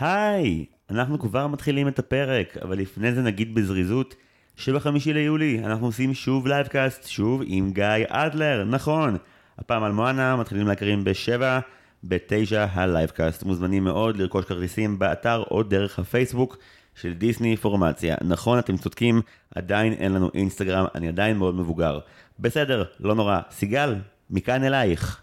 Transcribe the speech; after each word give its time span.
היי, 0.00 0.64
אנחנו 0.90 1.18
כבר 1.18 1.46
מתחילים 1.46 1.88
את 1.88 1.98
הפרק, 1.98 2.56
אבל 2.56 2.78
לפני 2.78 3.14
זה 3.14 3.22
נגיד 3.22 3.54
בזריזות 3.54 4.14
שבחמישי 4.56 5.12
ליולי 5.12 5.60
אנחנו 5.64 5.86
עושים 5.86 6.14
שוב 6.14 6.46
livecast, 6.46 7.08
שוב 7.08 7.42
עם 7.46 7.72
גיא 7.72 7.86
אדלר, 8.08 8.64
נכון. 8.64 9.16
הפעם 9.58 9.82
על 9.82 9.92
מואנה, 9.92 10.36
מתחילים 10.36 10.66
להקרין 10.66 11.04
בשבע, 11.04 11.60
בתשע 12.04 12.66
ה 12.72 12.79
livecast. 12.79 13.42
מוזמנים 13.42 13.84
מאוד 13.84 14.16
לרכוש 14.16 14.44
כרטיסים 14.44 14.98
באתר 14.98 15.42
או 15.50 15.62
דרך 15.62 15.98
הפייסבוק 15.98 16.58
של 16.94 17.14
דיסניפורמציה. 17.14 18.16
נכון, 18.24 18.58
אתם 18.58 18.76
צודקים, 18.76 19.22
עדיין 19.54 19.92
אין 19.92 20.12
לנו 20.12 20.30
אינסטגרם, 20.34 20.86
אני 20.94 21.08
עדיין 21.08 21.36
מאוד 21.36 21.54
מבוגר. 21.54 21.98
בסדר, 22.38 22.84
לא 23.00 23.14
נורא. 23.14 23.40
סיגל, 23.50 23.94
מכאן 24.30 24.64
אלייך. 24.64 25.22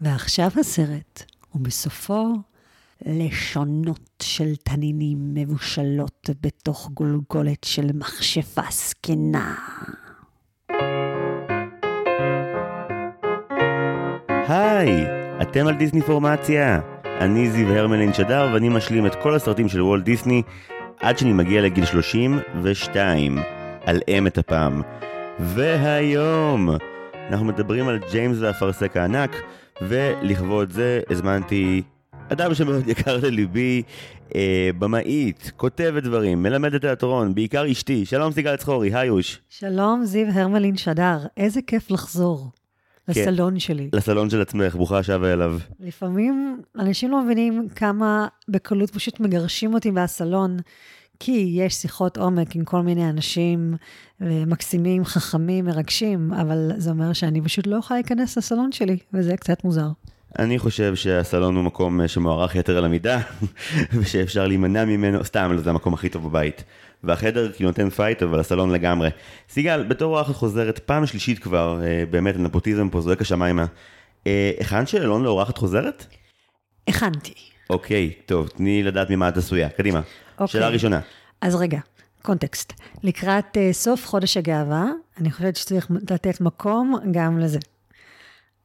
ועכשיו 0.00 0.50
הסרט, 0.60 1.22
ובסופו 1.54 2.34
לשונות 3.06 4.22
של 4.22 4.56
תנינים 4.56 5.18
מבושלות 5.34 6.30
בתוך 6.42 6.90
גולגולת 6.94 7.64
של 7.64 7.86
מכשפה 7.94 8.62
זקנה. 8.70 9.54
היי, 14.48 15.06
אתם 15.42 15.66
על 15.66 15.74
דיסני 15.74 16.02
פורמציה. 16.02 16.80
אני 17.04 17.50
זיו 17.50 17.68
הרמלין 17.68 18.12
שדר 18.12 18.50
ואני 18.52 18.68
משלים 18.68 19.06
את 19.06 19.14
כל 19.22 19.34
הסרטים 19.34 19.68
של 19.68 19.82
וולט 19.82 20.04
דיסני 20.04 20.42
עד 21.00 21.18
שאני 21.18 21.32
מגיע 21.32 21.62
לגיל 21.62 21.84
32, 21.84 23.38
על 23.84 24.00
אמת 24.18 24.38
הפעם. 24.38 24.82
והיום 25.38 26.68
אנחנו 27.30 27.46
מדברים 27.46 27.88
על 27.88 27.98
ג'יימס 28.10 28.38
והאפרסק 28.40 28.96
הענק, 28.96 29.36
ולכבוד 29.82 30.70
זה 30.70 31.00
הזמנתי 31.10 31.82
אדם 32.32 32.54
שמאוד 32.54 32.88
יקר 32.88 33.16
לליבי, 33.16 33.82
אה, 34.34 34.70
במאית, 34.78 35.52
כותבת 35.56 36.02
דברים, 36.02 36.42
מלמדת 36.42 36.80
תיאטרון, 36.80 37.34
בעיקר 37.34 37.72
אשתי. 37.72 38.06
שלום 38.06 38.32
סיגל 38.32 38.56
צחורי, 38.56 38.94
היי 38.94 39.08
אוש. 39.08 39.40
שלום, 39.48 40.04
זיו 40.04 40.26
הרמלין 40.34 40.76
שדר, 40.76 41.18
איזה 41.36 41.60
כיף 41.66 41.90
לחזור 41.90 42.50
כן. 43.06 43.20
לסלון 43.20 43.58
שלי. 43.58 43.90
לסלון 43.92 44.30
של 44.30 44.40
עצמך, 44.40 44.74
ברוכה 44.74 44.98
השבה 44.98 45.32
אליו. 45.32 45.58
לפעמים 45.80 46.60
אנשים 46.78 47.10
לא 47.10 47.24
מבינים 47.24 47.68
כמה 47.68 48.26
בקלות 48.48 48.90
פשוט 48.90 49.20
מגרשים 49.20 49.74
אותי 49.74 49.90
מהסלון, 49.90 50.56
כי 51.20 51.52
יש 51.54 51.74
שיחות 51.74 52.16
עומק 52.16 52.56
עם 52.56 52.64
כל 52.64 52.80
מיני 52.80 53.10
אנשים 53.10 53.74
מקסימים, 54.20 55.04
חכמים, 55.04 55.64
מרגשים, 55.64 56.32
אבל 56.32 56.70
זה 56.76 56.90
אומר 56.90 57.12
שאני 57.12 57.42
פשוט 57.42 57.66
לא 57.66 57.76
יכולה 57.76 58.00
להיכנס 58.00 58.38
לסלון 58.38 58.72
שלי, 58.72 58.96
וזה 59.12 59.36
קצת 59.36 59.64
מוזר. 59.64 59.88
אני 60.38 60.58
חושב 60.58 60.94
שהסלון 60.94 61.56
הוא 61.56 61.64
מקום 61.64 62.00
אה, 62.00 62.08
שמוערך 62.08 62.54
יתר 62.54 62.78
על 62.78 62.84
המידה, 62.84 63.20
ושאפשר 63.98 64.46
להימנע 64.46 64.84
ממנו, 64.84 65.24
סתם, 65.24 65.56
זה 65.64 65.70
המקום 65.70 65.94
הכי 65.94 66.08
טוב 66.08 66.28
בבית. 66.28 66.64
והחדר 67.04 67.52
כאילו 67.52 67.70
נותן 67.70 67.90
fight, 67.90 68.22
אבל 68.22 68.40
הסלון 68.40 68.70
לגמרי. 68.70 69.08
סיגל, 69.50 69.84
בתור 69.88 70.16
אורחת 70.16 70.34
חוזרת, 70.34 70.78
פעם 70.78 71.06
שלישית 71.06 71.38
כבר, 71.38 71.80
אה, 71.82 72.04
באמת, 72.10 72.36
הנפוטיזם 72.36 72.88
פה 72.88 73.00
זועק 73.00 73.20
השמיימה. 73.20 73.66
אה, 74.26 74.50
הכנת 74.60 74.88
שאלון 74.88 75.22
לאורחת 75.22 75.58
חוזרת? 75.58 76.06
הכנתי. 76.88 77.34
אוקיי, 77.70 78.12
טוב, 78.26 78.48
תני 78.48 78.82
לדעת 78.82 79.10
ממה 79.10 79.28
את 79.28 79.36
עשויה. 79.36 79.68
קדימה. 79.68 80.00
אוקיי. 80.32 80.48
שאלה 80.48 80.68
ראשונה. 80.68 81.00
אז 81.40 81.54
רגע, 81.54 81.78
קונטקסט. 82.22 82.72
לקראת 83.02 83.56
uh, 83.56 83.72
סוף 83.72 84.06
חודש 84.06 84.36
הגאווה, 84.36 84.86
אני 85.20 85.30
חושבת 85.30 85.56
שצריך 85.56 85.86
לתת 86.10 86.40
מקום 86.40 86.96
גם 87.10 87.38
לזה. 87.38 87.58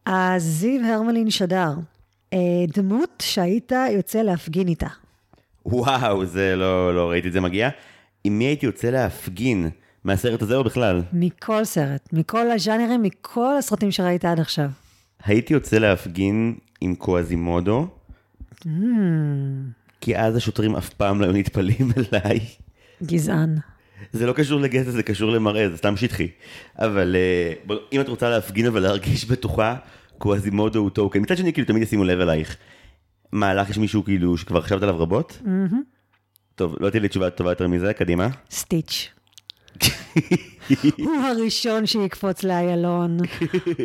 אז 0.06 0.44
זיו 0.44 0.86
הרמלין 0.86 1.30
שדר, 1.30 1.74
uh, 2.34 2.38
דמות 2.74 3.24
שהיית 3.26 3.72
יוצא 3.92 4.22
להפגין 4.22 4.68
איתה. 4.68 4.88
וואו, 5.66 6.26
זה 6.26 6.56
לא, 6.56 6.96
לא 6.96 7.10
ראיתי 7.10 7.28
את 7.28 7.34
זה 7.34 7.42
מגיע. 7.42 7.70
עם 8.24 8.38
מי 8.40 8.44
הייתי 8.46 8.66
יוצא 8.66 8.90
להפגין? 8.90 9.70
מהסרט 10.04 10.42
הזה 10.42 10.56
או 10.56 10.64
בכלל? 10.64 11.02
מכל 11.14 11.66
סרט, 11.66 12.10
מכל 12.14 12.52
הז'אנרים, 12.52 13.02
מכל 13.04 13.58
הסרטים 13.58 13.92
שראית 13.92 14.26
עד 14.26 14.40
עכשיו. 14.40 14.70
הייתי 15.26 15.54
יוצא 15.54 15.78
להפגין 15.78 16.56
עם 16.82 16.96
קואזימודו, 16.96 17.88
Mm, 18.64 18.66
כי 20.02 20.18
אז 20.18 20.36
השוטרים 20.36 20.76
אף 20.76 20.90
פעם 20.90 21.22
לא 21.22 21.26
היו 21.26 21.34
נטפלים 21.34 21.92
אליי. 22.14 22.40
גזען. 23.04 23.56
זה 24.12 24.26
לא 24.26 24.34
קשור 24.34 24.60
לגזע, 24.60 24.92
זה 24.92 25.04
קשור 25.04 25.32
למראה, 25.32 25.70
זה 25.70 25.78
סתם 25.78 25.98
שטחי. 25.98 26.28
אבל 26.80 27.16
אה, 27.16 27.54
בוא, 27.66 27.76
אם 27.94 28.02
את 28.02 28.08
רוצה 28.08 28.30
להפגין 28.30 28.66
אבל 28.66 28.80
להרגיש 28.80 29.26
בטוחה, 29.26 29.76
קואזימודו 30.18 30.80
הוא 30.80 30.90
טוקן. 30.90 31.22
מצד 31.22 31.38
שני, 31.38 31.54
כאילו, 31.54 31.68
תמיד 31.68 31.84
ישימו 31.84 32.04
לב 32.04 32.20
אלייך. 32.20 32.58
מה, 33.32 33.54
לך 33.54 33.70
יש 33.70 33.78
מישהו 33.78 34.04
כאילו 34.04 34.38
שכבר 34.38 34.62
חשבת 34.62 34.84
עליו 34.84 35.00
רבות? 35.00 35.42
טוב, 36.56 36.76
לא 36.80 36.90
תהיה 36.90 37.02
לי 37.02 37.08
תשובה 37.08 37.30
טובה 37.30 37.52
יותר 37.52 37.68
מזה, 37.68 37.94
קדימה. 37.94 38.28
סטיץ'. 38.52 39.10
הוא 40.98 41.14
הראשון 41.16 41.86
שיקפוץ 41.86 42.44
לאיילון, 42.44 43.18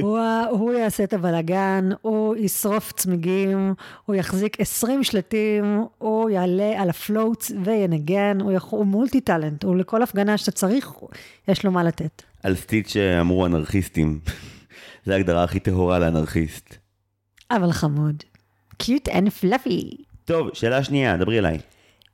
הוא, 0.01 0.19
הוא 0.51 0.73
יעשה 0.73 1.05
את 1.05 1.13
הבלגן, 1.13 1.89
הוא 2.01 2.37
ישרוף 2.37 2.93
צמיגים, 2.93 3.75
הוא 4.07 4.17
יחזיק 4.17 4.61
20 4.61 5.05
שלטים, 5.05 5.85
הוא 5.99 6.31
יעלה 6.31 6.83
על 6.83 6.91
ה 6.91 7.00
floats 7.00 7.53
וינגן, 7.65 8.41
הוא, 8.41 8.53
יכול, 8.53 8.79
הוא 8.79 8.87
multi 8.87 9.21
talent, 9.21 9.65
הוא 9.65 9.77
לכל 9.77 10.03
הפגנה 10.03 10.39
שאתה 10.39 10.51
צריך, 10.51 10.91
יש 11.49 11.65
לו 11.65 11.71
מה 11.71 11.85
לתת. 11.85 12.23
על 12.43 12.57
סטיץ' 12.57 12.97
אמרו 13.21 13.47
אנרכיסטים. 13.47 14.21
זה 15.07 15.15
ההגדרה 15.15 15.45
הכי 15.45 15.61
טהורה 15.61 15.99
לאנרכיסט. 15.99 16.75
אבל 17.51 17.73
חמוד. 17.73 18.23
cute 18.77 19.09
and 19.09 19.29
fluffy. 19.31 19.91
טוב, 20.25 20.49
שאלה 20.53 20.85
שנייה, 20.85 21.17
דברי 21.17 21.39
אליי. 21.39 21.59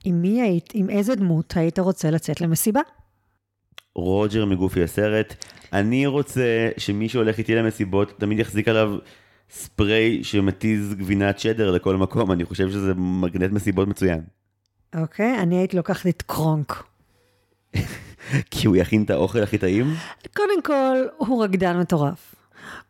עם 0.05 0.23
מי 0.23 0.43
היית, 0.43 0.71
עם 0.75 0.91
איזה 0.91 1.15
דמות 1.15 1.57
היית 1.57 1.79
רוצה 1.79 2.11
לצאת 2.11 2.41
למסיבה? 2.41 2.81
רוג'ר 3.95 4.45
מגופי 4.45 4.83
הסרט. 4.83 5.35
אני 5.73 6.07
רוצה 6.07 6.69
שמי 6.77 7.09
שהולך 7.09 7.39
איתי 7.39 7.55
למסיבות 7.55 8.13
תמיד 8.19 8.39
יחזיק 8.39 8.69
עליו 8.69 8.97
ספרי 9.51 10.25
שמתיז 10.25 10.95
גבינת 10.95 11.39
שדר 11.39 11.71
לכל 11.71 11.97
מקום, 11.97 12.33
אני 12.33 12.45
חושב 12.45 12.71
שזה 12.71 12.95
מגנט 12.95 13.53
מסיבות 13.53 13.89
מצוין. 13.89 14.21
אוקיי, 14.97 15.39
אני 15.39 15.57
הייתי 15.57 15.77
לוקחת 15.77 16.07
את 16.07 16.23
קרונק. 16.23 16.85
כי 18.51 18.67
הוא 18.67 18.77
יכין 18.77 19.03
את 19.03 19.11
האוכל 19.11 19.43
הכי 19.43 19.59
טעים? 19.59 19.95
קודם 20.37 20.63
כל, 20.63 20.97
הוא 21.17 21.45
רקדן 21.45 21.81
מטורף. 21.81 22.35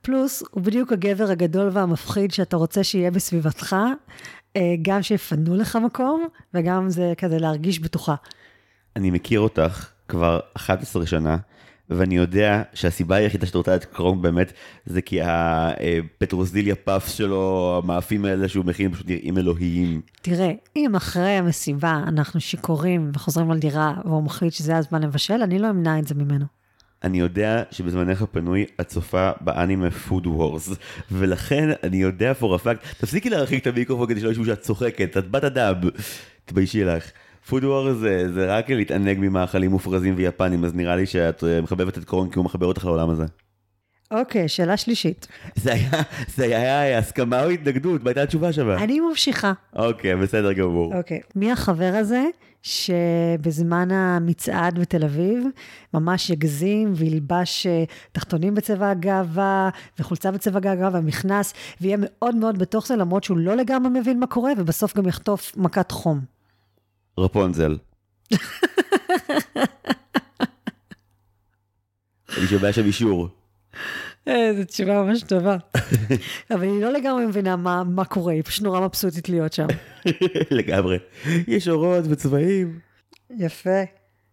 פלוס, 0.03 0.43
הוא 0.51 0.63
בדיוק 0.63 0.93
הגבר 0.93 1.31
הגדול 1.31 1.69
והמפחיד 1.73 2.33
שאתה 2.33 2.57
רוצה 2.57 2.85
שיהיה 2.85 3.11
בסביבתך, 3.11 3.77
אה, 4.57 4.75
גם 4.83 5.03
שיפנו 5.03 5.57
לך 5.57 5.77
מקום, 5.77 6.27
וגם 6.55 6.89
זה 6.89 7.13
כזה 7.19 7.39
להרגיש 7.39 7.79
בטוחה. 7.81 8.15
אני 8.97 9.11
מכיר 9.11 9.41
אותך 9.41 9.94
כבר 10.09 10.41
11 10.55 11.07
שנה, 11.07 11.37
ואני 11.91 12.17
יודע 12.17 12.63
שהסיבה 12.75 13.17
היחידה 13.17 13.47
שאת 13.47 13.55
רוצה 13.55 13.77
את 13.77 13.85
קרום 13.85 14.23
באמת, 14.23 14.53
זה 14.87 15.03
כי 15.03 15.21
הפטרוזיליה 15.23 16.75
פאף 16.75 17.09
שלו, 17.09 17.81
המאפים 17.83 18.25
האלה 18.25 18.49
שהוא 18.49 18.65
מכין, 18.65 18.93
פשוט 18.93 19.09
נראים 19.09 19.39
אלוהיים. 19.39 20.01
תראה, 20.23 20.53
אם 20.77 20.95
אחרי 20.95 21.31
המסיבה 21.31 22.03
אנחנו 22.07 22.41
שיכורים 22.41 23.11
וחוזרים 23.15 23.51
לדירה, 23.51 23.95
והוא 24.05 24.23
מחליט 24.23 24.53
שזה 24.53 24.77
הזמן 24.77 25.03
לבשל, 25.03 25.43
אני 25.43 25.59
לא 25.59 25.71
אמנע 25.71 25.99
את 25.99 26.07
זה 26.07 26.15
ממנו. 26.15 26.45
אני 27.05 27.19
יודע 27.19 27.63
שבזמנך 27.71 28.23
הפנוי 28.23 28.65
את 28.81 28.89
צופה 28.89 29.31
באנימה 29.41 29.91
פוד 29.91 30.27
וורס, 30.27 30.71
ולכן 31.13 31.69
אני 31.83 31.97
יודע 31.97 32.33
for 32.41 32.45
a 32.45 32.65
fact, 32.65 32.95
תפסיקי 32.99 33.31
להרחיק 33.31 33.63
את 33.63 33.67
המיקרופון 33.67 34.09
כדי 34.09 34.21
שלא 34.21 34.31
ישמעו 34.31 34.47
שאת 34.47 34.61
צוחקת, 34.61 35.17
את 35.17 35.31
בת 35.31 35.45
אדם, 35.45 35.75
תתביישי 36.45 36.85
לך. 36.85 37.11
פוד 37.49 37.65
וורס 37.65 37.97
זה, 37.97 38.33
זה 38.33 38.57
רק 38.57 38.71
להתענג 38.71 39.19
ממאכלים 39.21 39.71
מופרזים 39.71 40.15
ויפנים, 40.17 40.65
אז 40.65 40.75
נראה 40.75 40.97
לי 40.97 41.07
שאת 41.07 41.45
אה, 41.45 41.61
מחבבת 41.61 41.99
את 41.99 42.05
קורן 42.05 42.31
כי 42.31 42.39
הוא 42.39 42.45
מחבר 42.45 42.67
אותך 42.67 42.85
לעולם 42.85 43.11
הזה. 43.11 43.25
אוקיי, 44.11 44.49
שאלה 44.49 44.77
שלישית. 44.77 45.27
זה 45.55 45.73
היה, 45.73 45.91
זה 46.37 46.45
היה 46.45 46.99
הסכמה 46.99 47.45
או 47.45 47.49
התנגדות? 47.49 48.03
מה 48.03 48.11
הייתה 48.11 48.23
התשובה 48.23 48.53
שווה? 48.53 48.85
אני 48.85 49.01
ממשיכה. 49.01 49.53
אוקיי, 49.77 50.17
בסדר 50.17 50.53
גמור. 50.53 50.97
אוקיי. 50.97 51.21
מי 51.37 51.53
החבר 51.53 51.93
הזה 51.95 52.25
שבזמן 52.63 53.91
המצעד 53.91 54.79
בתל 54.79 55.05
אביב 55.05 55.45
ממש 55.95 56.31
יגזים 56.31 56.93
וילבש 56.97 57.67
אה, 57.67 57.85
תחתונים 58.13 58.55
בצבע 58.55 58.91
הגאווה 58.91 59.71
וחולצה 59.99 60.31
בצבע 60.31 60.59
הגאווה 60.59 60.91
ומכנס 60.93 61.55
ויהיה 61.81 61.97
מאוד 62.01 62.35
מאוד 62.35 62.59
בתוך 62.59 62.87
זה 62.87 62.97
למרות 62.97 63.25
שהוא 63.25 63.39
לא 63.39 63.57
לגמרי 63.57 64.01
מבין 64.01 64.21
מה 64.21 64.27
קורה 64.27 64.53
ובסוף 64.59 64.97
גם 64.97 65.07
יחטוף 65.07 65.53
מכת 65.57 65.91
חום. 65.91 66.34
רפונזל. 67.19 67.77
אני 72.39 72.47
שומע 72.47 72.73
שם 72.73 72.85
אישור. 72.85 73.29
אה, 74.29 74.51
זו 74.57 74.65
תשובה 74.65 75.03
ממש 75.03 75.23
טובה. 75.23 75.57
אבל 76.55 76.63
היא 76.63 76.83
לא 76.83 76.93
לגמרי 76.93 77.27
מבינה 77.27 77.57
מה, 77.57 77.85
מה 77.85 78.05
קורה, 78.05 78.33
היא 78.33 78.43
פשוט 78.43 78.65
נורא 78.65 78.81
מבסוטית 78.81 79.29
להיות 79.29 79.53
שם. 79.53 79.67
לגמרי. 80.51 80.99
יש 81.49 81.69
אורות 81.69 82.05
וצבעים. 82.09 82.79
יפה. 83.39 83.81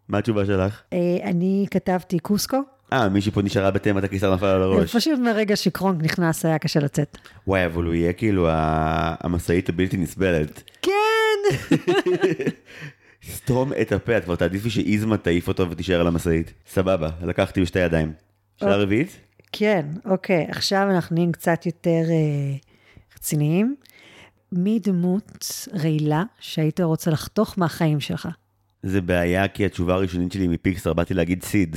מה 0.08 0.18
התשובה 0.18 0.46
שלך? 0.46 0.82
אה, 0.94 1.18
אני 1.24 1.66
כתבתי 1.72 2.20
קוסקו. 2.20 2.58
אה, 2.94 3.10
מישהי 3.10 3.32
פה 3.32 3.42
נשארה 3.42 3.72
בתמת 3.72 4.04
הקיסר 4.04 4.36
נפל 4.36 4.46
על 4.46 4.62
הראש. 4.62 4.96
פשוט 4.96 5.20
מרגע 5.20 5.56
שקרונק 5.56 6.04
נכנס 6.04 6.46
היה 6.46 6.60
קשה 6.60 6.80
לצאת. 6.80 7.18
וואי, 7.48 7.66
אבל 7.66 7.84
הוא 7.84 7.94
יהיה 7.94 8.14
כאילו 8.14 8.48
המשאית 8.50 9.70
הבלתי 9.70 9.98
נסבלת. 9.98 10.64
כן! 10.82 10.92
סתום 13.30 13.72
את 13.82 13.92
הפה, 13.92 14.18
את 14.18 14.24
כבר 14.24 14.36
תעדיפי 14.36 14.70
שאיזמה 14.70 15.18
תעיף 15.18 15.48
אותו 15.48 15.70
ותישאר 15.70 16.00
על 16.02 16.08
המשאית. 16.08 16.54
סבבה, 16.68 17.10
לקחתי 17.24 17.62
בשתי 17.62 17.80
ידיים. 17.80 18.14
שאלה 18.60 18.72
אוקיי. 18.72 18.84
רביעית? 18.84 19.20
כן, 19.52 19.86
אוקיי, 20.06 20.46
עכשיו 20.50 20.88
אנחנו 20.90 21.16
נהיים 21.16 21.32
קצת 21.32 21.66
יותר 21.66 22.04
אה, 22.10 22.58
רציניים. 23.16 23.76
מי 24.52 24.80
דמות 24.84 25.68
רעילה 25.84 26.24
שהיית 26.40 26.80
רוצה 26.80 27.12
לחתוך 27.12 27.58
מהחיים 27.58 28.00
שלך? 28.00 28.28
זה 28.84 29.02
בעיה 29.02 29.48
כי 29.48 29.66
התשובה 29.66 29.94
הראשונית 29.94 30.32
שלי 30.32 30.48
מפיקסאר, 30.48 30.94
באתי 30.94 31.14
להגיד 31.14 31.44
סיד. 31.44 31.76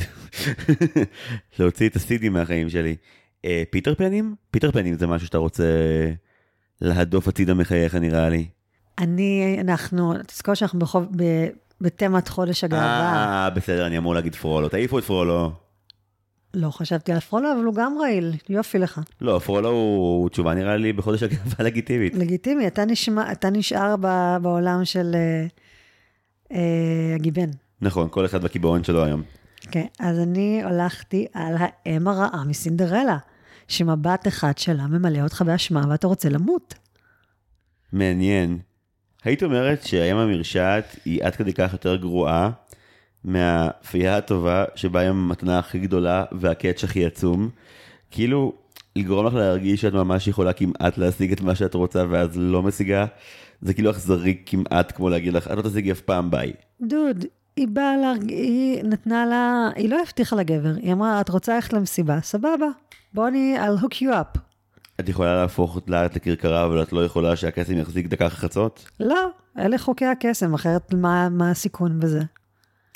להוציא 1.59 1.89
את 1.89 1.97
הסידים 1.97 2.33
מהחיים 2.33 2.71
שלי. 2.71 2.97
אה, 3.45 3.63
פיטר 3.71 3.95
פנים? 3.95 4.35
פיטר 4.51 4.71
פנים 4.71 4.95
זה 4.99 5.07
משהו 5.07 5.27
שאתה 5.27 5.39
רוצה 5.39 5.65
להדוף 6.81 7.29
הצידה 7.29 7.55
מחייך 7.55 7.95
נראה 7.95 8.29
לי. 8.29 8.47
אני, 8.99 9.57
אנחנו, 9.61 10.15
תזכור 10.27 10.55
שאנחנו 10.55 10.79
בחוב, 10.79 11.07
ב, 11.17 11.47
בתימת 11.81 12.29
חודש 12.29 12.65
הגאווה. 12.65 13.45
אה, 13.45 13.51
בסדר, 13.51 13.87
אני 13.87 13.99
אמור 13.99 14.15
להגיד 14.15 14.35
פרולו. 14.35 14.69
תעיפו 14.69 14.99
את 14.99 15.05
פרולו. 15.05 15.53
לא 16.55 16.71
חשבתי 16.71 17.13
על 17.13 17.21
פרולו, 17.21 17.53
אבל 17.53 17.65
הוא 17.65 17.75
גם 17.75 17.95
רעיל, 18.01 18.35
יופי 18.49 18.79
לך. 18.79 19.01
לא, 19.21 19.39
פרולו 19.45 19.69
הוא 19.69 20.29
תשובה 20.29 20.55
נראה 20.55 20.77
לי 20.77 20.93
בחודש 20.93 21.23
הגאווה 21.23 21.65
לגיטימית. 21.67 22.15
לגיטימי, 22.15 22.67
אתה, 22.67 22.85
נשמע, 22.85 23.33
אתה 23.33 23.51
נשאר 23.51 23.95
ב, 24.01 24.37
בעולם 24.43 24.85
של 24.85 25.15
אה, 25.15 25.47
אה, 26.53 27.15
הגיבן. 27.15 27.51
נכון, 27.81 28.09
כל 28.11 28.25
אחד 28.25 28.43
בקיבעון 28.43 28.85
שלו 28.85 29.05
היום. 29.05 29.23
כן, 29.71 29.87
אז 30.01 30.19
אני 30.19 30.63
הלכתי 30.65 31.27
על 31.33 31.55
האם 31.59 32.09
הרעה 32.09 32.45
מסינדרלה, 32.45 33.19
שמבט 33.69 34.29
אחד 34.29 34.59
שלה 34.59 34.87
ממלא 34.87 35.21
אותך 35.21 35.43
באשמה 35.43 35.83
ואתה 35.89 36.07
רוצה 36.07 36.29
למות. 36.29 36.75
מעניין. 37.93 38.59
היית 39.25 39.43
אומרת 39.43 39.83
שהאם 39.83 40.17
המרשעת 40.17 40.97
היא 41.05 41.25
עד 41.25 41.37
כדי 41.37 41.53
כך 41.53 41.73
יותר 41.73 41.97
גרועה 41.97 42.51
מהפייה 43.25 44.17
הטובה 44.17 44.65
שבה 44.75 45.01
היא 45.01 45.09
המתנה 45.09 45.59
הכי 45.59 45.79
גדולה 45.79 46.25
והקאץ' 46.33 46.85
הכי 46.85 47.07
עצום. 47.07 47.49
כאילו, 48.11 48.53
לגרום 48.97 49.27
לך 49.27 49.35
להרגיש 49.35 49.81
שאת 49.81 49.93
ממש 49.93 50.29
יכולה 50.29 50.53
כמעט 50.53 50.99
להשיג 50.99 51.33
את 51.33 51.41
מה 51.41 51.55
שאת 51.55 51.75
רוצה 51.75 52.05
ואז 52.11 52.29
לא 52.37 52.63
משיגה, 52.63 53.07
זה 53.63 53.75
כאילו 53.75 53.91
אכזרי 53.91 54.39
כמעט 54.47 54.93
כמו 54.97 55.09
להגיד 55.09 55.33
לך, 55.33 55.49
את 55.49 55.57
לא 55.57 55.63
תשיגי 55.63 55.93
אף 55.93 56.01
פעם 56.01 56.31
ביי. 56.31 56.53
דוד, 56.81 57.25
היא 57.57 57.69
באה 57.69 57.97
להרג... 57.97 58.31
היא 58.31 58.85
נתנה 58.85 59.27
לה, 59.27 59.69
היא 59.77 59.89
לא 59.89 60.01
הבטיחה 60.03 60.37
לה 60.37 60.49
גבר, 60.49 60.73
היא 60.83 60.93
אמרה, 60.93 61.21
את 61.21 61.29
רוצה 61.29 61.55
ללכת 61.55 61.73
למסיבה? 61.73 62.21
סבבה, 62.21 62.67
בוא 63.15 63.29
אני, 63.29 63.57
I'll 63.59 63.85
hook 63.85 63.95
you 63.95 64.11
up. 64.11 64.39
את 65.01 65.09
יכולה 65.09 65.37
להפוך 65.37 65.79
דלעת 65.79 66.17
לכרכרה, 66.17 66.65
אבל 66.65 66.83
את 66.83 66.93
לא 66.93 67.05
יכולה 67.05 67.37
שהקסם 67.37 67.79
יחזיק 67.79 68.07
דקה 68.07 68.29
חצות? 68.29 68.91
לא, 69.01 69.29
אלה 69.59 69.79
חוקי 69.79 70.05
הקסם, 70.05 70.55
אחרת 70.55 70.95
מה, 70.95 71.29
מה 71.29 71.51
הסיכון 71.51 72.01
בזה? 72.01 72.21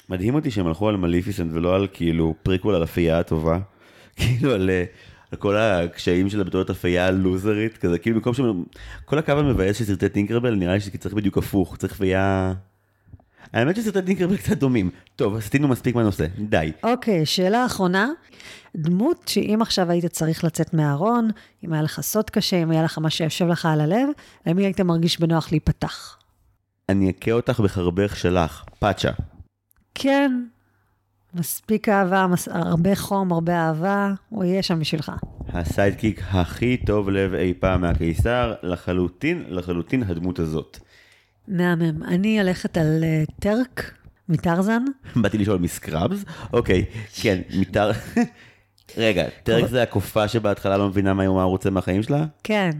מדהים 0.09 0.35
אותי 0.35 0.51
שהם 0.51 0.67
הלכו 0.67 0.89
על 0.89 0.97
מליפיסנט 0.97 1.51
ולא 1.53 1.75
על 1.75 1.87
כאילו 1.93 2.35
פריקוול 2.43 2.75
על 2.75 2.83
הפייה 2.83 3.19
הטובה. 3.19 3.59
כאילו 4.17 4.55
על, 4.55 4.71
אה, 4.71 4.85
על 5.33 5.39
כל 5.39 5.57
הקשיים 5.57 6.29
שלה 6.29 6.45
בתור 6.45 6.63
הפייה 6.69 7.07
הלוזרית, 7.07 7.79
כזה 7.79 7.99
כאילו 7.99 8.17
במקום 8.17 8.35
ש... 8.35 8.41
כל 9.05 9.19
הקו 9.19 9.33
המבאס 9.33 9.77
של 9.77 9.85
סרטי 9.85 10.09
טינקרבל 10.09 10.55
נראה 10.55 10.75
לי 10.75 10.81
שצריך 10.81 11.15
בדיוק 11.15 11.39
הפוך, 11.39 11.77
צריך 11.77 11.95
פייה... 11.95 12.53
האמת 13.53 13.77
שסרטי 13.77 14.03
טינקרבל 14.03 14.37
קצת 14.37 14.59
דומים. 14.59 14.91
טוב, 15.17 15.37
עשינו 15.37 15.69
מספיק 15.69 15.95
מהנושא, 15.95 16.27
די. 16.39 16.73
אוקיי, 16.83 17.27
שאלה 17.27 17.67
אחרונה. 17.67 18.09
דמות 18.77 19.29
שאם 19.29 19.59
עכשיו 19.63 19.91
היית 19.91 20.07
צריך 20.07 20.45
לצאת 20.45 20.75
מהארון, 20.75 21.31
אם 21.65 21.73
היה 21.73 21.83
לך 21.83 22.01
סוד 22.01 22.31
קשה, 22.31 22.63
אם 22.63 22.71
היה 22.71 22.83
לך 22.83 22.99
מה 22.99 23.11
שיושב 23.11 23.47
לך 23.47 23.67
על 23.67 23.81
הלב, 23.81 24.09
למי 24.47 24.65
היית 24.65 24.81
מרגיש 24.81 25.21
בנוח 25.21 25.53
להיפתח? 25.53 26.19
אני 26.89 27.13
אכה 27.21 27.33
אותך 27.33 27.61
בחרבך 27.61 28.17
שלך, 28.17 28.65
פאצ'ה. 28.79 29.11
כן, 29.95 30.43
מספיק 31.35 31.89
אהבה, 31.89 32.27
מס... 32.27 32.49
הרבה 32.49 32.95
חום, 32.95 33.33
הרבה 33.33 33.67
אהבה, 33.67 34.13
הוא 34.29 34.45
יהיה 34.45 34.63
שם 34.63 34.81
בשבילך. 34.81 35.13
הסיידקיק 35.49 36.23
הכי 36.31 36.77
טוב 36.87 37.11
לב 37.11 37.35
אי 37.35 37.55
פעם 37.55 37.81
מהקיסר, 37.81 38.55
לחלוטין, 38.63 39.45
לחלוטין 39.49 40.03
הדמות 40.03 40.39
הזאת. 40.39 40.79
מהמם. 41.49 42.03
אני 42.03 42.41
הולכת 42.41 42.77
על 42.77 43.05
uh, 43.05 43.33
טרק 43.41 43.95
מטרזן. 44.29 44.85
באתי 45.17 45.39
לשאול 45.39 45.59
מסקראבס? 45.59 46.25
אוקיי, 46.53 46.85
כן, 47.21 47.41
מטר... 47.55 47.91
רגע, 48.97 49.25
טרק 49.43 49.67
זה 49.71 49.83
הקופה 49.83 50.29
שבהתחלה 50.29 50.77
לא 50.77 50.89
מבינה 50.89 51.15
מה 51.15 51.25
הוא 51.25 51.51
רוצה 51.51 51.71
מהחיים 51.71 52.03
שלה? 52.03 52.25
כן. 52.45 52.71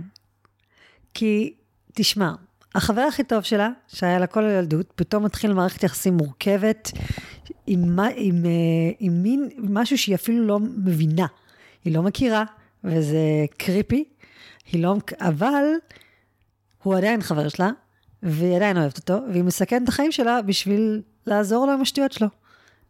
כי, 1.15 1.55
תשמע, 1.95 2.33
החבר 2.75 3.01
הכי 3.01 3.25
טוב 3.25 3.43
שלה, 3.43 3.69
שהיה 3.89 4.19
לה 4.19 4.27
כל 4.27 4.45
הילדות, 4.45 4.93
פתאום 4.95 5.25
מתחיל 5.25 5.53
מערכת 5.53 5.83
יחסים 5.83 6.17
מורכבת, 6.17 6.91
עם, 7.67 7.97
מה- 7.97 8.09
עם, 8.17 8.45
אה, 8.47 8.51
עם 8.99 9.23
מין 9.23 9.49
משהו 9.59 9.99
שהיא 9.99 10.15
אפילו 10.15 10.47
לא 10.47 10.59
מבינה. 10.61 11.27
היא 11.85 11.95
לא 11.95 12.03
מכירה, 12.03 12.45
וזה 12.85 13.19
קריפי, 13.57 14.05
היא 14.73 14.83
לא, 14.83 14.97
אבל 15.21 15.65
הוא 16.83 16.97
עדיין 16.97 17.23
חבר 17.23 17.49
שלה, 17.49 17.71
והיא 18.23 18.57
עדיין 18.57 18.77
אוהבת 18.77 18.99
אותו, 18.99 19.19
והיא 19.33 19.45
מסכנת 19.45 19.83
את 19.83 19.89
החיים 19.89 20.13
שלה 20.13 20.43
בשביל 20.43 21.03
לעזור 21.27 21.67
לו 21.67 21.73
עם 21.73 21.81
השטויות 21.81 22.13
שלו. 22.13 22.29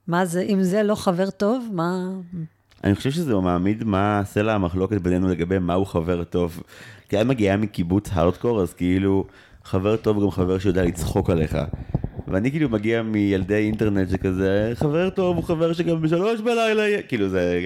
מה 0.06 0.24
זה, 0.24 0.40
אם 0.40 0.62
זה 0.62 0.82
לא 0.82 0.94
חבר 0.94 1.30
טוב, 1.30 1.68
מה... 1.72 2.08
אני 2.84 2.94
חושב 2.94 3.10
שזה 3.10 3.34
מעמיד 3.34 3.84
מה 3.84 4.22
סלע 4.24 4.54
המחלוקת 4.54 5.00
בינינו 5.00 5.28
לגבי 5.28 5.58
מהו 5.58 5.84
חבר 5.84 6.24
טוב. 6.24 6.62
כי 7.08 7.20
את 7.20 7.26
מגיעה 7.26 7.56
מקיבוץ 7.56 8.08
הארדקור, 8.12 8.62
אז 8.62 8.74
כאילו, 8.74 9.24
חבר 9.64 9.96
טוב 9.96 10.22
גם 10.22 10.30
חבר 10.30 10.58
שיודע 10.58 10.84
לצחוק 10.84 11.30
עליך. 11.30 11.58
ואני 12.28 12.50
כאילו 12.50 12.68
מגיע 12.68 13.02
מילדי 13.02 13.54
אינטרנט 13.54 14.10
שכזה, 14.10 14.72
חבר 14.74 15.10
טוב 15.10 15.36
הוא 15.36 15.44
חבר 15.44 15.72
שגם 15.72 16.02
בשלוש 16.02 16.40
בלילה 16.40 17.02
כאילו 17.08 17.28
זה 17.28 17.60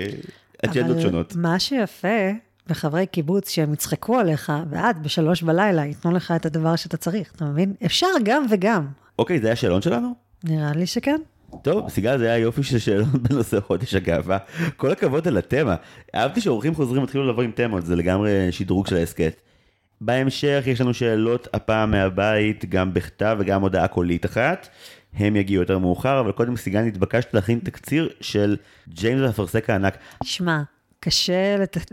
אג'נדות 0.64 1.00
שונות. 1.00 1.37
מה 1.37 1.59
שיפה 1.59 2.09
בחברי 2.67 3.06
קיבוץ 3.06 3.50
שהם 3.50 3.73
יצחקו 3.73 4.19
עליך, 4.19 4.53
ואת 4.70 4.99
בשלוש 5.03 5.43
בלילה 5.43 5.85
ייתנו 5.85 6.12
לך 6.12 6.32
את 6.37 6.47
הדבר 6.47 6.76
שאתה 6.76 6.97
צריך, 6.97 7.32
אתה 7.37 7.44
מבין? 7.44 7.75
אפשר 7.85 8.06
גם 8.23 8.47
וגם. 8.50 8.87
אוקיי, 9.19 9.41
זה 9.41 9.47
היה 9.47 9.53
השאלון 9.53 9.82
שלנו? 9.82 10.14
נראה 10.44 10.73
לי 10.73 10.87
שכן. 10.87 11.20
טוב, 11.62 11.88
סיגל 11.88 12.19
זה 12.19 12.25
היה 12.25 12.38
יופי 12.38 12.62
של 12.62 12.79
שאלות 12.79 13.23
בנושא 13.29 13.61
חודש 13.61 13.94
הגאווה. 13.94 14.38
כל 14.76 14.91
הכבוד 14.91 15.29
על 15.29 15.37
התמה. 15.37 15.75
אהבתי 16.14 16.41
שאורחים 16.41 16.75
חוזרים 16.75 17.03
התחילו 17.03 17.29
לבוא 17.29 17.43
עם 17.43 17.50
תמות, 17.50 17.87
זה 17.87 17.97
לגמרי 17.97 18.53
שדרוג 18.53 18.87
של 18.87 18.97
ההסכת. 18.97 19.41
בהמשך 20.00 20.62
יש 20.67 20.81
לנו 20.81 20.94
שאלות 20.94 21.49
הפעם 21.53 21.91
מהבית, 21.91 22.64
גם 22.64 22.94
בכתב 22.94 23.37
וגם 23.41 23.62
הודעה 23.62 23.88
קולית 23.88 24.26
אחת. 24.26 24.69
הם 25.14 25.37
יגיעו 25.37 25.62
יותר 25.62 25.78
מאוחר, 25.78 26.21
אבל 26.21 26.33
קודם 26.33 26.57
סיגל 26.57 26.81
נתבקשת 26.81 27.35
להכין 27.35 27.59
תקציר 27.59 28.09
של 28.21 28.57
ג'יימס 28.88 29.23
האפרסק 29.26 29.71
הענק. 29.71 29.97
שמע, 30.25 30.62
קשה 31.00 31.57
לת... 31.57 31.92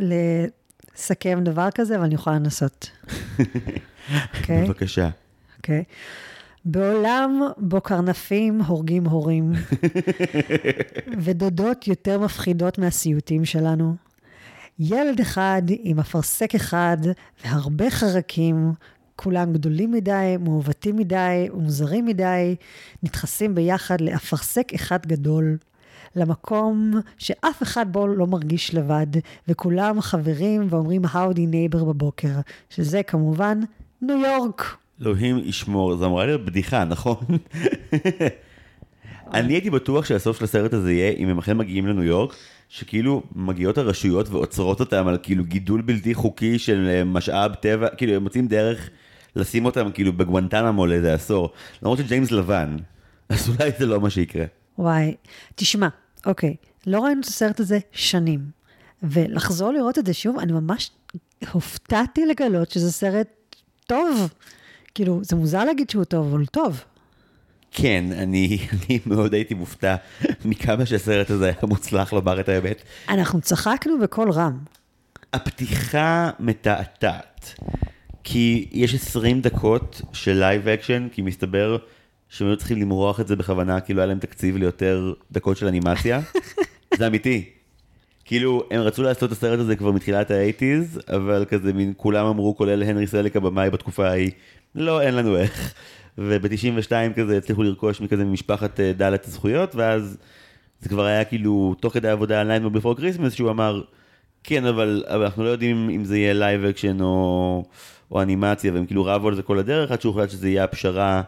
לסכם 0.96 1.40
דבר 1.44 1.68
כזה, 1.76 1.96
אבל 1.96 2.04
אני 2.04 2.16
יכולה 2.16 2.36
לנסות. 2.36 2.92
אוקיי? 4.38 4.66
בבקשה. 4.68 5.10
אוקיי. 5.58 5.84
בעולם 6.66 7.42
בו 7.58 7.82
קרנפים 7.82 8.62
הורגים 8.62 9.06
הורים, 9.06 9.52
ודודות 11.24 11.88
יותר 11.88 12.20
מפחידות 12.20 12.78
מהסיוטים 12.78 13.46
שלנו, 13.46 13.96
ילד 14.80 15.20
אחד 15.20 15.62
עם 15.68 16.00
אפרסק 16.00 16.56
אחד 16.56 16.98
והרבה 17.46 17.90
חרקים, 17.90 18.74
כולם 19.16 19.54
גדולים 19.54 19.92
מדי, 19.92 20.36
מעוותים 20.40 20.96
מדי 20.96 21.48
ומוזרים 21.54 22.06
מדי, 22.06 22.56
נדחסים 23.04 23.56
ביחד 23.56 24.02
לאפרסק 24.02 24.74
אחד 24.74 25.06
גדול. 25.06 25.58
למקום 26.16 26.92
שאף 27.18 27.64
אחד 27.64 27.86
בו 27.92 28.08
לא 28.08 28.28
מרגיש 28.28 28.76
לבד, 28.76 29.08
וכולם 29.48 30.02
חברים 30.02 30.68
ואומרים 30.70 31.02
howdy 31.12 31.46
neighbor 31.46 31.84
בבוקר, 31.84 32.34
שזה 32.70 33.04
כמובן 33.04 33.60
ניו 34.02 34.18
יורק. 34.18 34.78
אלוהים 35.02 35.38
ישמור, 35.38 35.98
זו 35.98 36.06
אמורה 36.06 36.26
להיות 36.26 36.46
בדיחה, 36.46 36.86
נכון? 36.86 37.18
אני 39.34 39.54
הייתי 39.54 39.70
בטוח 39.70 40.06
שהסוף 40.06 40.38
של 40.38 40.44
הסרט 40.44 40.74
הזה 40.74 40.92
יהיה, 40.92 41.12
אם 41.12 41.30
הם 41.30 41.38
אכן 41.38 41.58
מגיעים 41.58 41.88
לניו 41.88 42.04
יורק, 42.04 42.36
שכאילו 42.70 43.24
מגיעות 43.36 43.78
הרשויות 43.78 44.30
ועוצרות 44.30 44.80
אותם 44.80 45.08
על 45.08 45.18
כאילו 45.24 45.44
גידול 45.44 45.82
בלתי 45.82 46.14
חוקי 46.14 46.60
של 46.60 46.88
אה, 46.90 47.04
משאב 47.04 47.54
טבע, 47.54 47.88
כאילו 47.90 48.14
הם 48.14 48.24
מוצאים 48.24 48.48
דרך 48.48 48.90
לשים 49.36 49.66
אותם 49.66 49.92
כאילו 49.92 50.14
בגואנטנמו 50.14 50.86
לאיזה 50.86 51.14
עשור, 51.14 51.50
למרות 51.82 52.00
שג'יימס 52.00 52.32
לבן, 52.32 52.78
אז 53.30 53.50
אולי 53.50 53.72
זה 53.80 53.86
לא 53.86 54.02
מה 54.02 54.10
שיקרה. 54.10 54.46
וואי, 54.80 55.16
תשמע, 55.56 55.88
אוקיי, 56.26 56.56
לא 56.88 57.00
ראינו 57.00 57.22
את 57.22 57.26
הסרט 57.26 57.60
הזה 57.60 57.80
שנים, 57.92 58.40
ולחזור 59.04 59.72
לראות 59.72 60.00
את 60.00 60.06
זה 60.06 60.14
שוב, 60.14 60.40
אני 60.40 60.52
ממש 60.52 60.92
הופתעתי 61.52 62.26
לגלות 62.26 62.72
שזה 62.72 62.92
סרט 62.92 63.28
טוב. 63.88 64.34
כאילו, 64.96 65.20
זה 65.24 65.36
מוזר 65.36 65.64
להגיד 65.64 65.90
שהוא 65.90 66.04
טוב, 66.04 66.28
אבל 66.28 66.40
הוא 66.40 66.48
טוב. 66.48 66.84
כן, 67.72 68.06
אני, 68.12 68.58
אני 68.74 69.00
מאוד 69.06 69.34
הייתי 69.34 69.54
מופתע 69.54 69.96
מכמה 70.46 70.86
שהסרט 70.86 71.30
הזה 71.30 71.46
היה 71.46 71.56
מוצלח 71.64 72.14
לומר 72.14 72.40
את 72.40 72.50
האמת. 72.50 72.82
אנחנו 73.10 73.42
צחקנו 73.42 74.00
בקול 74.00 74.32
רם. 74.32 74.58
הפתיחה 75.34 76.30
מתעתעת. 76.40 77.56
כי 78.24 78.68
יש 78.72 78.96
20 78.96 79.42
דקות 79.42 80.02
של 80.14 80.34
live 80.34 80.68
action, 80.68 81.08
כי 81.12 81.22
מסתבר 81.22 81.78
שהם 82.30 82.48
היו 82.48 82.58
צריכים 82.58 82.78
למרוח 82.78 83.20
את 83.20 83.28
זה 83.28 83.36
בכוונה, 83.36 83.80
כאילו 83.80 84.00
היה 84.00 84.08
להם 84.08 84.20
תקציב 84.20 84.58
ליותר 84.58 85.14
דקות 85.32 85.58
של 85.58 85.68
אנימציה. 85.68 86.22
זה 86.98 87.08
אמיתי. 87.08 87.50
כאילו, 88.26 88.64
הם 88.72 88.82
רצו 88.82 89.04
לעשות 89.04 89.24
את 89.24 89.38
הסרט 89.38 89.60
הזה 89.60 89.76
כבר 89.76 89.92
מתחילת 89.92 90.32
האייטיז, 90.32 91.02
אבל 91.08 91.46
כזה 91.50 91.74
מין, 91.74 91.94
כולם 91.98 92.26
אמרו, 92.26 92.58
כולל 92.58 92.84
הנרי 92.84 93.08
סלק 93.08 93.36
הבמאי 93.36 93.70
בתקופה 93.70 94.08
ההיא, 94.08 94.32
לא, 94.76 95.02
אין 95.02 95.16
לנו 95.16 95.38
איך. 95.38 95.74
וב-92 96.18 96.92
כזה 97.16 97.38
הצליחו 97.38 97.64
לרכוש 97.64 98.02
מכזה 98.02 98.26
ממשפחת 98.26 98.80
אה, 98.80 98.94
דאל 98.94 99.16
את 99.16 99.26
הזכויות, 99.26 99.76
ואז 99.76 100.18
זה 100.82 100.90
כבר 100.90 101.06
היה 101.06 101.24
כאילו, 101.24 101.76
תוך 101.80 101.94
כדי 101.94 102.08
העבודה 102.08 102.42
על 102.42 102.52
Nightmare 102.52 102.78
Before 102.78 103.00
Christmas, 103.00 103.30
שהוא 103.30 103.52
אמר, 103.52 103.82
כן, 104.44 104.66
אבל, 104.66 105.04
אבל 105.08 105.24
אנחנו 105.24 105.44
לא 105.44 105.50
יודעים 105.50 105.90
אם 105.90 106.06
זה 106.06 106.18
יהיה 106.18 106.34
live 106.34 106.66
action 106.66 107.02
או, 107.02 107.64
או 108.12 108.22
אנימציה, 108.22 108.74
והם 108.74 108.86
כאילו 108.86 109.06
רבו 109.06 109.28
על 109.28 109.36
זה 109.36 109.42
כל 109.42 109.60
הדרך, 109.60 109.92
עד 109.92 110.02
שהוחלט 110.02 110.30
שזה 110.30 110.50
יהיה 110.50 110.64
הפשרה 110.64 111.22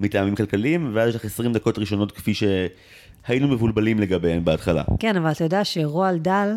מטעמים 0.00 0.34
כלכליים, 0.36 0.90
ואז 0.94 1.08
יש 1.08 1.14
לך 1.14 1.24
20 1.24 1.52
דקות 1.52 1.78
ראשונות 1.78 2.12
כפי 2.12 2.32
שהיינו 2.34 3.48
מבולבלים 3.48 4.00
לגביהן 4.00 4.44
בהתחלה. 4.44 4.82
כן, 4.98 5.16
אבל 5.16 5.30
אתה 5.30 5.44
יודע 5.44 5.64
שרואלד 5.64 6.18
דאל 6.18 6.52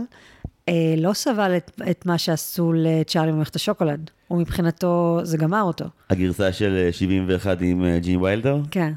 אה, 0.69 0.95
לא 0.97 1.13
סבל 1.13 1.57
את, 1.57 1.71
את 1.91 2.05
מה 2.05 2.17
שעשו 2.17 2.73
לצ'ארלי 2.73 3.31
בממלכת 3.31 3.55
השוקולד. 3.55 4.09
הוא 4.27 4.39
מבחינתו, 4.39 5.19
זה 5.23 5.37
גמר 5.37 5.61
אותו. 5.61 5.85
הגרסה 6.09 6.51
של 6.53 6.83
אה, 6.85 6.91
71 6.91 7.57
עם 7.61 7.85
אה, 7.85 7.99
ג'ין 7.99 8.21
ויילדר? 8.21 8.57
כן. 8.71 8.93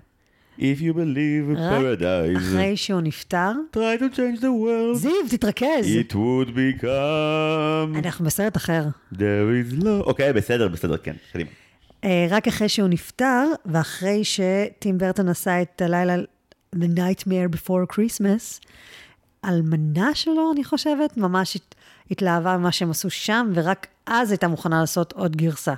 If 0.58 0.80
you 0.80 0.94
believe 0.94 1.56
in 1.56 1.58
רק 1.58 1.72
paradise, 1.72 2.38
אחרי 2.38 2.76
שהוא 2.76 3.00
נפטר, 3.00 3.52
try 3.74 4.00
to 4.00 4.16
change 4.16 4.40
the 4.40 4.44
world, 4.44 4.94
זיו, 4.94 5.10
תתרכז. 5.30 5.86
it 5.86 6.12
would 6.12 6.48
become, 6.48 7.98
אנחנו 7.98 8.24
בסרט 8.24 8.56
אחר. 8.56 8.84
there 9.12 9.16
is 9.78 9.82
love. 9.82 9.86
אוקיי, 9.86 10.32
בסדר, 10.32 10.68
בסדר, 10.68 10.96
כן, 10.96 11.14
קדימה. 11.32 11.50
אה, 12.04 12.26
רק 12.30 12.48
אחרי 12.48 12.68
שהוא 12.68 12.88
נפטר, 12.88 13.44
ואחרי 13.66 14.22
שטים 14.24 14.98
ברטון 14.98 15.28
עשה 15.28 15.62
את 15.62 15.82
הלילה, 15.82 16.16
The 16.76 16.88
Nightmare 16.96 17.56
Before 17.56 17.94
Christmas, 17.94 18.66
אלמנה 19.44 20.14
שלו, 20.14 20.52
אני 20.52 20.64
חושבת, 20.64 21.16
ממש 21.16 21.56
הת- 21.56 21.74
התלהבה 22.10 22.56
ממה 22.56 22.72
שהם 22.72 22.90
עשו 22.90 23.10
שם, 23.10 23.50
ורק 23.54 23.86
אז 24.06 24.30
הייתה 24.30 24.48
מוכנה 24.48 24.80
לעשות 24.80 25.12
עוד 25.12 25.36
גרסה. 25.36 25.74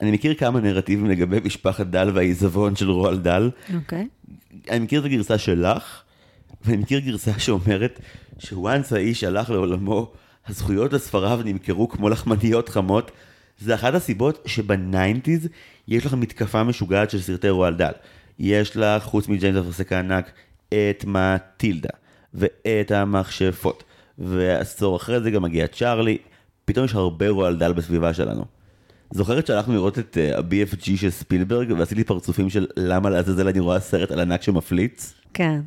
אני 0.00 0.10
מכיר 0.10 0.34
כמה 0.34 0.60
נרטיבים 0.60 1.06
לגבי 1.06 1.40
משפחת 1.44 1.86
דאל 1.86 2.10
והעיזבון 2.14 2.76
של 2.76 2.90
רואלד 2.90 3.18
דאל. 3.18 3.50
אוקיי. 3.74 4.08
אני 4.70 4.78
מכיר 4.78 5.00
את 5.00 5.04
הגרסה 5.04 5.38
שלך, 5.38 6.02
ואני 6.64 6.76
מכיר 6.76 6.98
גרסה 6.98 7.38
שאומרת 7.38 8.00
ש 8.38 8.56
once 8.56 8.92
האיש 8.92 9.24
הלך 9.24 9.50
לעולמו, 9.50 10.12
הזכויות 10.48 10.92
לספריו 10.92 11.40
נמכרו 11.44 11.88
כמו 11.88 12.08
לחמניות 12.08 12.68
חמות. 12.68 13.10
זה 13.60 13.74
אחת 13.74 13.94
הסיבות 13.94 14.42
שבניינטיז 14.46 15.48
יש 15.88 16.06
לך 16.06 16.14
מתקפה 16.14 16.64
משוגעת 16.64 17.10
של 17.10 17.20
סרטי 17.20 17.48
רואלד 17.48 17.74
דאל. 17.74 17.92
יש 18.38 18.76
לך, 18.76 19.04
חוץ 19.04 19.28
מג'יימס 19.28 19.58
והאפרסק 19.58 19.92
הענק, 19.92 20.30
את 20.68 21.04
מטילדה, 21.06 21.90
ואת 22.34 22.90
המכשפות. 22.90 23.84
ועשור 24.18 24.96
אחרי 24.96 25.20
זה 25.20 25.30
גם 25.30 25.42
מגיע 25.42 25.66
צ'ארלי, 25.66 26.18
פתאום 26.64 26.84
יש 26.84 26.94
הרבה 26.94 27.28
רועל 27.28 27.56
דל 27.56 27.72
בסביבה 27.72 28.14
שלנו. 28.14 28.44
זוכרת 29.10 29.46
שהלכנו 29.46 29.74
לראות 29.74 29.98
את 29.98 30.18
אה, 30.20 30.38
ה-BFG 30.38 30.96
של 30.96 31.10
ספילברג 31.10 31.72
ועשיתי 31.78 32.04
פרצופים 32.04 32.50
של 32.50 32.66
למה 32.76 33.10
לעזאזל 33.10 33.48
אני 33.48 33.60
רואה 33.60 33.80
סרט 33.80 34.10
על 34.10 34.20
ענק 34.20 34.42
שמפליץ? 34.42 35.14
כן. 35.34 35.60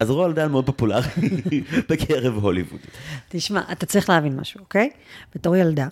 אז 0.00 0.10
רועל 0.10 0.32
דל 0.32 0.48
מאוד 0.48 0.66
פופולרי 0.66 1.08
בקרב 1.90 2.34
הוליווד. 2.34 2.80
תשמע, 3.28 3.62
אתה 3.72 3.86
צריך 3.86 4.10
להבין 4.10 4.36
משהו, 4.36 4.60
אוקיי? 4.60 4.90
בתור 5.34 5.56
ילדה, 5.56 5.88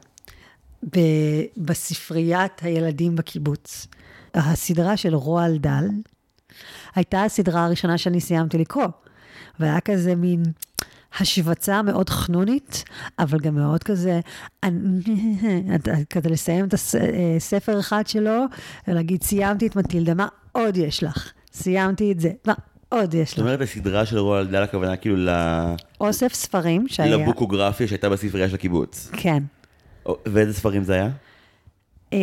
ב- 0.97 1.45
בספריית 1.57 2.63
הילדים 2.63 3.17
בקיבוץ, 3.17 3.87
הסדרה 4.35 4.97
של 4.97 5.15
רועל 5.15 5.59
דל, 5.59 5.85
הייתה 6.95 7.23
הסדרה 7.25 7.65
הראשונה 7.65 7.99
שאני 7.99 8.21
סיימתי 8.21 8.59
לקרוא. 8.59 8.87
והיה 9.61 9.81
כזה 9.81 10.15
מין 10.15 10.43
השבצה 11.21 11.83
מאוד 11.83 12.09
חנונית, 12.11 12.85
אבל 13.19 13.39
גם 13.41 13.55
מאוד 13.55 13.83
כזה, 13.85 14.21
כזה 16.11 16.29
לסיים 16.31 16.65
את 16.65 16.75
הספר 16.75 17.81
אחד 17.81 18.07
שלו, 18.07 18.45
ולהגיד, 18.89 19.23
סיימתי 19.23 19.67
את 19.67 19.77
מטילדה, 19.77 20.15
מה 20.15 20.29
עוד 20.53 20.77
יש 20.77 21.03
לך? 21.03 21.33
סיימתי 21.53 22.13
את 22.13 22.21
זה, 22.21 22.31
מה 22.47 22.55
עוד 22.89 23.15
יש 23.15 23.29
זאת 23.31 23.39
לך? 23.39 23.45
אומרת, 23.45 23.61
הסדרה 23.61 24.07
של 24.07 24.19
רועל 24.19 24.47
דל 24.47 24.63
הכוונה 24.63 24.97
כאילו 24.97 25.17
ל- 25.17 25.75
אוסף 26.01 26.35
ספרים 26.35 26.89
שהיה... 26.89 27.17
לבוקוגרפיה 27.17 27.89
שהייתה 27.89 28.09
בספרייה 28.09 28.49
של 28.49 28.55
הקיבוץ. 28.55 29.11
כן. 29.13 29.43
ואיזה 30.27 30.53
ספרים 30.55 30.85
זה 30.85 30.95
היה? 30.95 31.11
אה, 32.13 32.19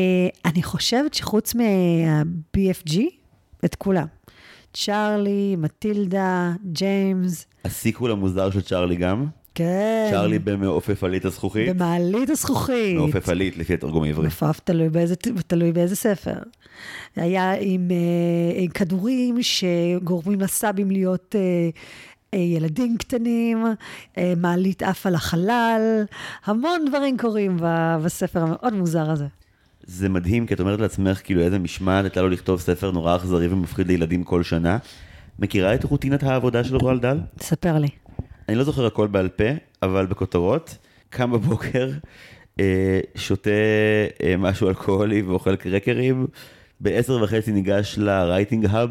אני 0.46 0.64
חושבת 0.64 1.14
שחוץ 1.14 1.56
מה-BFG, 1.56 3.00
את 3.66 3.76
כולם. 3.76 4.06
צ'ארלי, 4.74 5.56
מטילדה, 5.58 6.54
ג'יימס, 6.72 7.46
הסיקוול 7.66 8.12
המוזר 8.12 8.52
של 8.52 8.62
צ'ארלי 8.62 8.96
גם? 8.96 9.26
כן. 9.56 10.08
צ'ארלי 10.12 10.40
במעופף 10.40 11.04
עלית 11.04 11.26
הזכוכית? 11.26 11.76
במעלית 11.76 12.30
הזכוכית. 12.30 12.96
מעופף 12.98 13.30
עלית 13.30 13.58
לפי 13.58 13.74
התרגום 13.74 14.04
העברי. 14.04 14.28
מפף 14.28 14.60
תלוי 14.64 14.90
באיזה, 14.90 15.16
תלוי 15.48 15.72
באיזה 15.72 15.96
ספר. 15.96 16.34
היה 17.16 17.54
עם, 17.60 17.92
אה, 17.92 18.62
עם 18.62 18.68
כדורים 18.68 19.38
שגורמים 19.42 20.42
לסאבים 20.42 20.92
להיות 20.92 21.36
אה, 21.36 21.70
ילדים 22.36 22.98
קטנים, 22.98 23.66
אה, 24.18 24.34
מעלית 24.38 24.84
עפה 24.84 25.10
לחלל, 25.10 26.04
המון 26.46 26.86
דברים 26.90 27.18
קורים 27.18 27.58
בספר 28.04 28.40
המאוד 28.40 28.74
מוזר 28.74 29.12
הזה. 29.12 29.26
זה 29.84 30.10
מדהים, 30.10 30.48
כי 30.48 30.54
את 30.54 30.60
אומרת 30.60 30.80
לעצמך, 30.80 31.22
כאילו 31.24 31.42
איזה 31.42 31.60
משמעת 31.60 32.06
הייתה 32.06 32.22
לו 32.22 32.30
לכתוב 32.30 32.60
ספר 32.60 32.92
נורא 32.92 33.16
אכזרי 33.16 33.48
ומפחיד 33.48 33.88
לילדים 33.88 34.24
כל 34.24 34.44
שנה. 34.44 34.78
מכירה 35.40 35.76
את 35.76 35.84
רוטינת 35.84 36.24
העבודה 36.24 36.64
של 36.64 36.76
רועל 36.76 37.00
דל? 37.00 37.20
תספר 37.38 37.78
לי. 37.78 37.88
אני 38.50 38.58
לא 38.58 38.64
זוכר 38.64 38.86
הכל 38.86 39.08
בעל 39.08 39.30
פה, 39.30 39.44
אבל 39.84 40.06
בכותרות, 40.06 40.78
קם 41.10 41.32
בבוקר, 41.32 41.90
אה, 42.60 43.00
שותה 43.16 43.50
אה, 44.24 44.36
משהו 44.38 44.70
אלכוהולי 44.70 45.22
ואוכל 45.22 45.56
קרקרים, 45.56 46.28
בעשר 46.80 47.24
וחצי 47.24 47.52
ניגש 47.52 47.96
לרייטינג 47.98 48.66
האב 48.66 48.90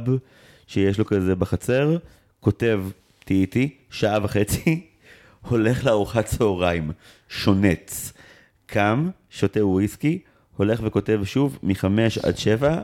שיש 0.66 0.99
לו 0.99 1.06
כזה 1.06 1.35
בחצר, 1.35 1.97
כותב, 2.40 2.80
תהיי 3.30 3.40
איתי, 3.40 3.68
שעה 3.90 4.18
וחצי, 4.22 4.87
הולך 5.49 5.84
לארוחת 5.84 6.25
צהריים, 6.25 6.90
שונץ, 7.28 8.12
קם, 8.66 9.10
שותה 9.30 9.66
וויסקי, 9.66 10.18
הולך 10.56 10.80
וכותב 10.84 11.20
שוב 11.25 11.58
מחמש 11.62 12.18
עד 12.18 12.37
שבע, 12.37 12.80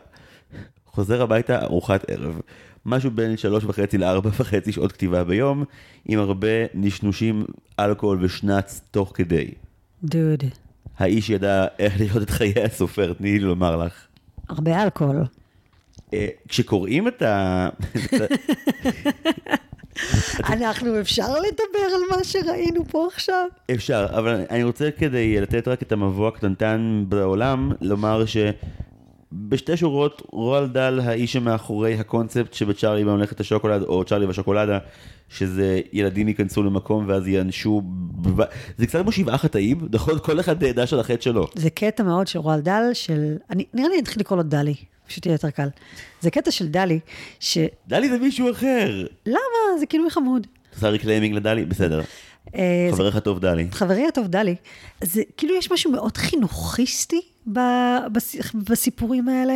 חוזר 0.86 1.22
הביתה 1.22 1.62
ארוחת 1.62 2.10
ערב. 2.10 2.40
משהו 2.84 3.10
בין 3.10 3.36
שלוש 3.36 3.64
וחצי 3.64 3.98
לארבע 3.98 4.30
וחצי 4.38 4.72
שעות 4.72 4.92
כתיבה 4.92 5.24
ביום, 5.24 5.64
עם 6.04 6.18
הרבה 6.18 6.48
נשנושים, 6.74 7.44
אלכוהול 7.80 8.24
ושנץ 8.24 8.80
תוך 8.90 9.12
כדי. 9.14 9.50
דוד, 10.04 10.44
האיש 10.98 11.30
ידע 11.30 11.66
איך 11.78 12.00
לחיות 12.00 12.22
את 12.22 12.30
חיי 12.30 12.62
הסופר, 12.64 13.12
תני 13.12 13.32
לי 13.32 13.38
לומר 13.38 13.76
לך. 13.76 14.06
הרבה 14.48 14.82
אלכוהול. 14.82 15.24
אה, 16.14 16.28
כשקוראים 16.48 17.08
את 17.08 17.22
ה... 17.22 17.68
אנחנו, 20.54 21.00
אפשר 21.00 21.32
לדבר 21.32 21.94
על 21.94 22.00
מה 22.16 22.24
שראינו 22.24 22.84
פה 22.88 23.08
עכשיו? 23.12 23.46
אפשר, 23.74 24.06
אבל 24.10 24.44
אני 24.50 24.64
רוצה 24.64 24.88
כדי 24.98 25.40
לתת 25.40 25.68
רק 25.68 25.82
את 25.82 25.92
המבוא 25.92 26.28
הקטנטן 26.28 27.04
בעולם, 27.08 27.72
לומר 27.80 28.24
שבשתי 28.26 29.76
שורות 29.76 30.22
רועל 30.32 30.68
דל 30.68 31.00
האיש 31.04 31.32
שמאחורי 31.32 31.94
הקונספט 31.94 32.54
שבצ'ארלי 32.54 33.04
בממלכת 33.04 33.40
השוקולד, 33.40 33.82
או 33.82 34.04
צ'ארלי 34.04 34.26
והשוקולדה, 34.26 34.78
שזה 35.28 35.80
ילדים 35.92 36.28
ייכנסו 36.28 36.62
למקום 36.62 37.04
ואז 37.08 37.28
ייענשו, 37.28 37.82
בב... 37.84 38.44
זה 38.78 38.86
קצת 38.86 39.02
כמו 39.02 39.12
שבעה 39.12 39.38
חטאים, 39.38 39.88
נכון? 39.92 40.18
כל 40.18 40.40
אחד 40.40 40.64
דש 40.64 40.92
על 40.92 41.00
החטא 41.00 41.22
שלו. 41.22 41.46
זה 41.54 41.70
קטע 41.70 42.02
מאוד 42.02 42.26
של 42.26 42.38
רועל 42.38 42.60
דל, 42.60 42.82
של... 42.92 43.36
אני, 43.50 43.64
נראה 43.74 43.88
לי 43.88 43.94
אני 43.94 44.02
אתחיל 44.02 44.20
לקרוא 44.20 44.36
לו 44.36 44.42
דלי, 44.42 44.74
פשוט 45.06 45.26
יהיה 45.26 45.34
יותר 45.34 45.50
קל. 45.50 45.68
זה 46.20 46.30
קטע 46.30 46.50
של 46.50 46.68
דלי, 46.68 47.00
ש... 47.40 47.58
דלי 47.88 48.08
זה 48.08 48.18
מישהו 48.18 48.50
אחר. 48.50 49.06
למה? 49.26 49.78
זה 49.80 49.86
כאילו 49.86 50.10
חמוד. 50.10 50.46
עושה 50.74 50.88
reclaiming 50.88 51.34
לדלי? 51.34 51.64
בסדר. 51.64 52.02
אה, 52.54 52.88
חברך 52.92 53.18
טוב 53.18 53.40
דלי. 53.40 53.66
חברי 53.70 54.06
הטוב 54.06 54.26
דלי, 54.26 54.54
זה 55.04 55.22
כאילו 55.36 55.54
יש 55.54 55.72
משהו 55.72 55.92
מאוד 55.92 56.16
חינוכיסטי 56.16 57.20
בסיפורים 58.54 59.28
האלה. 59.28 59.54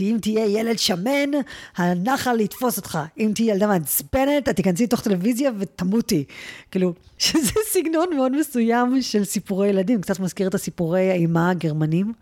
אם 0.00 0.18
תהיה 0.20 0.46
ילד 0.46 0.78
שמן, 0.78 1.30
הנחל 1.76 2.40
יתפוס 2.40 2.76
אותך. 2.76 2.98
אם 3.18 3.32
תהיה 3.34 3.54
ילדה 3.54 3.66
מעצבנת, 3.66 4.48
את 4.48 4.56
תיכנסי 4.56 4.84
לתוך 4.84 5.00
טלוויזיה 5.00 5.50
ותמותי. 5.58 6.24
כאילו, 6.70 6.94
שזה 7.18 7.52
סגנון 7.72 8.06
מאוד 8.16 8.36
מסוים 8.40 9.02
של 9.02 9.24
סיפורי 9.24 9.68
ילדים. 9.68 10.00
קצת 10.00 10.20
מזכיר 10.20 10.48
את 10.48 10.54
הסיפורי 10.54 11.10
האימה 11.10 11.50
הגרמנים. 11.50 12.12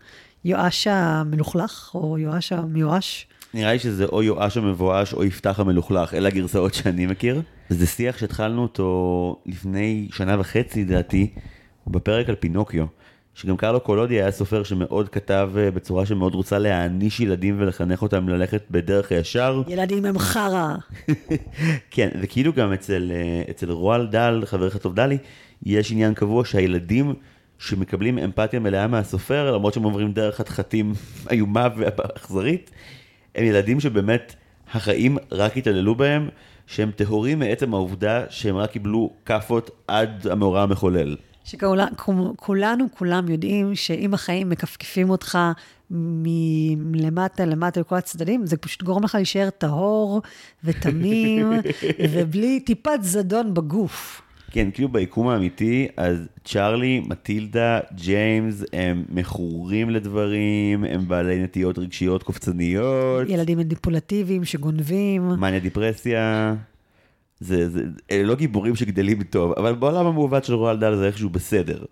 יואש 0.45 0.87
המלוכלך, 0.87 1.91
או 1.95 2.17
יואש 2.17 2.51
המיואש. 2.51 3.27
נראה 3.53 3.73
לי 3.73 3.79
שזה 3.79 4.05
או 4.05 4.23
יואש 4.23 4.57
המבואש 4.57 5.13
או 5.13 5.23
יפתח 5.23 5.59
המלוכלך, 5.59 6.13
אלה 6.13 6.29
הגרסאות 6.29 6.73
שאני 6.73 7.05
מכיר. 7.05 7.41
וזה 7.71 7.87
שיח 7.87 8.17
שהתחלנו 8.17 8.61
אותו 8.61 9.35
לפני 9.45 10.07
שנה 10.11 10.39
וחצי, 10.39 10.83
לדעתי, 10.83 11.33
בפרק 11.87 12.29
על 12.29 12.35
פינוקיו. 12.35 12.85
שגם 13.35 13.57
קרלו 13.57 13.79
קולודי 13.79 14.13
היה 14.13 14.31
סופר 14.31 14.63
שמאוד 14.63 15.09
כתב 15.09 15.51
אה, 15.57 15.71
בצורה 15.71 16.05
שמאוד 16.05 16.35
רוצה 16.35 16.59
להעניש 16.59 17.19
ילדים 17.19 17.55
ולחנך 17.59 18.01
אותם 18.01 18.29
ללכת 18.29 18.63
בדרך 18.71 19.11
הישר. 19.11 19.61
ילדים 19.67 20.05
הם 20.05 20.19
חרא. 20.19 20.75
כן, 21.91 22.09
וכאילו 22.21 22.53
גם 22.53 22.73
אצל, 22.73 23.11
אה, 23.15 23.43
אצל 23.49 23.71
רועל 23.71 24.07
דל, 24.07 24.43
חברך 24.45 24.75
הטוב 24.75 24.95
דלי, 24.95 25.17
יש 25.63 25.91
עניין 25.91 26.13
קבוע 26.13 26.45
שהילדים 26.45 27.13
שמקבלים 27.61 28.17
אמפתיה 28.17 28.59
מלאה 28.59 28.87
מהסופר, 28.87 29.51
למרות 29.51 29.73
שהם 29.73 29.83
עוברים 29.83 30.11
דרך 30.11 30.35
חתחתים 30.35 30.93
איומה 31.31 31.67
ואכזרית, 31.77 32.71
הם 33.35 33.43
ילדים 33.43 33.79
שבאמת 33.79 34.35
החיים 34.73 35.17
רק 35.31 35.57
התעללו 35.57 35.95
בהם, 35.95 36.29
שהם 36.67 36.91
טהורים 36.91 37.39
מעצם 37.39 37.73
העובדה 37.73 38.23
שהם 38.29 38.57
רק 38.57 38.71
קיבלו 38.71 39.13
כאפות 39.25 39.69
עד 39.87 40.27
המאורע 40.27 40.61
המחולל. 40.61 41.15
שכולנו, 41.43 42.85
כולם 42.97 43.29
יודעים 43.29 43.75
שאם 43.75 44.13
החיים 44.13 44.49
מכפכפים 44.49 45.09
אותך 45.09 45.37
מלמטה 45.89 47.45
למטה 47.45 47.79
לכל 47.79 47.95
הצדדים, 47.95 48.45
זה 48.45 48.57
פשוט 48.57 48.83
גורם 48.83 49.03
לך 49.03 49.15
להישאר 49.15 49.49
טהור 49.49 50.21
ותמים 50.63 51.53
ובלי 52.11 52.59
טיפת 52.59 52.99
זדון 53.01 53.53
בגוף. 53.53 54.21
כן, 54.51 54.71
כאילו 54.73 54.89
ביקום 54.89 55.27
האמיתי, 55.27 55.87
אז 55.97 56.27
צ'ארלי, 56.45 56.99
מטילדה, 56.99 57.79
ג'יימס, 57.95 58.63
הם 58.73 59.05
מכורים 59.09 59.89
לדברים, 59.89 60.83
הם 60.83 61.07
בעלי 61.07 61.43
נטיות 61.43 61.79
רגשיות 61.79 62.23
קופצניות. 62.23 63.29
ילדים 63.29 63.57
מניפולטיביים 63.57 64.45
שגונבים. 64.45 65.27
מניה 65.27 65.59
דיפרסיה. 65.59 66.55
זה, 67.39 67.69
זה, 67.69 67.83
אלה 68.11 68.23
לא 68.23 68.35
גיבורים 68.35 68.75
שגדלים 68.75 69.23
טוב, 69.23 69.53
אבל 69.57 69.75
בעולם 69.75 70.05
המעוות 70.05 70.43
של 70.45 70.53
רועל 70.53 70.79
דל 70.79 70.95
זה 70.95 71.07
איכשהו 71.07 71.29
בסדר. 71.29 71.83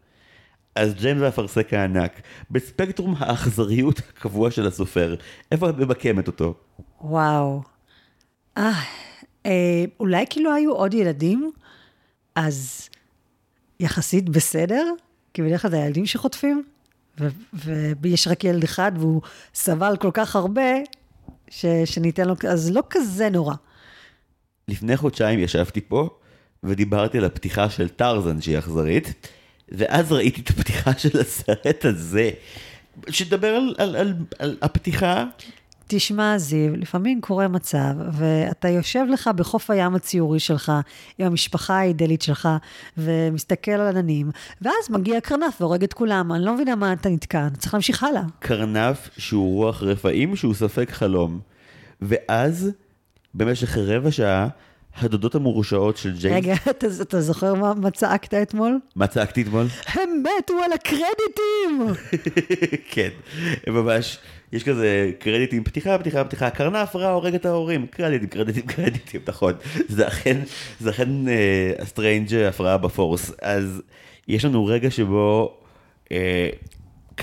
אז 0.76 0.94
ג'יימס 0.94 1.22
והאפרסק 1.22 1.74
הענק, 1.74 2.22
בספקטרום 2.52 3.16
האכזריות 3.20 4.00
הקבוע 4.00 4.52
של 4.52 4.68
הסופר, 4.68 5.16
איפה 5.52 5.70
את 5.70 5.78
ממקמת 5.78 6.28
אותו? 6.28 6.54
וואו. 7.02 7.62
אה, 8.58 8.72
אה, 9.46 9.86
אולי 10.00 10.26
כאילו 10.30 10.54
היו 10.54 10.72
עוד 10.72 10.94
ילדים, 10.94 11.52
אז 12.36 12.90
יחסית 13.80 14.30
בסדר, 14.30 14.92
כי 15.34 15.42
בדרך 15.42 15.62
כלל 15.62 15.72
זה 15.72 15.84
הילדים 15.84 16.06
שחוטפים, 16.06 16.64
ויש 18.02 18.28
רק 18.28 18.44
ילד 18.44 18.64
אחד 18.64 18.92
והוא 18.96 19.22
סבל 19.54 19.98
כל 20.00 20.12
כך 20.14 20.36
הרבה, 20.36 20.72
ש, 21.50 21.66
שניתן 21.86 22.28
לו, 22.28 22.36
אז 22.50 22.72
לא 22.72 22.84
כזה 22.90 23.30
נורא. 23.30 23.56
לפני 24.68 24.98
חודשיים 24.98 25.40
ישבתי 25.40 25.82
פה 25.82 26.10
ודיברתי 26.64 27.18
על 27.18 27.26
הפתיחה 27.26 27.70
של 27.70 27.90
טרזן 27.90 28.42
שהיא 28.42 28.60
אכזרית, 28.60 29.28
ואז 29.70 30.12
ראיתי 30.12 30.42
את 30.42 30.50
הפתיחה 30.50 30.94
של 30.98 31.20
הסרט 31.20 31.86
הזה, 31.86 32.32
שתדבר 33.10 33.48
על, 33.48 33.76
על, 33.78 33.96
על, 33.96 34.14
על 34.40 34.58
הפתיחה. 34.62 35.26
תשמע, 35.92 36.38
זיו, 36.38 36.76
לפעמים 36.76 37.22
קורה 37.22 37.48
מצב, 37.48 37.94
ואתה 38.12 38.70
יושב 38.70 39.06
לך 39.10 39.30
בחוף 39.36 39.70
הים 39.70 39.96
הציורי 39.96 40.40
שלך, 40.40 40.72
עם 41.18 41.28
המשפחה 41.28 41.80
האידלית 41.80 42.22
שלך, 42.22 42.50
ומסתכל 42.98 43.72
על 43.72 43.88
עננים, 43.88 44.32
ואז 44.62 44.90
מגיע 44.90 45.22
קרנף 45.22 45.62
והורג 45.62 45.84
את 45.84 45.94
כולם. 45.94 46.32
אני 46.32 46.46
לא 46.46 46.54
מבינה 46.54 46.76
מה 46.76 46.94
אתה 46.94 47.10
נתקע, 47.10 47.48
צריך 47.58 47.74
להמשיך 47.74 48.04
הלאה. 48.04 48.22
קרנף 48.40 49.10
שהוא 49.18 49.56
רוח 49.56 49.84
רפאים, 49.84 50.36
שהוא 50.36 50.54
ספק 50.54 50.92
חלום. 50.92 51.40
ואז 52.02 52.72
במשך 53.34 53.78
רבע 53.78 54.12
שעה, 54.12 54.48
הדודות 54.98 55.36
המורשעות 55.36 55.98
של 55.98 56.18
ג'יימס... 56.18 56.38
רגע, 56.38 56.56
אתה, 56.70 56.88
אתה 57.02 57.22
זוכר 57.22 57.54
מה, 57.54 57.74
מה 57.74 57.92
צעקת 57.92 58.34
אתמול? 58.34 58.80
מה 58.96 59.08
צעקתי 59.08 59.42
אתמול? 59.42 59.68
הם 59.88 60.24
מתו 60.40 60.54
על 60.66 60.74
הקרדיטים! 60.74 62.04
כן, 62.92 63.10
הם 63.68 63.74
ממש, 63.74 64.18
יש 64.54 64.64
כזה 64.64 65.12
קרדיטים, 65.20 65.64
פתיחה, 65.64 65.98
פתיחה, 65.98 66.24
פתיחה, 66.24 66.50
קרנף 66.50 66.96
רע 66.96 67.10
הורג 67.10 67.36
את 67.36 67.46
ההורים, 67.46 67.88
קרדיטים, 67.88 68.30
קרדיטים, 68.30 68.66
קרדיטים, 68.76 69.22
נכון. 69.28 69.54
זה 69.88 70.08
אכן, 70.08 70.38
זה 70.80 70.90
אכן 70.90 71.10
ה 71.80 71.86
strange 71.86 72.30
uh, 72.30 72.36
הפרעה 72.50 72.78
ב 72.78 72.85
force. 72.85 73.32
אז 73.42 73.82
יש 74.28 74.46
לנו 74.46 74.66
רגע 74.66 74.92
שבו... 74.92 75.58
Uh, 76.06 76.12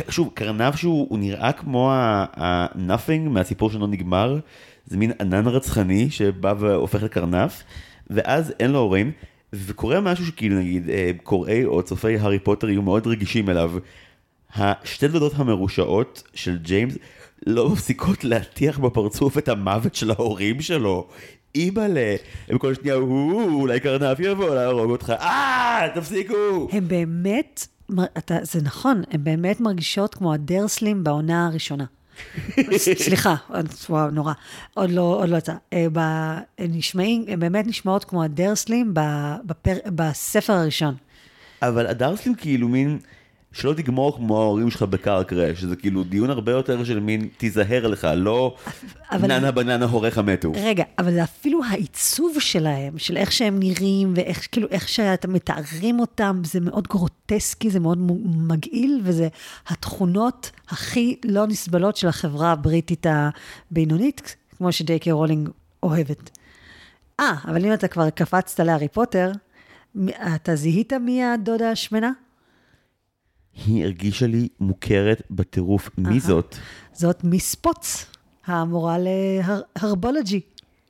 שוב, 0.08 0.30
קרנף 0.34 0.76
שהוא 0.76 1.18
נראה 1.18 1.52
כמו 1.52 1.92
ה-nothing 1.92 3.28
מהסיפור 3.28 3.70
שלא 3.70 3.86
נגמר, 3.86 4.38
זה 4.86 4.96
מין 4.96 5.12
ענן 5.20 5.46
רצחני 5.46 6.10
שבא 6.10 6.54
והופך 6.58 7.02
לקרנף, 7.02 7.62
ואז 8.10 8.52
אין 8.60 8.70
לו 8.70 8.78
הורים, 8.78 9.12
וקורה 9.52 10.00
משהו 10.00 10.26
שכאילו 10.26 10.58
נגיד 10.58 10.90
אה, 10.90 11.10
קוראי 11.22 11.64
או 11.64 11.82
צופי 11.82 12.18
הארי 12.18 12.38
פוטר 12.38 12.68
יהיו 12.68 12.82
מאוד 12.82 13.06
רגישים 13.06 13.50
אליו. 13.50 13.72
השתי 14.56 15.08
דודות 15.08 15.32
המרושעות 15.36 16.22
של 16.34 16.58
ג'יימס 16.58 16.94
לא 17.46 17.68
מפסיקות 17.68 18.24
להטיח 18.24 18.78
בפרצוף 18.78 19.38
את 19.38 19.48
המוות 19.48 19.94
של 19.94 20.10
ההורים 20.10 20.60
שלו. 20.60 21.08
אימא'לה, 21.54 22.16
הם 22.48 22.58
כל 22.58 22.74
שניה, 22.74 22.94
אולי 22.94 23.80
קרנף 23.80 24.20
יבוא 24.20 24.54
להרוג 24.54 24.90
אותך, 24.90 25.12
אה, 25.20 25.88
תפסיקו. 25.94 26.68
הם 26.72 26.88
באמת, 26.88 27.66
אתה, 28.18 28.36
זה 28.42 28.62
נכון, 28.62 29.02
הם 29.10 29.24
באמת 29.24 29.60
מרגישות 29.60 30.14
כמו 30.14 30.34
הדרסלים 30.34 31.04
בעונה 31.04 31.46
הראשונה. 31.46 31.84
סליחה, 32.76 33.34
וואו, 33.90 34.10
נורא. 34.10 34.32
עוד 34.74 34.90
לא, 34.90 35.02
עוד 35.20 35.28
לא 35.28 35.36
יצא. 35.36 35.54
אה, 35.72 35.86
נשמעים, 36.60 37.24
הם 37.28 37.40
באמת 37.40 37.66
נשמעות 37.66 38.04
כמו 38.04 38.22
הדרסלים 38.22 38.94
בפר, 39.44 39.74
בספר 39.86 40.52
הראשון. 40.52 40.94
אבל 41.62 41.86
הדרסלים 41.86 42.34
כאילו 42.34 42.68
מין... 42.68 42.98
שלא 43.56 43.72
תגמור 43.72 44.16
כמו 44.16 44.42
ההורים 44.42 44.70
שלך 44.70 44.82
בקר 44.82 45.22
קראש, 45.22 45.60
שזה 45.60 45.76
כאילו 45.76 46.04
דיון 46.04 46.30
הרבה 46.30 46.52
יותר 46.52 46.84
של 46.84 47.00
מין 47.00 47.28
תיזהר 47.36 47.86
לך, 47.86 48.08
לא 48.16 48.56
אבל... 49.10 49.28
ננה 49.28 49.50
בננה 49.50 49.84
הוריך 49.84 50.18
מתו. 50.18 50.52
רגע, 50.54 50.84
אבל 50.98 51.12
זה 51.12 51.22
אפילו 51.22 51.60
העיצוב 51.64 52.40
שלהם, 52.40 52.98
של 52.98 53.16
איך 53.16 53.32
שהם 53.32 53.58
נראים, 53.58 54.12
ואיך 54.16 54.48
כאילו, 54.52 54.68
איך 54.70 54.88
שאתם 54.88 55.32
מתארים 55.32 56.00
אותם, 56.00 56.40
זה 56.44 56.60
מאוד 56.60 56.88
גרוטסקי, 56.88 57.70
זה 57.70 57.80
מאוד 57.80 57.98
מגעיל, 58.24 59.00
וזה 59.04 59.28
התכונות 59.66 60.50
הכי 60.68 61.16
לא 61.24 61.46
נסבלות 61.46 61.96
של 61.96 62.08
החברה 62.08 62.52
הבריטית 62.52 63.06
הבינונית, 63.08 64.36
כמו 64.58 64.72
שג'יי 64.72 64.98
קיי 64.98 65.12
רולינג 65.12 65.48
אוהבת. 65.82 66.30
אה, 67.20 67.34
אבל 67.44 67.64
אם 67.64 67.72
אתה 67.72 67.88
כבר 67.88 68.10
קפצת 68.10 68.60
להארי 68.60 68.88
פוטר, 68.88 69.32
אתה 70.34 70.56
זיהית 70.56 70.92
מי 70.92 71.24
הדודה 71.24 71.70
השמנה? 71.70 72.10
היא 73.66 73.84
הרגישה 73.84 74.26
לי 74.26 74.48
מוכרת 74.60 75.22
בטירוף. 75.30 75.90
מי 75.98 76.20
זאת? 76.20 76.56
זאת 76.92 77.24
מיס 77.24 77.54
פוץ, 77.54 78.06
המורה 78.46 78.96
להרבולוגי. 78.98 80.40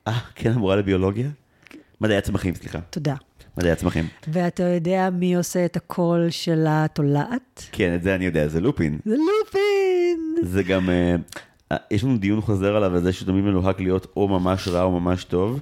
אה, 0.07 0.19
כן, 0.35 0.51
המורה 0.51 0.75
לביולוגיה? 0.75 1.29
מדעי 2.01 2.17
הצמחים, 2.17 2.55
סליחה. 2.55 2.79
תודה. 2.89 3.15
מדעי 3.57 3.71
הצמחים. 3.71 4.07
ואתה 4.27 4.63
יודע 4.63 5.09
מי 5.09 5.35
עושה 5.35 5.65
את 5.65 5.75
הקול 5.75 6.29
של 6.29 6.65
התולעת? 6.67 7.63
כן, 7.71 7.95
את 7.95 8.03
זה 8.03 8.15
אני 8.15 8.25
יודע, 8.25 8.47
זה 8.47 8.61
לופין. 8.61 8.99
זה 9.05 9.15
לופין! 9.15 10.35
זה 10.41 10.63
גם, 10.63 10.89
uh, 10.89 11.75
יש 11.91 12.03
לנו 12.03 12.17
דיון 12.17 12.41
חוזר 12.41 12.75
עליו, 12.75 12.95
על 12.95 13.01
זה 13.01 13.13
שתמיד 13.13 13.43
מלוהק 13.43 13.79
להיות 13.79 14.07
או 14.15 14.27
ממש 14.27 14.67
רע 14.67 14.83
או 14.83 14.99
ממש 14.99 15.23
טוב, 15.23 15.59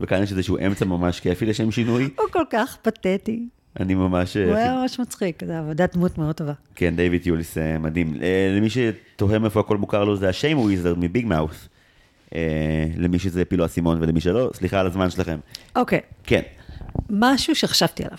וכאן 0.00 0.22
יש 0.22 0.32
איזשהו 0.32 0.58
אמצע 0.66 0.84
ממש 0.84 1.20
כיפי 1.20 1.46
לשם 1.46 1.70
שינוי. 1.70 2.04
הוא 2.04 2.26
כל 2.30 2.44
כך 2.50 2.76
פתטי. 2.82 3.48
אני 3.80 3.94
ממש... 3.94 4.36
הוא 4.36 4.54
היה 4.54 4.74
ממש 4.74 5.00
מצחיק, 5.00 5.42
זו 5.46 5.52
עבודת 5.52 5.94
דמות 5.94 6.18
מאוד 6.18 6.34
טובה. 6.34 6.52
כן, 6.74 6.96
דיוויד 6.96 7.26
יוליס 7.26 7.58
אה, 7.58 7.78
מדהים. 7.78 8.14
אה, 8.22 8.54
למי 8.56 8.68
שתוהה 8.70 9.38
מאיפה 9.38 9.60
הכל 9.60 9.76
מוכר 9.76 10.04
לו, 10.04 10.16
זה 10.16 10.28
השיימו 10.28 10.62
וויזרד 10.62 10.98
מביג 10.98 11.26
מאוס. 11.26 11.68
למי 12.96 13.18
שזה 13.18 13.44
פילו 13.44 13.64
אסימון 13.64 14.02
ולמי 14.02 14.20
שלא, 14.20 14.50
סליחה 14.54 14.80
על 14.80 14.86
הזמן 14.86 15.10
שלכם. 15.10 15.38
אוקיי. 15.76 16.00
כן. 16.24 16.42
משהו 17.10 17.54
שחשבתי 17.54 18.04
עליו. 18.04 18.18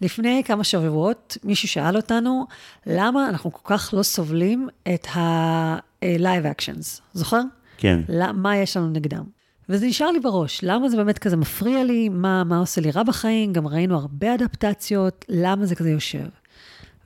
לפני 0.00 0.42
כמה 0.44 0.64
שבועות 0.64 1.36
מישהו 1.44 1.68
שאל 1.68 1.96
אותנו, 1.96 2.46
למה 2.86 3.28
אנחנו 3.28 3.52
כל 3.52 3.74
כך 3.74 3.94
לא 3.96 4.02
סובלים 4.02 4.68
את 4.94 5.06
ה-live 5.14 6.44
actions, 6.56 7.00
זוכר? 7.12 7.40
כן. 7.78 8.00
מה 8.34 8.56
יש 8.56 8.76
לנו 8.76 8.90
נגדם? 8.90 9.37
וזה 9.68 9.86
נשאר 9.86 10.10
לי 10.10 10.20
בראש, 10.20 10.60
למה 10.62 10.88
זה 10.88 10.96
באמת 10.96 11.18
כזה 11.18 11.36
מפריע 11.36 11.84
לי, 11.84 12.08
מה, 12.08 12.44
מה 12.44 12.58
עושה 12.58 12.80
לי 12.80 12.90
רע 12.90 13.02
בחיים, 13.02 13.52
גם 13.52 13.66
ראינו 13.66 13.96
הרבה 13.96 14.34
אדפטציות, 14.34 15.24
למה 15.28 15.66
זה 15.66 15.74
כזה 15.74 15.90
יושב. 15.90 16.26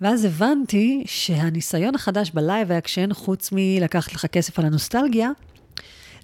ואז 0.01 0.25
הבנתי 0.25 1.03
שהניסיון 1.07 1.95
החדש 1.95 2.31
ב 2.31 2.39
live 2.39 2.73
action, 2.73 3.13
חוץ 3.13 3.51
מלקחת 3.53 4.15
לך 4.15 4.27
כסף 4.27 4.59
על 4.59 4.65
הנוסטלגיה, 4.65 5.31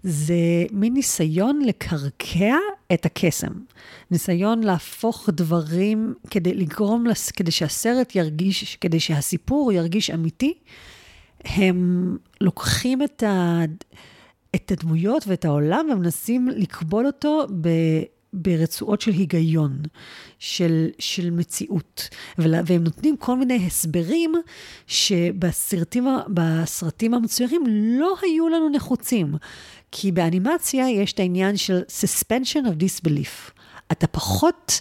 זה 0.03 0.35
מין 0.72 0.92
ניסיון 0.94 1.61
לקרקע 1.66 2.57
את 2.92 3.07
הקסם. 3.07 3.53
ניסיון 4.11 4.62
להפוך 4.62 5.29
דברים 5.33 6.14
כדי 6.31 6.55
לגרום, 6.55 7.07
לס... 7.07 7.31
כדי 7.31 7.51
שהסרט 7.51 8.16
ירגיש, 8.16 8.77
כדי 8.77 9.01
שהסיפור 9.01 9.72
ירגיש 9.72 10.11
אמיתי. 10.11 10.55
הם 11.44 12.16
לוקחים 12.40 13.03
את 13.03 13.22
ה... 13.22 13.61
את 14.54 14.72
הדמויות 14.72 15.24
ואת 15.26 15.44
העולם 15.44 15.87
ומנסים 15.92 16.48
לקבול 16.48 17.06
אותו 17.06 17.46
ברצועות 18.32 19.00
של 19.00 19.11
היגיון, 19.11 19.82
של, 20.38 20.88
של 20.98 21.30
מציאות. 21.30 22.08
והם 22.38 22.84
נותנים 22.84 23.16
כל 23.16 23.37
מיני 23.37 23.66
הסברים 23.66 24.32
שבסרטים 24.87 26.06
בסרטים 26.28 27.14
המצוירים 27.14 27.62
לא 27.98 28.14
היו 28.22 28.48
לנו 28.48 28.68
נחוצים. 28.68 29.34
כי 29.92 30.12
באנימציה 30.12 30.90
יש 30.90 31.12
את 31.12 31.20
העניין 31.20 31.56
של 31.56 31.80
suspension 32.00 32.64
of 32.64 32.82
disbelief. 32.82 33.52
אתה 33.92 34.06
פחות 34.06 34.80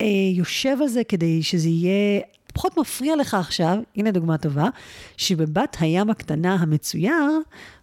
אה, 0.00 0.06
יושב 0.34 0.76
על 0.82 0.88
זה 0.88 1.04
כדי 1.04 1.42
שזה 1.42 1.68
יהיה 1.68 2.20
פחות 2.54 2.76
מפריע 2.76 3.16
לך 3.16 3.34
עכשיו, 3.34 3.78
הנה 3.96 4.10
דוגמה 4.10 4.38
טובה, 4.38 4.68
שבבת 5.16 5.76
הים 5.80 6.10
הקטנה 6.10 6.54
המצויר, 6.54 7.40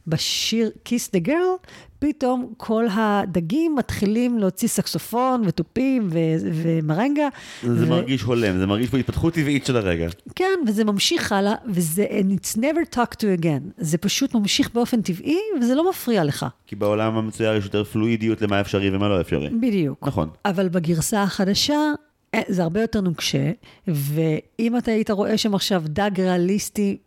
בשיר 0.07 0.71
Kiss 0.89 1.15
the 1.15 1.27
Girl, 1.27 1.67
פתאום 1.99 2.53
כל 2.57 2.85
הדגים 2.91 3.75
מתחילים 3.75 4.39
להוציא 4.39 4.67
סקסופון 4.67 5.41
ותופים 5.45 6.07
ו- 6.11 6.17
ומרנגה. 6.53 7.27
זה 7.63 7.87
ו... 7.87 7.89
מרגיש 7.89 8.21
הולם, 8.21 8.57
זה 8.57 8.65
מרגיש 8.65 8.89
בהתפתחות 8.89 9.33
טבעית 9.33 9.65
של 9.65 9.77
הרגע. 9.77 10.07
כן, 10.35 10.59
וזה 10.67 10.83
ממשיך 10.83 11.31
הלאה, 11.31 11.55
וזה, 11.67 12.05
and 12.09 12.39
it's 12.39 12.57
never 12.57 12.95
talked 12.95 13.17
to 13.17 13.41
again. 13.41 13.71
זה 13.77 13.97
פשוט 13.97 14.35
ממשיך 14.35 14.69
באופן 14.73 15.01
טבעי, 15.01 15.39
וזה 15.61 15.75
לא 15.75 15.89
מפריע 15.89 16.23
לך. 16.23 16.45
כי 16.67 16.75
בעולם 16.75 17.17
המצויר 17.17 17.55
יש 17.55 17.63
יותר 17.65 17.83
פלואידיות 17.83 18.41
למה 18.41 18.61
אפשרי 18.61 18.95
ומה 18.95 19.09
לא 19.09 19.21
אפשרי. 19.21 19.49
בדיוק. 19.49 20.07
נכון. 20.07 20.29
אבל 20.45 20.69
בגרסה 20.69 21.23
החדשה, 21.23 21.91
אה, 22.35 22.41
זה 22.47 22.63
הרבה 22.63 22.81
יותר 22.81 23.01
נוקשה, 23.01 23.51
ואם 23.87 24.77
אתה 24.77 24.91
היית 24.91 25.11
רואה 25.11 25.37
שם 25.37 25.55
עכשיו 25.55 25.83
דג 25.85 26.11
ריאליסטי 26.17 26.97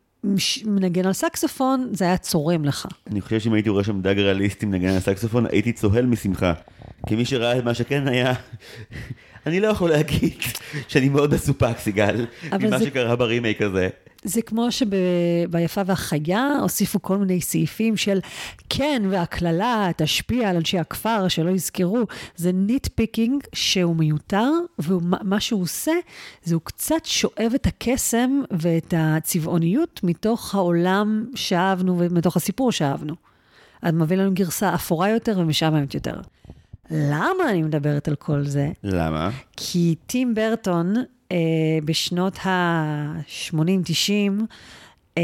מנגן 0.65 1.07
על 1.07 1.13
סקסופון, 1.13 1.89
זה 1.93 2.05
היה 2.05 2.17
צורם 2.17 2.65
לך. 2.65 2.87
אני 3.11 3.21
חושב 3.21 3.41
שאם 3.41 3.53
הייתי 3.53 3.69
רואה 3.69 3.85
שם 3.85 4.01
דג 4.01 4.19
ריאליסטי 4.19 4.67
מנגן 4.67 4.89
על 4.89 5.01
סקסופון, 5.01 5.47
הייתי 5.47 5.73
צוהל 5.73 6.07
משמחה. 6.07 6.53
כי 7.07 7.17
מי 7.17 7.25
שראה 7.25 7.59
את 7.59 7.65
מה 7.65 7.75
שכן 7.75 8.09
היה, 8.09 8.35
אני 9.47 9.61
לא 9.61 9.69
יכול 9.69 9.91
להגיד 9.91 10.35
שאני 10.89 11.09
מאוד 11.09 11.35
מסופק, 11.35 11.79
סיגל, 11.79 12.27
ממה 12.53 12.79
זה... 12.79 12.85
שקרה 12.85 13.17
ברימייק 13.17 13.63
הזה. 13.63 13.89
זה 14.27 14.43
כמו 14.43 14.69
שביפה 14.73 15.83
והחיה 15.87 16.49
הוסיפו 16.61 17.03
כל 17.03 17.19
מיני 17.19 17.41
סעיפים 17.41 17.97
של 17.97 18.19
כן, 18.69 19.03
והקללה 19.11 19.91
תשפיע 19.97 20.51
על 20.51 20.57
אנשי 20.57 20.79
הכפר, 20.79 21.29
שלא 21.29 21.51
יזכרו. 21.51 22.07
זה 22.37 22.53
nitpicking 22.53 23.45
שהוא 23.53 23.97
מיותר, 23.97 24.51
ומה 24.79 25.41
שהוא 25.41 25.63
עושה, 25.63 25.93
זה 26.45 26.55
הוא 26.55 26.63
קצת 26.65 27.05
שואב 27.05 27.53
את 27.55 27.67
הקסם 27.67 28.41
ואת 28.51 28.95
הצבעוניות 28.97 30.01
מתוך 30.03 30.55
העולם 30.55 31.27
שאהבנו 31.35 31.99
ומתוך 31.99 32.37
הסיפור 32.37 32.73
שאהבנו. 32.73 33.15
אז 33.83 33.95
מביא 33.95 34.17
לנו 34.17 34.35
גרסה 34.35 34.75
אפורה 34.75 35.11
יותר 35.11 35.39
ומשעממת 35.39 35.95
יותר. 35.95 36.21
למה 36.91 37.51
אני 37.51 37.63
מדברת 37.63 38.09
על 38.09 38.15
כל 38.15 38.45
זה? 38.45 38.69
למה? 38.85 39.31
כי 39.57 39.95
טים 40.07 40.35
ברטון 40.35 40.95
בשנות 41.85 42.39
ה-80-90, 42.47 44.43
אה, 45.19 45.23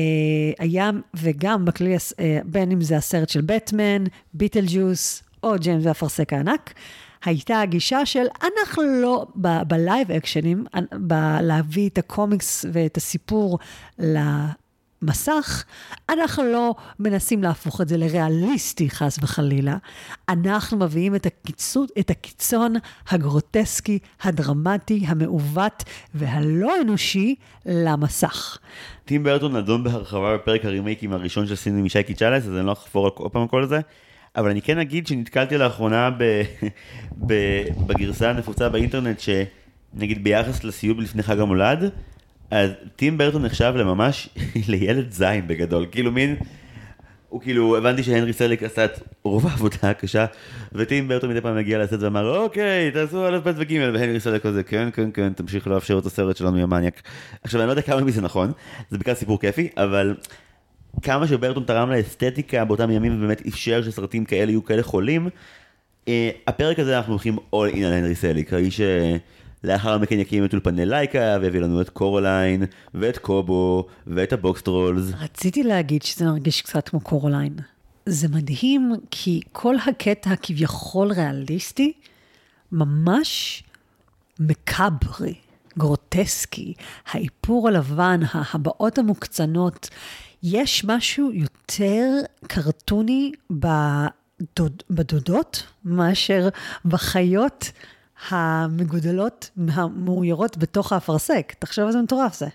היה, 0.59 0.91
וגם 1.15 1.65
בכללי, 1.65 1.95
אה, 1.95 2.38
בין 2.45 2.71
אם 2.73 2.81
זה 2.81 2.97
הסרט 2.97 3.29
של 3.29 3.41
בטמן, 3.41 4.05
ביטלג'וס, 4.35 5.23
או 5.43 5.55
ג'יימס 5.59 5.85
והאפרסק 5.85 6.33
הענק, 6.33 6.75
הייתה 7.25 7.61
הגישה 7.61 8.07
של 8.07 8.25
אנחנו 8.43 8.83
לא, 8.83 9.27
בלייב 9.67 10.11
אקשנים, 10.11 10.65
להביא 11.43 11.88
את 11.88 11.99
הקומיקס 11.99 12.65
ואת 12.73 12.97
הסיפור 12.97 13.59
למסך, 15.03 15.65
אנחנו 16.11 16.45
לא 16.45 16.75
מנסים 16.99 17.43
להפוך 17.43 17.81
את 17.81 17.88
זה 17.88 17.97
לריאליסטי, 17.97 18.91
חס 18.91 19.19
וחלילה. 19.23 19.77
אנחנו 20.29 20.79
מביאים 20.79 21.15
את, 21.15 21.27
הקיצון, 21.27 21.87
את 21.99 22.11
הקיצון 22.11 22.75
הגרוטסקי, 23.09 23.99
הדרמטי, 24.23 25.05
המעוות 25.07 25.85
והלא 26.15 26.81
אנושי 26.83 27.35
למסך. 27.67 28.59
טים 29.05 29.23
ברטון 29.23 29.57
נדון 29.57 29.85
בהרחבה 29.85 30.35
בפרק 30.35 30.65
הרימייקים 30.65 31.12
הראשון 31.12 31.47
של 31.47 31.57
סינוי 31.57 31.83
משייקי 31.83 32.15
צ'אלס, 32.15 32.47
אז 32.47 32.57
אני 32.57 32.67
לא 32.67 32.73
אחפור 32.73 33.09
עוד 33.09 33.33
פעם 33.33 33.47
כל 33.47 33.67
זה. 33.67 33.81
אבל 34.37 34.51
אני 34.51 34.62
כן 34.62 34.79
אגיד 34.79 35.07
שנתקלתי 35.07 35.59
לאחרונה 35.59 36.11
ב, 36.11 36.43
ב, 37.27 37.35
בגרסה 37.87 38.31
הנפוצה 38.31 38.69
באינטרנט, 38.69 39.21
שנגיד 39.21 40.25
ביחס 40.25 40.65
לסיום 40.65 41.01
לפני 41.01 41.23
חג 41.23 41.41
המולד, 41.41 41.91
אז 42.53 42.71
טים 42.97 43.19
ברטון 43.19 43.45
נחשב 43.45 43.73
לממש 43.77 44.29
לילד 44.69 45.11
זין 45.11 45.47
בגדול, 45.47 45.87
כאילו 45.91 46.12
מין, 46.12 46.37
הוא 47.29 47.41
כאילו, 47.41 47.77
הבנתי 47.77 48.03
שהנרי 48.03 48.33
סליק 48.33 48.62
עשה 48.62 48.85
את 48.85 49.01
רוב 49.23 49.47
העבודה 49.47 49.77
הקשה, 49.83 50.27
וטים 50.73 51.09
ברטון 51.09 51.31
מדי 51.31 51.41
פעם 51.41 51.57
מגיע 51.57 51.79
לסט 51.79 51.97
ואמר, 52.01 52.37
אוקיי, 52.37 52.91
תעשו 52.91 53.29
א' 53.29 53.38
ב' 53.38 53.53
וג', 53.57 53.73
והנרי 53.95 54.21
סליק 54.21 54.43
כזה, 54.43 54.62
כן, 54.62 54.88
כן, 54.93 55.11
כן, 55.15 55.33
תמשיך 55.33 55.67
לאפשר 55.67 55.99
את 55.99 56.07
הסרט 56.07 56.37
שלנו, 56.37 56.59
יא 56.59 56.67
מניאק. 56.67 57.03
עכשיו, 57.43 57.61
אני 57.61 57.67
לא 57.67 57.73
יודע 57.73 57.83
כמה 57.83 58.01
מזה 58.01 58.21
נכון, 58.21 58.53
זה 58.91 58.99
בעיקר 58.99 59.15
סיפור 59.15 59.41
כיפי, 59.41 59.69
אבל 59.77 60.15
כמה 61.03 61.27
שברטון 61.27 61.65
תרם 61.65 61.91
לאסתטיקה 61.91 62.65
באותם 62.65 62.91
ימים, 62.91 63.19
ובאמת 63.19 63.47
אפשר 63.47 63.83
שסרטים 63.83 64.25
כאלה 64.25 64.51
יהיו 64.51 64.65
כאלה 64.65 64.83
חולים, 64.83 65.29
אה, 66.09 66.31
הפרק 66.47 66.79
הזה 66.79 66.97
אנחנו 66.97 67.12
הולכים 67.12 67.37
all 67.37 67.75
in 67.75 67.79
על 67.79 67.93
הנרי 67.93 68.15
סליק, 68.15 68.53
האיש... 68.53 68.81
לאחר 69.64 69.98
מכן 69.98 70.18
יקים 70.18 70.44
את 70.44 70.53
אולפני 70.53 70.87
לייקה, 70.87 71.37
ויביא 71.40 71.61
לנו 71.61 71.81
את 71.81 71.90
קורוליין, 71.90 72.64
ואת 72.94 73.18
קובו, 73.18 73.87
ואת 74.07 74.33
הבוקסטרולס. 74.33 75.12
רציתי 75.20 75.62
להגיד 75.62 76.03
שזה 76.03 76.25
מרגיש 76.25 76.62
קצת 76.62 76.88
כמו 76.88 77.01
קורליין. 77.01 77.57
זה 78.07 78.29
מדהים, 78.29 78.92
כי 79.11 79.40
כל 79.53 79.75
הקטע 79.87 80.31
הכביכול 80.31 81.12
ריאליסטי, 81.12 81.92
ממש 82.72 83.62
מקאברי, 84.40 85.35
גרוטסקי, 85.79 86.75
האיפור 87.07 87.68
הלבן, 87.68 88.20
ההבעות 88.33 88.98
המוקצנות. 88.98 89.88
יש 90.42 90.85
משהו 90.85 91.33
יותר 91.33 92.11
קרטוני 92.46 93.33
בדוד, 93.51 94.83
בדודות 94.90 95.62
מאשר 95.85 96.48
בחיות 96.85 97.72
המגודלות, 98.29 99.51
המאוירות 99.69 100.59
בתוך 100.59 100.93
האפרסק. 100.93 101.55
תחשוב 101.59 101.87
איזה 101.87 102.03
מטורף 102.03 102.39
זה. 102.39 102.47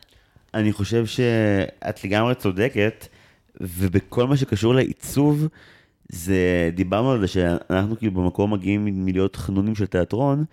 אני 0.54 0.72
חושב 0.72 1.06
שאת 1.06 2.04
לגמרי 2.04 2.36
צודקת, 2.36 3.08
ובכל 3.62 4.28
מה 4.28 4.38
שקשור 4.38 4.74
לעיצוב, 4.76 5.48
זה, 6.10 6.70
דיברנו 6.74 7.12
על 7.12 7.22
זה 7.22 7.28
שאנחנו 7.28 7.98
כאילו 7.98 8.12
במקום 8.12 8.54
מגיעים 8.54 9.06
מלהיות 9.06 9.36
חנונים 9.36 9.76
של 9.76 9.86
תיאטרון, 9.86 10.46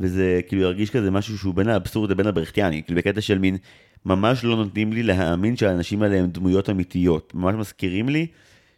וזה 0.00 0.40
כאילו 0.48 0.62
ירגיש 0.62 0.90
כזה 0.90 1.10
משהו 1.10 1.38
שהוא 1.38 1.54
בין 1.54 1.68
האבסורד 1.68 2.10
לבין 2.10 2.26
הברכטיאני, 2.26 2.82
כאילו 2.82 2.98
בקטע 2.98 3.20
של 3.20 3.38
מין, 3.38 3.56
ממש 4.06 4.44
לא 4.44 4.56
נותנים 4.56 4.92
לי 4.92 5.02
להאמין 5.02 5.56
שהאנשים 5.56 6.02
האלה 6.02 6.16
הם 6.18 6.26
דמויות 6.26 6.70
אמיתיות, 6.70 7.34
ממש 7.34 7.54
מזכירים 7.54 8.08
לי 8.08 8.26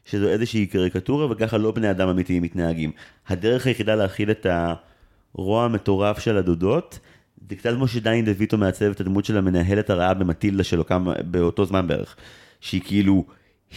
שזו 0.05 0.29
איזושהי 0.29 0.67
קריקטורה 0.67 1.31
וככה 1.31 1.59
לא 1.59 1.71
בני 1.71 1.91
אדם 1.91 2.09
אמיתיים 2.09 2.43
מתנהגים. 2.43 2.93
הדרך 3.29 3.67
היחידה 3.67 3.95
להכיל 3.95 4.31
את 4.31 4.47
ה... 4.47 4.75
רוע 5.33 5.69
מטורף 5.69 6.19
של 6.19 6.37
הדודות. 6.37 6.99
זה 7.51 7.57
קצת 7.57 7.71
כמו 7.75 7.89
שדני 7.89 8.23
דויטו 8.23 8.59
מעצב 8.59 8.85
את 8.85 9.01
הדמות 9.01 9.25
של 9.25 9.37
המנהלת 9.37 9.91
הרעה 9.91 10.15
במטילדה 10.15 10.65
שלו 10.65 10.87
כמה, 10.87 11.15
באותו 11.25 11.65
זמן 11.65 11.87
בערך. 11.87 12.17
שהיא 12.61 12.81
כאילו, 12.85 13.25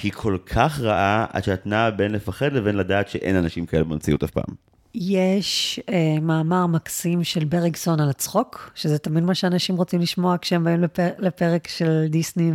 היא 0.03 0.11
כל 0.11 0.37
כך 0.45 0.79
רעה 0.79 1.25
עד 1.29 1.43
שאת 1.43 1.65
נעה 1.65 1.91
בין 1.91 2.11
לפחד 2.11 2.53
לבין 2.53 2.75
לדעת 2.75 3.09
שאין 3.09 3.35
אנשים 3.35 3.65
כאלה 3.65 3.83
במציאות 3.83 4.23
אף 4.23 4.31
פעם. 4.31 4.55
יש 4.95 5.79
אה, 5.89 6.19
מאמר 6.21 6.67
מקסים 6.67 7.23
של 7.23 7.45
ברגסון 7.45 7.99
על 7.99 8.09
הצחוק, 8.09 8.71
שזה 8.75 8.97
תמיד 8.97 9.23
מה 9.23 9.35
שאנשים 9.35 9.75
רוצים 9.75 10.01
לשמוע 10.01 10.35
כשהם 10.41 10.63
באים 10.63 10.83
לפר, 10.83 11.09
לפרק 11.19 11.67
של 11.67 12.05
דיסני 12.09 12.51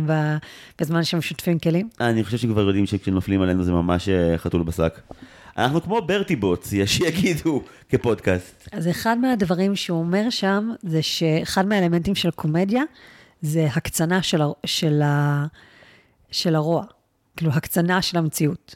בזמן 0.81 1.03
שהם 1.03 1.21
שוטפים 1.21 1.59
כלים. 1.59 1.89
אני 1.99 2.23
חושב 2.23 2.37
שכבר 2.37 2.61
יודעים 2.61 2.85
שכשנופלים 2.85 3.41
עלינו 3.41 3.63
זה 3.63 3.71
ממש 3.71 4.09
אה, 4.09 4.37
חתול 4.37 4.63
בשק. 4.63 5.01
אנחנו 5.57 5.81
כמו 5.81 6.01
ברטי 6.01 6.35
בוטס, 6.35 6.73
יש 6.73 6.97
שיגידו 6.97 7.61
כפודקאסט. 7.89 8.69
אז 8.71 8.87
אחד 8.87 9.17
מהדברים 9.17 9.75
שהוא 9.75 9.99
אומר 9.99 10.29
שם, 10.29 10.71
זה 10.81 11.01
שאחד 11.01 11.65
מהאלמנטים 11.65 12.15
של 12.15 12.31
קומדיה, 12.31 12.83
זה 13.41 13.67
הקצנה 13.75 14.21
של, 14.23 14.41
הר... 14.41 14.51
של, 14.65 15.01
ה... 15.01 15.45
של 16.31 16.55
הרוע, 16.55 16.83
כאילו 17.37 17.51
הקצנה 17.51 18.01
של 18.01 18.17
המציאות. 18.17 18.75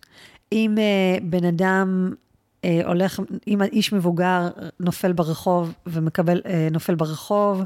אם 0.52 0.76
uh, 0.78 1.24
בן 1.24 1.46
אדם 1.46 2.14
uh, 2.62 2.66
הולך, 2.86 3.20
אם 3.48 3.62
איש 3.62 3.94
מבוגר 3.94 4.50
נופל 4.80 5.12
ברחוב 5.12 5.74
ומקבל, 5.86 6.42
uh, 6.44 6.48
נופל 6.72 6.96
ברחוב, 6.96 7.62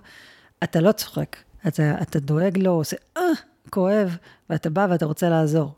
אתה 0.63 0.82
לא 0.82 0.91
צוחק, 0.91 1.36
אתה, 1.67 2.02
אתה 2.02 2.20
דואג 2.20 2.58
לו, 2.58 2.72
עושה, 2.72 2.96
אה, 3.17 3.22
כואב, 3.70 4.17
ואתה 4.50 4.70
בא 4.70 4.88
ואתה 4.89 5.06
רוצה 5.06 5.30
לעזור. 5.30 5.76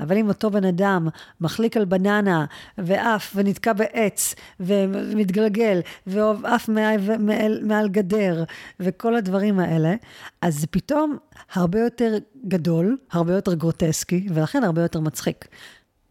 אבל 0.00 0.16
אם 0.16 0.28
אותו 0.28 0.50
בן 0.50 0.64
אדם 0.64 1.08
מחליק 1.40 1.76
על 1.76 1.84
בננה, 1.84 2.44
ועף, 2.78 3.32
ונתקע 3.36 3.72
בעץ, 3.72 4.34
ומתגלגל, 4.60 5.80
ועף 6.06 6.68
מעל, 6.68 7.00
מעל, 7.18 7.60
מעל 7.62 7.88
גדר, 7.88 8.44
וכל 8.80 9.16
הדברים 9.16 9.58
האלה, 9.58 9.94
אז 10.42 10.60
זה 10.60 10.66
פתאום 10.66 11.16
הרבה 11.52 11.80
יותר 11.80 12.18
גדול, 12.46 12.96
הרבה 13.12 13.34
יותר 13.34 13.54
גרוטסקי, 13.54 14.26
ולכן 14.34 14.64
הרבה 14.64 14.82
יותר 14.82 15.00
מצחיק. 15.00 15.44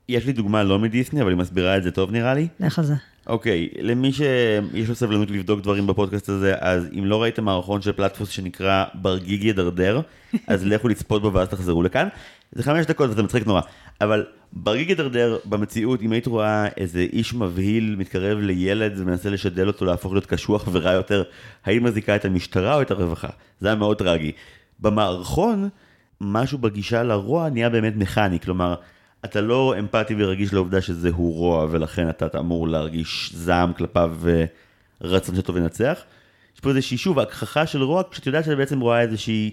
יש 0.09 0.25
לי 0.25 0.33
דוגמה 0.33 0.63
לא 0.63 0.79
מדיסני, 0.79 1.21
אבל 1.21 1.29
היא 1.29 1.37
מסבירה 1.37 1.77
את 1.77 1.83
זה 1.83 1.91
טוב 1.91 2.11
נראה 2.11 2.33
לי. 2.33 2.47
לך 2.59 2.79
על 2.79 2.85
זה. 2.85 2.93
אוקיי, 3.27 3.69
למי 3.79 4.13
שיש 4.13 4.89
לו 4.89 4.95
סבלנות 4.95 5.31
לבדוק 5.31 5.61
דברים 5.61 5.87
בפודקאסט 5.87 6.29
הזה, 6.29 6.53
אז 6.59 6.87
אם 6.99 7.05
לא 7.05 7.21
ראיתם 7.21 7.43
מערכון 7.43 7.81
של 7.81 7.91
פלטפוס 7.91 8.29
שנקרא 8.29 8.85
ברגיג 8.93 9.43
ידרדר, 9.43 10.01
אז 10.47 10.65
לכו 10.65 10.87
לצפות 10.87 11.21
בו 11.21 11.33
ואז 11.33 11.47
תחזרו 11.47 11.83
לכאן. 11.83 12.07
זה 12.51 12.63
חמש 12.63 12.85
דקות 12.85 13.09
וזה 13.09 13.23
מצחיק 13.23 13.47
נורא, 13.47 13.61
אבל 14.01 14.25
ברגיג 14.53 14.89
ידרדר 14.89 15.37
במציאות, 15.45 16.01
אם 16.01 16.11
היית 16.11 16.27
רואה 16.27 16.67
איזה 16.77 16.99
איש 16.99 17.33
מבהיל 17.33 17.95
מתקרב 17.97 18.37
לילד 18.37 18.93
ומנסה 18.95 19.29
לשדל 19.29 19.67
אותו 19.67 19.85
להפוך 19.85 20.13
להיות 20.13 20.25
קשוח 20.25 20.67
ורע 20.71 20.91
יותר, 20.91 21.23
האם 21.65 21.83
מזיקה 21.83 22.15
את 22.15 22.25
המשטרה 22.25 22.75
או 22.75 22.81
את 22.81 22.91
הרווחה? 22.91 23.29
זה 23.59 23.67
היה 23.67 23.75
מאוד 23.75 23.97
טרגי. 23.97 24.31
במערכון, 24.79 25.69
משהו 26.21 26.57
בגישה 26.57 27.03
לרוע 27.03 27.49
נהיה 27.49 27.69
באמת 27.69 27.93
מכני, 27.95 28.39
כלומר, 28.39 28.75
אתה 29.25 29.41
לא 29.41 29.75
אמפתי 29.79 30.15
ורגיש 30.17 30.53
לעובדה 30.53 30.81
שזה 30.81 31.09
הוא 31.09 31.35
רוע 31.35 31.67
ולכן 31.71 32.09
אתה 32.09 32.39
אמור 32.39 32.67
להרגיש 32.67 33.31
זעם 33.33 33.73
כלפיו 33.73 34.15
ורצון 35.01 35.35
שטוב 35.35 35.57
ינצח. 35.57 35.99
יש 36.55 36.59
פה 36.61 36.69
איזושהי 36.69 36.97
שוב 36.97 37.19
הכחכה 37.19 37.67
של 37.67 37.81
רוע 37.81 38.03
כשאת 38.11 38.27
יודעת 38.27 38.45
שאת 38.45 38.57
בעצם 38.57 38.79
רואה 38.79 39.01
איזושהי 39.01 39.51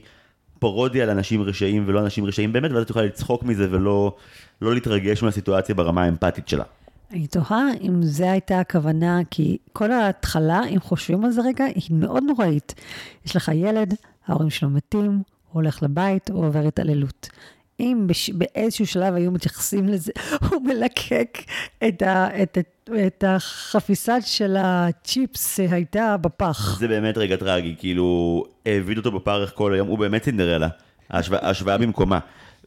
פרודיה 0.59 1.05
על 1.05 1.11
אנשים 1.11 1.43
רשעים 1.43 1.85
ולא 1.87 2.01
אנשים 2.01 2.25
רשעים 2.25 2.53
באמת 2.53 2.71
ואז 2.73 2.83
את 2.83 2.91
יכולה 2.91 3.05
לצחוק 3.05 3.43
מזה 3.43 3.69
ולא 3.71 4.17
לא 4.63 4.75
להתרגש 4.75 5.23
מהסיטואציה 5.23 5.75
ברמה 5.75 6.05
האמפתית 6.05 6.49
שלה. 6.49 6.65
אני 7.11 7.27
תוהה 7.27 7.67
אם 7.83 8.03
זו 8.03 8.25
הייתה 8.25 8.61
הכוונה, 8.61 9.21
כי 9.31 9.59
כל 9.73 9.93
ההתחלה, 9.93 10.61
אם 10.75 10.81
חושבים 10.81 11.25
על 11.25 11.31
זה 11.31 11.41
רגע, 11.43 11.65
היא 11.65 11.91
מאוד 11.91 12.23
נוראית. 12.23 12.75
יש 13.27 13.37
לך 13.37 13.51
ילד, 13.55 13.95
ההורים 14.27 14.51
שלו 14.51 14.71
מתים, 14.71 15.03
הוא 15.03 15.23
הולך 15.53 15.83
לבית, 15.83 16.31
הוא 16.31 16.47
עובר 16.47 16.67
התעללות. 16.67 17.29
אם 17.81 18.05
בש... 18.07 18.31
באיזשהו 18.31 18.87
שלב 18.87 19.15
היו 19.15 19.31
מתייחסים 19.31 19.89
לזה, 19.89 20.13
הוא 20.51 20.63
מלקק 20.63 21.39
את, 21.89 22.03
ה... 22.03 22.43
את, 22.43 22.59
את, 22.59 22.91
את 23.07 23.25
החפיסה 23.27 24.21
של 24.21 24.57
הצ'יפס 24.59 25.57
שהייתה 25.57 26.17
בפח. 26.17 26.79
זה 26.79 26.89
באמת 26.89 27.19
רגע 27.19 27.37
טרגי, 27.37 27.75
כאילו, 27.79 28.45
העביד 28.67 28.99
אותו 28.99 29.13
בפרך 29.13 29.53
כל 29.55 29.75
היום, 29.75 29.89
הוא 29.89 29.99
באמת 29.99 30.25
סינדרלה, 30.25 30.69
ההשוואה, 31.11 31.47
ההשוואה 31.47 31.79
במקומה. 31.79 32.19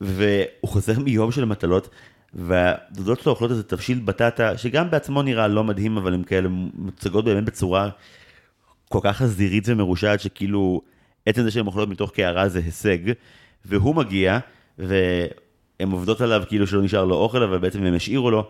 והוא 0.01 0.69
חוזר 0.69 0.99
מיום 0.99 1.31
של 1.31 1.45
מטלות, 1.45 1.89
והדודות 2.33 3.19
שלו 3.19 3.31
אוכלות 3.31 3.51
איזה 3.51 3.63
תבשיל 3.63 3.99
בטטה, 3.99 4.57
שגם 4.57 4.91
בעצמו 4.91 5.21
נראה 5.21 5.47
לא 5.47 5.63
מדהים, 5.63 5.97
אבל 5.97 6.13
הם 6.13 6.23
כאלה 6.23 6.49
מוצגות 6.73 7.25
באמת 7.25 7.43
בצורה 7.43 7.89
כל 8.89 8.99
כך 9.03 9.17
חזירית 9.17 9.63
ומרושעת, 9.67 10.19
שכאילו, 10.19 10.81
עצם 11.25 11.43
זה 11.43 11.51
שהן 11.51 11.67
אוכלות 11.67 11.89
מתוך 11.89 12.11
קערה 12.11 12.49
זה 12.49 12.59
הישג, 12.65 12.97
והוא 13.65 13.95
מגיע, 13.95 14.39
והן 14.79 15.91
עובדות 15.91 16.21
עליו 16.21 16.43
כאילו 16.47 16.67
שלא 16.67 16.81
נשאר 16.81 17.05
לו 17.05 17.15
אוכל, 17.15 17.43
אבל 17.43 17.57
בעצם 17.57 17.83
הם 17.83 17.93
השאירו 17.93 18.31
לו, 18.31 18.47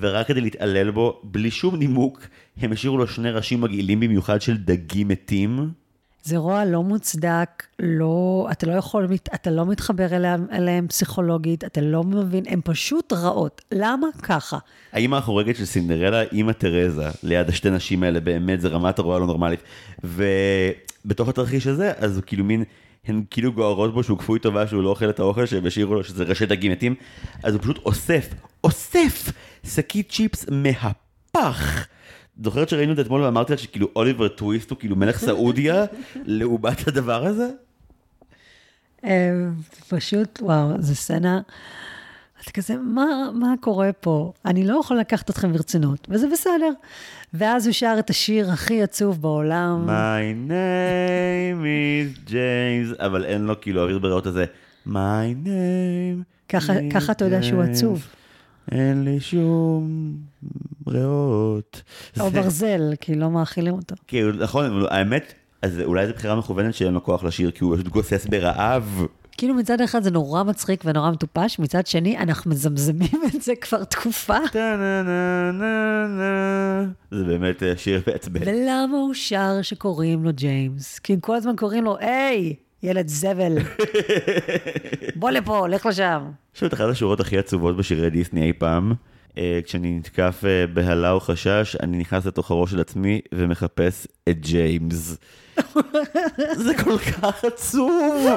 ורק 0.00 0.26
כדי 0.26 0.40
להתעלל 0.40 0.90
בו, 0.90 1.20
בלי 1.22 1.50
שום 1.50 1.76
נימוק, 1.76 2.26
הם 2.56 2.72
השאירו 2.72 2.98
לו 2.98 3.06
שני 3.06 3.30
ראשים 3.30 3.60
מגעילים 3.60 4.00
במיוחד 4.00 4.40
של 4.40 4.56
דגים 4.56 5.08
מתים. 5.08 5.70
זה 6.22 6.36
רוע 6.36 6.64
לא 6.64 6.82
מוצדק, 6.82 7.66
לא, 7.78 8.48
אתה 8.52 8.66
לא 8.66 8.72
יכול, 8.72 9.08
אתה 9.34 9.50
לא 9.50 9.66
מתחבר 9.66 10.16
אליהם, 10.16 10.46
אליהם 10.52 10.88
פסיכולוגית, 10.88 11.64
אתה 11.64 11.80
לא 11.80 12.04
מבין, 12.04 12.44
הן 12.46 12.60
פשוט 12.64 13.12
רעות. 13.12 13.62
למה 13.72 14.06
ככה? 14.22 14.58
האמא 14.92 15.16
החורגת 15.16 15.56
של 15.56 15.64
סינדרלה, 15.64 16.22
אימא 16.22 16.52
תרזה, 16.52 17.08
ליד 17.22 17.48
השתי 17.48 17.70
נשים 17.70 18.02
האלה, 18.02 18.20
באמת, 18.20 18.60
זה 18.60 18.68
רמת 18.68 18.98
הרוע 18.98 19.18
לא 19.18 19.26
נורמלית. 19.26 19.60
ובתוך 20.04 21.28
התרחיש 21.28 21.66
הזה, 21.66 21.92
אז 21.96 22.16
הוא 22.16 22.22
כאילו 22.26 22.44
מין... 22.44 22.64
הן 23.06 23.24
כאילו 23.30 23.52
גוערות 23.52 23.94
בו 23.94 24.02
שהוא 24.02 24.18
כפוי 24.18 24.38
טובה 24.38 24.66
שהוא 24.66 24.82
לא 24.82 24.88
אוכל 24.88 25.10
את 25.10 25.18
האוכל 25.18 25.46
שהם 25.46 25.66
השאירו 25.66 25.94
לו 25.94 26.04
שזה 26.04 26.24
ראשי 26.24 26.46
דגים 26.46 26.72
מתים, 26.72 26.94
אז 27.42 27.54
הוא 27.54 27.62
פשוט 27.62 27.78
אוסף, 27.78 28.28
אוסף 28.64 29.32
שקית 29.64 30.12
צ'יפס 30.12 30.46
מהפח. 30.50 31.86
זוכרת 32.42 32.68
שראינו 32.68 32.92
את 32.92 32.96
זה 32.96 33.02
אתמול 33.02 33.22
ואמרתי 33.22 33.52
לך 33.52 33.58
שכאילו 33.58 33.88
אוליבר 33.96 34.28
טוויסט 34.28 34.70
הוא 34.70 34.78
כאילו 34.78 34.96
מלך 34.96 35.18
סעודיה 35.18 35.84
לעומת 36.24 36.88
הדבר 36.88 37.26
הזה? 37.26 37.50
פשוט, 39.88 40.42
וואו, 40.42 40.82
זו 40.82 40.94
סצנה. 40.94 41.40
אתה 42.44 42.52
כזה, 42.52 42.76
מה, 42.76 43.06
מה 43.34 43.54
קורה 43.60 43.92
פה? 43.92 44.32
אני 44.44 44.66
לא 44.66 44.80
יכול 44.80 44.98
לקחת 44.98 45.30
אתכם 45.30 45.52
ברצינות, 45.52 46.06
וזה 46.10 46.26
בסדר. 46.32 46.70
ואז 47.34 47.66
הוא 47.66 47.72
שר 47.72 47.96
את 47.98 48.10
השיר 48.10 48.50
הכי 48.50 48.82
עצוב 48.82 49.22
בעולם. 49.22 49.88
My 49.88 50.50
name 50.50 51.64
is 51.64 52.30
James, 52.30 53.04
אבל 53.04 53.24
אין 53.24 53.44
לו 53.44 53.60
כאילו 53.60 53.82
אוויר 53.82 53.98
בריאות 53.98 54.26
הזה. 54.26 54.44
My 54.86 55.44
name 55.44 56.22
ככה, 56.48 56.72
ככה 56.92 57.12
אתה 57.12 57.24
יודע 57.24 57.42
שהוא 57.42 57.62
עצוב. 57.62 58.06
אין 58.72 59.04
לי 59.04 59.20
שום 59.20 60.14
ריאות. 60.88 61.82
או 62.20 62.30
ברזל, 62.30 62.92
כי 63.00 63.14
לא 63.14 63.30
מאכילים 63.30 63.74
אותו. 63.74 63.94
כאילו, 64.06 64.32
נכון, 64.32 64.86
האמת, 64.90 65.34
אז 65.62 65.80
אולי 65.80 66.06
זו 66.06 66.12
בחירה 66.12 66.36
מכוונת 66.36 66.74
שאין 66.74 66.94
לו 66.94 67.04
כוח 67.04 67.24
לשיר, 67.24 67.50
כי 67.50 67.64
הוא 67.64 67.76
פשוט 67.76 67.88
גוסס 67.88 68.26
ברעב. 68.26 69.06
כאילו 69.36 69.54
מצד 69.54 69.80
אחד 69.80 70.02
זה 70.02 70.10
נורא 70.10 70.42
מצחיק 70.42 70.82
ונורא 70.84 71.10
מטופש, 71.10 71.58
מצד 71.58 71.86
שני 71.86 72.18
אנחנו 72.18 72.50
מזמזמים 72.50 73.20
את 73.36 73.42
זה 73.42 73.52
כבר 73.60 73.84
תקופה. 73.84 74.38
זה 77.10 77.24
באמת 77.24 77.62
אה, 77.62 77.76
שיר 77.76 78.02
מעצבן. 78.06 78.40
ולמה 78.44 78.96
הוא 78.96 79.14
שר 79.14 79.62
שקוראים 79.62 80.24
לו 80.24 80.30
ג'יימס? 80.32 80.98
כי 80.98 81.16
כל 81.20 81.36
הזמן 81.36 81.56
קוראים 81.56 81.84
לו, 81.84 81.96
היי, 81.98 82.54
ילד 82.82 83.08
זבל, 83.08 83.58
בוא 85.16 85.30
לפה, 85.30 85.68
לך 85.68 85.86
לשם. 85.86 86.30
יש 86.56 86.62
את 86.62 86.74
אחת 86.74 86.88
השורות 86.90 87.20
הכי 87.20 87.38
עצובות 87.38 87.76
בשירי 87.76 88.10
דיסני 88.10 88.42
אי 88.42 88.52
פעם. 88.52 88.92
אה, 89.38 89.60
כשאני 89.64 89.98
נתקף 89.98 90.42
אה, 90.44 90.66
בהלה 90.66 91.10
או 91.10 91.20
חשש, 91.20 91.76
אני 91.82 91.96
נכנס 91.96 92.26
לתוך 92.26 92.50
הראש 92.50 92.70
של 92.70 92.80
עצמי 92.80 93.20
ומחפש 93.34 94.06
את 94.28 94.40
ג'יימס. 94.40 95.16
זה 96.64 96.72
כל 96.84 96.98
כך 96.98 97.44
עצוב. 97.44 98.28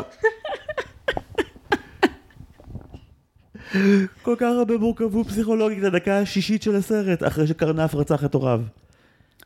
כל 4.21 4.36
כך 4.38 4.47
הרבה 4.58 4.77
מורכבות 4.77 5.27
פסיכולוגית 5.27 5.84
לדקה 5.84 6.19
השישית 6.19 6.62
של 6.62 6.75
הסרט, 6.75 7.23
אחרי 7.23 7.47
שקרנף 7.47 7.95
רצח 7.95 8.25
את 8.25 8.34
הוריו. 8.34 8.62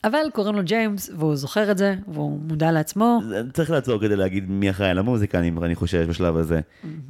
אבל 0.04 0.18
קוראים 0.34 0.56
לו 0.56 0.64
ג'יימס, 0.64 1.10
והוא 1.18 1.36
זוכר 1.36 1.72
את 1.72 1.78
זה, 1.78 1.96
והוא 2.08 2.40
מודע 2.48 2.72
לעצמו. 2.72 3.20
צריך 3.54 3.72
לעצור 3.72 4.02
כדי 4.02 4.16
להגיד 4.16 4.50
מי 4.50 4.70
אחראי 4.70 4.90
על 4.90 4.98
המוזיקה, 4.98 5.40
אני, 5.40 5.52
אני 5.62 5.76
חושב, 5.76 6.06
בשלב 6.10 6.38
הזה. 6.38 6.60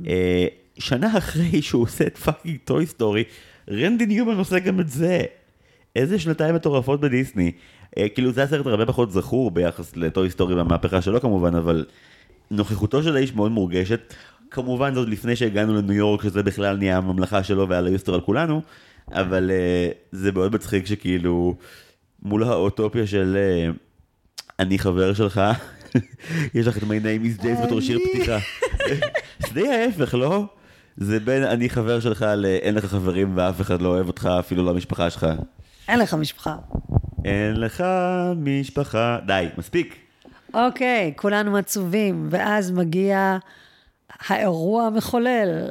אה, 0.07 0.45
שנה 0.77 1.17
אחרי 1.17 1.61
שהוא 1.61 1.83
עושה 1.83 2.07
את 2.07 2.17
fucking 2.17 2.57
Toy 2.65 2.85
Story, 2.85 3.23
רנדי 3.69 4.05
ניומן 4.05 4.37
עושה 4.37 4.59
גם 4.59 4.79
את 4.79 4.89
זה. 4.89 5.21
איזה 5.95 6.19
שנתיים 6.19 6.55
מטורפות 6.55 7.01
בדיסני. 7.01 7.51
אה, 7.97 8.09
כאילו 8.09 8.31
זה 8.31 8.43
הסרט 8.43 8.65
הרבה 8.65 8.85
פחות 8.85 9.11
זכור 9.11 9.51
ביחס 9.51 9.95
לטוי 9.95 10.29
סטורי 10.29 10.55
והמהפכה 10.55 11.01
שלו 11.01 11.21
כמובן, 11.21 11.55
אבל 11.55 11.85
נוכחותו 12.51 13.03
של 13.03 13.15
האיש 13.15 13.35
מאוד 13.35 13.51
מורגשת. 13.51 14.13
כמובן 14.51 14.93
זאת 14.93 15.09
לפני 15.09 15.35
שהגענו 15.35 15.75
לניו 15.75 15.93
יורק, 15.93 16.23
שזה 16.23 16.43
בכלל 16.43 16.77
נהיה 16.77 16.97
הממלכה 16.97 17.43
שלו 17.43 17.69
ועל 17.69 17.87
היוסטר 17.87 18.13
על 18.13 18.21
כולנו, 18.21 18.61
אבל 19.11 19.51
uh, 19.51 19.95
זה 20.11 20.31
מאוד 20.31 20.55
מצחיק 20.55 20.85
שכאילו 20.85 21.55
מול 22.21 22.43
האוטופיה 22.43 23.07
של 23.07 23.37
uh, 23.37 23.77
אני 24.59 24.79
חבר 24.79 25.13
שלך, 25.13 25.41
יש 26.55 26.67
לך 26.67 26.77
את 26.77 26.83
My 26.83 26.85
name 26.85 27.39
is 27.39 27.43
James 27.43 27.65
בתור 27.65 27.81
שיר 27.81 27.99
פתיחה. 27.99 28.37
זה 29.47 29.53
די 29.53 29.67
ההפך, 29.67 30.13
לא? 30.13 30.45
זה 30.97 31.19
בין 31.19 31.43
אני 31.43 31.69
חבר 31.69 31.99
שלך 31.99 32.25
לאין 32.37 32.75
לך 32.75 32.85
חברים 32.85 33.31
ואף 33.35 33.61
אחד 33.61 33.81
לא 33.81 33.89
אוהב 33.89 34.07
אותך, 34.07 34.29
אפילו 34.39 34.63
לא 34.63 34.69
המשפחה 34.69 35.09
שלך. 35.09 35.27
אין 35.87 35.99
לך 35.99 36.13
משפחה. 36.13 36.55
אין 37.25 37.59
לך 37.59 37.83
משפחה. 38.37 39.19
די, 39.25 39.47
מספיק. 39.57 39.95
אוקיי, 40.53 41.13
כולנו 41.15 41.57
עצובים, 41.57 42.27
ואז 42.29 42.71
מגיע 42.71 43.37
האירוע 44.27 44.85
המחולל, 44.85 45.69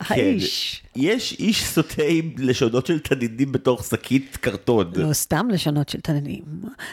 האיש. 0.00 0.82
כן. 0.94 1.00
יש 1.00 1.32
איש 1.38 1.64
סוטה 1.64 2.02
עם 2.08 2.32
לשונות 2.38 2.86
של 2.86 2.98
תנינים 2.98 3.52
בתוך 3.52 3.84
שקית 3.84 4.36
קרטון. 4.36 4.90
לא 4.96 5.12
סתם 5.12 5.48
לשונות 5.50 5.88
של 5.88 6.00
תנינים, 6.00 6.44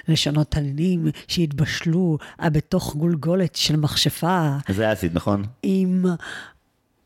לשונות 0.07 0.51
תנינים 0.51 1.07
שהתבשלו 1.27 2.17
בתוך 2.45 2.95
גולגולת 2.95 3.55
של 3.55 3.75
מכשפה. 3.75 4.49
זה 4.69 4.93
אסיד, 4.93 5.11
נכון? 5.13 5.43
עם 5.63 6.05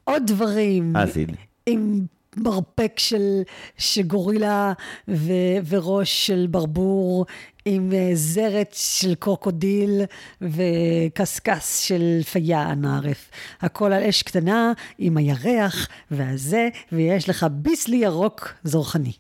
עוד 0.03 0.23
דברים. 0.25 0.95
אסיד. 0.95 1.31
עם 1.65 2.05
מרפק 2.37 2.93
של, 2.97 3.41
של 3.77 4.01
גורילה 4.01 4.73
ו, 5.07 5.31
וראש 5.67 6.27
של 6.27 6.47
ברבור, 6.51 7.25
עם 7.67 7.91
אה, 7.93 8.09
זרת 8.13 8.73
של 8.73 9.15
קרוקודיל 9.15 10.01
וקשקש 10.41 11.87
של 11.87 12.21
פיין 12.31 12.85
הערף. 12.85 13.29
הכל 13.61 13.93
על 13.93 14.03
אש 14.03 14.23
קטנה 14.23 14.73
עם 14.97 15.17
הירח 15.17 15.87
והזה, 16.11 16.69
ויש 16.91 17.29
לך 17.29 17.45
ביסלי 17.51 17.97
ירוק 17.97 18.53
זורחני. 18.63 19.11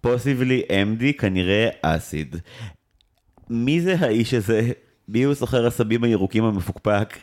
פוסיבלי 0.00 0.62
אמדי 0.82 1.14
כנראה 1.14 1.68
אסיד. 1.82 2.36
מי 3.50 3.80
זה 3.80 3.94
האיש 3.98 4.34
הזה? 4.34 4.70
מי 5.08 5.22
הוא 5.22 5.34
סוחר 5.34 5.66
השדים 5.66 6.04
הירוקים 6.04 6.44
המפוקפק? 6.44 7.16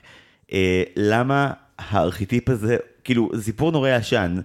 אה, 0.54 0.84
למה 0.96 1.54
הארכיטיפ 1.78 2.50
הזה, 2.50 2.78
כאילו, 3.04 3.30
סיפור 3.40 3.72
נורא 3.72 3.90
ישן, 3.90 4.36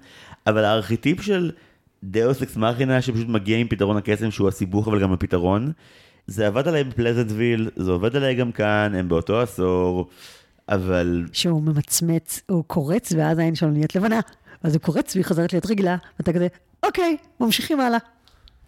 אבל 0.46 0.64
הארכיטיפ 0.64 1.22
של 1.22 1.50
דאוס 2.04 2.42
אקס 2.42 2.56
מכינה 2.56 3.02
שפשוט 3.02 3.28
מגיע 3.28 3.58
עם 3.58 3.68
פתרון 3.68 3.96
הקסם 3.96 4.30
שהוא 4.30 4.48
הסיבוך 4.48 4.88
אבל 4.88 5.00
גם 5.00 5.12
הפתרון. 5.12 5.72
זה 6.26 6.46
עובד 6.46 6.68
עליי 6.68 6.84
בפלזנטוויל, 6.84 7.70
זה 7.76 7.90
עובד 7.90 8.16
עליי 8.16 8.34
גם 8.34 8.52
כאן, 8.52 8.92
הם 8.94 9.08
באותו 9.08 9.40
עשור, 9.40 10.08
אבל 10.68 11.24
שהוא 11.32 11.62
ממצמץ, 11.62 12.40
הוא 12.48 12.64
קורץ, 12.66 13.12
ואז 13.16 13.38
העין 13.38 13.54
שלו 13.54 13.70
נהיית 13.70 13.94
לבנה. 13.94 14.20
אז 14.62 14.74
הוא 14.74 14.82
קורץ 14.82 15.14
והיא 15.16 15.24
חוזרת 15.24 15.52
להיות 15.52 15.66
רגילה, 15.66 15.96
ואתה 16.18 16.32
כזה, 16.32 16.46
אוקיי, 16.82 17.16
ממשיכים 17.40 17.80
הלאה. 17.80 17.98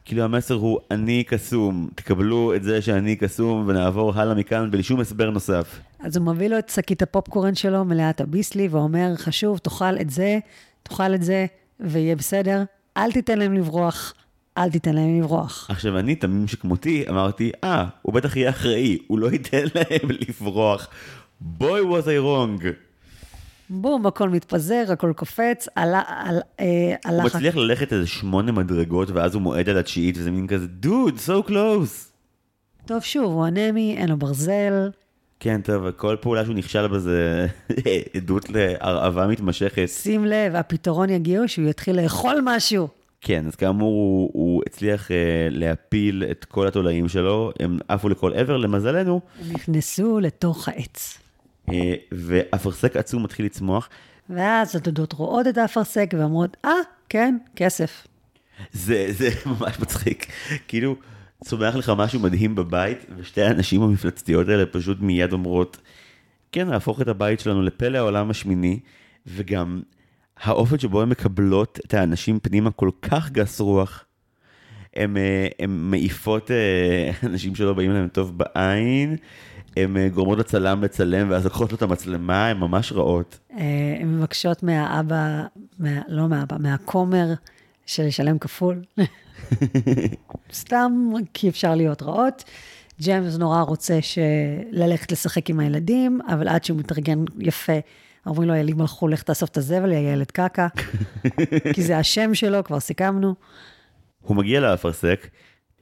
כאילו 0.04 0.22
המסר 0.22 0.54
הוא 0.54 0.78
אני 0.90 1.24
קסום, 1.24 1.88
תקבלו 1.94 2.54
את 2.54 2.62
זה 2.62 2.82
שאני 2.82 3.16
קסום 3.16 3.64
ונעבור 3.66 4.12
הלאה 4.14 4.34
מכאן 4.34 4.70
בלי 4.70 4.82
שום 4.82 5.00
הסבר 5.00 5.30
נוסף. 5.30 5.80
אז 6.00 6.16
הוא 6.16 6.26
מביא 6.26 6.48
לו 6.48 6.58
את 6.58 6.68
שקית 6.68 7.02
הפופקורן 7.02 7.54
שלו 7.54 7.84
מלאת 7.84 8.20
הביסלי, 8.20 8.68
ואומר, 8.68 9.16
חשוב, 9.16 9.58
תאכל 9.58 10.00
את 10.00 10.10
זה, 10.10 10.38
תאכל 10.82 11.14
את 11.14 11.22
זה, 11.22 11.46
ויהיה 11.80 12.16
בסדר. 12.16 12.62
אל 12.96 13.12
תיתן 13.12 13.38
להם 13.38 13.54
לברוח, 13.54 14.14
אל 14.58 14.70
תיתן 14.70 14.94
להם 14.94 15.20
לברוח. 15.20 15.66
עכשיו 15.70 15.98
אני, 15.98 16.14
תמים 16.14 16.48
שכמותי, 16.48 17.04
אמרתי, 17.08 17.52
אה, 17.64 17.86
הוא 18.02 18.14
בטח 18.14 18.36
יהיה 18.36 18.50
אחראי, 18.50 18.98
הוא 19.06 19.18
לא 19.18 19.30
ייתן 19.32 19.64
להם 19.74 20.10
לברוח. 20.28 20.88
בואי 21.40 21.80
was 21.80 22.04
I 22.04 22.24
wrong. 22.24 22.66
בום, 23.70 24.06
הכל 24.06 24.28
מתפזר, 24.28 24.84
הכל 24.88 25.12
קופץ, 25.16 25.68
עלה, 25.74 26.02
על, 26.08 26.40
אה, 26.60 26.94
הוא 27.04 27.12
הלך... 27.12 27.24
מצליח 27.24 27.56
ללכת 27.56 27.92
איזה 27.92 28.06
שמונה 28.06 28.52
מדרגות 28.52 29.10
ואז 29.10 29.34
הוא 29.34 29.42
מועד 29.42 29.68
על 29.68 29.78
התשיעית 29.78 30.18
וזה 30.18 30.30
מין 30.30 30.46
כזה, 30.46 30.66
דוד, 30.66 31.14
so 31.26 31.48
close. 31.48 32.16
טוב, 32.86 33.02
שוב, 33.02 33.32
הוא 33.32 33.46
אנמי, 33.46 33.96
אין 33.96 34.08
לו 34.08 34.16
ברזל. 34.16 34.90
כן, 35.40 35.60
טוב, 35.60 35.90
כל 35.90 36.16
פעולה 36.20 36.44
שהוא 36.44 36.54
נכשל 36.54 36.86
בה 36.86 36.98
זה 36.98 37.46
עדות 38.16 38.50
להרעבה 38.50 39.26
מתמשכת. 39.26 39.88
שים 39.88 40.24
לב, 40.24 40.54
הפתרון 40.54 41.10
יגיע 41.10 41.40
שהוא 41.46 41.68
יתחיל 41.68 42.00
לאכול 42.00 42.40
משהו. 42.44 42.88
כן, 43.20 43.46
אז 43.46 43.54
כאמור 43.54 43.92
הוא, 43.94 44.30
הוא 44.32 44.62
הצליח 44.66 45.10
אה, 45.10 45.16
להפיל 45.50 46.24
את 46.30 46.44
כל 46.44 46.66
התולעים 46.66 47.08
שלו, 47.08 47.52
הם 47.60 47.78
עפו 47.88 48.08
לכל 48.08 48.32
עבר, 48.34 48.56
למזלנו, 48.56 49.20
הם 49.40 49.52
נכנסו 49.52 50.20
לתוך 50.20 50.68
העץ. 50.68 51.18
אה, 51.72 51.94
ואפרסק 52.12 52.96
עצום 52.96 53.22
מתחיל 53.22 53.46
לצמוח. 53.46 53.88
ואז 54.30 54.76
הדודות 54.76 55.12
רואות 55.12 55.46
את 55.46 55.58
האפרסק 55.58 56.14
ואומרות, 56.18 56.56
אה, 56.64 56.70
כן, 57.08 57.36
כסף. 57.56 58.06
זה, 58.72 59.06
זה 59.10 59.28
ממש 59.46 59.80
מצחיק. 59.80 60.26
כאילו, 60.68 60.96
צומח 61.44 61.76
לך 61.76 61.92
משהו 61.96 62.20
מדהים 62.20 62.54
בבית, 62.54 63.06
ושתי 63.16 63.42
הנשים 63.42 63.82
המפלצתיות 63.82 64.48
האלה 64.48 64.66
פשוט 64.66 65.00
מיד 65.00 65.32
אומרות, 65.32 65.78
כן, 66.52 66.68
נהפוך 66.68 67.00
את 67.00 67.08
הבית 67.08 67.40
שלנו 67.40 67.62
לפלא 67.62 67.98
העולם 67.98 68.30
השמיני, 68.30 68.80
וגם 69.26 69.82
האופן 70.40 70.78
שבו 70.78 71.02
הן 71.02 71.08
מקבלות 71.08 71.78
את 71.86 71.94
האנשים 71.94 72.38
פנימה 72.40 72.70
כל 72.70 72.90
כך 73.02 73.30
גס 73.30 73.60
רוח. 73.60 74.04
הן 74.96 75.16
אה, 75.16 75.66
מעיפות 75.68 76.50
אה, 76.50 77.10
אנשים 77.28 77.54
שלא 77.54 77.74
באים 77.74 77.90
להם 77.90 78.08
טוב 78.08 78.38
בעין, 78.38 79.16
הן 79.76 79.96
אה, 79.96 80.08
גורמות 80.08 80.38
לצלם 80.38 80.84
לצלם 80.84 81.30
ואז 81.30 81.44
לוקחות 81.44 81.72
לו 81.72 81.76
את 81.76 81.82
המצלמה, 81.82 82.48
הן 82.48 82.58
ממש 82.58 82.92
רעות. 82.92 83.38
הן 84.00 84.16
מבקשות 84.16 84.62
מהאבא, 84.62 85.42
מה, 85.78 86.00
לא 86.08 86.28
מהאבא, 86.28 86.56
מהכומר, 86.60 87.26
של 87.86 88.02
לשלם 88.02 88.38
כפול. 88.38 88.82
סתם 90.52 90.92
כי 91.34 91.48
אפשר 91.48 91.74
להיות 91.74 92.02
רעות. 92.02 92.44
ג'יימס 93.00 93.36
נורא 93.36 93.60
רוצה. 93.60 93.98
ללכת 94.70 95.12
לשחק 95.12 95.50
עם 95.50 95.60
הילדים, 95.60 96.20
אבל 96.28 96.48
עד 96.48 96.64
שהוא 96.64 96.78
מתארגן 96.78 97.24
יפה, 97.38 97.72
אומרים 98.26 98.48
לו, 98.48 98.54
הילדים 98.54 98.80
הלכו, 98.80 99.08
לך 99.08 99.22
תאסוף 99.22 99.50
את 99.50 99.56
הזבל, 99.56 99.92
יא 99.92 99.98
ילד 99.98 100.30
קקה. 100.30 100.66
כי 101.74 101.82
זה 101.82 101.98
השם 101.98 102.34
שלו, 102.34 102.64
כבר 102.64 102.80
סיכמנו. 102.80 103.34
הוא 104.20 104.36
מגיע 104.36 104.60
לאפרסק, 104.60 105.28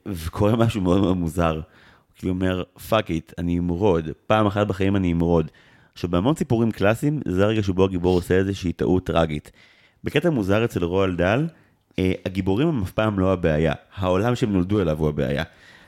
וקורה 0.05 0.55
משהו 0.55 0.81
מאוד 0.81 1.01
מאוד 1.01 1.17
מוזר. 1.17 1.61
הוא 2.21 2.29
אומר, 2.29 2.63
fuck 2.89 3.09
it, 3.09 3.33
אני 3.37 3.59
אמרוד, 3.59 4.09
פעם 4.27 4.47
אחת 4.47 4.67
בחיים 4.67 4.95
אני 4.95 5.13
אמרוד. 5.13 5.51
עכשיו, 5.93 6.09
בהמון 6.09 6.35
סיפורים 6.35 6.71
קלאסיים, 6.71 7.21
זה 7.27 7.43
הרגע 7.43 7.63
שבו 7.63 7.83
הגיבור 7.83 8.15
עושה 8.15 8.33
איזושהי 8.37 8.73
טעות 8.73 9.05
טראגית. 9.05 9.51
בקטע 10.03 10.29
מוזר 10.29 10.65
אצל 10.65 10.83
רואלד 10.83 11.15
דאל, 11.15 11.47
הגיבורים 12.25 12.67
הם 12.67 12.81
אף 12.81 12.91
פעם 12.91 13.19
לא 13.19 13.33
הבעיה, 13.33 13.73
העולם 13.95 14.35
שהם 14.35 14.53
נולדו 14.53 14.81
אליו 14.81 14.99
הוא 14.99 15.09
הבעיה. 15.09 15.43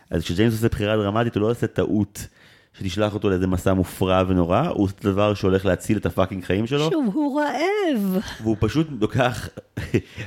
אז 0.10 0.24
כשג'יימס 0.24 0.54
עושה 0.54 0.70
בחירה 0.70 0.98
דרמטית, 0.98 1.36
הוא 1.36 1.42
לא 1.42 1.52
עושה 1.52 1.68
טעות 1.68 2.28
שתשלח 2.74 3.14
אותו 3.14 3.30
לאיזה 3.30 3.48
מסע 3.48 3.74
מופרע 3.74 4.24
ונורא, 4.28 4.60
הוא 4.60 4.84
עושה 4.84 4.96
דבר 5.02 5.34
שהולך 5.34 5.66
להציל 5.66 5.98
את 5.98 6.06
ה 6.06 6.10
fucking 6.11 6.44
חיים 6.44 6.68
שלו. 6.68 6.90
שוב, 6.92 7.10
הוא 7.14 7.42
רעב. 7.42 8.24
והוא 8.42 8.58
פשוט 8.60 8.88
לוקח 9.02 9.50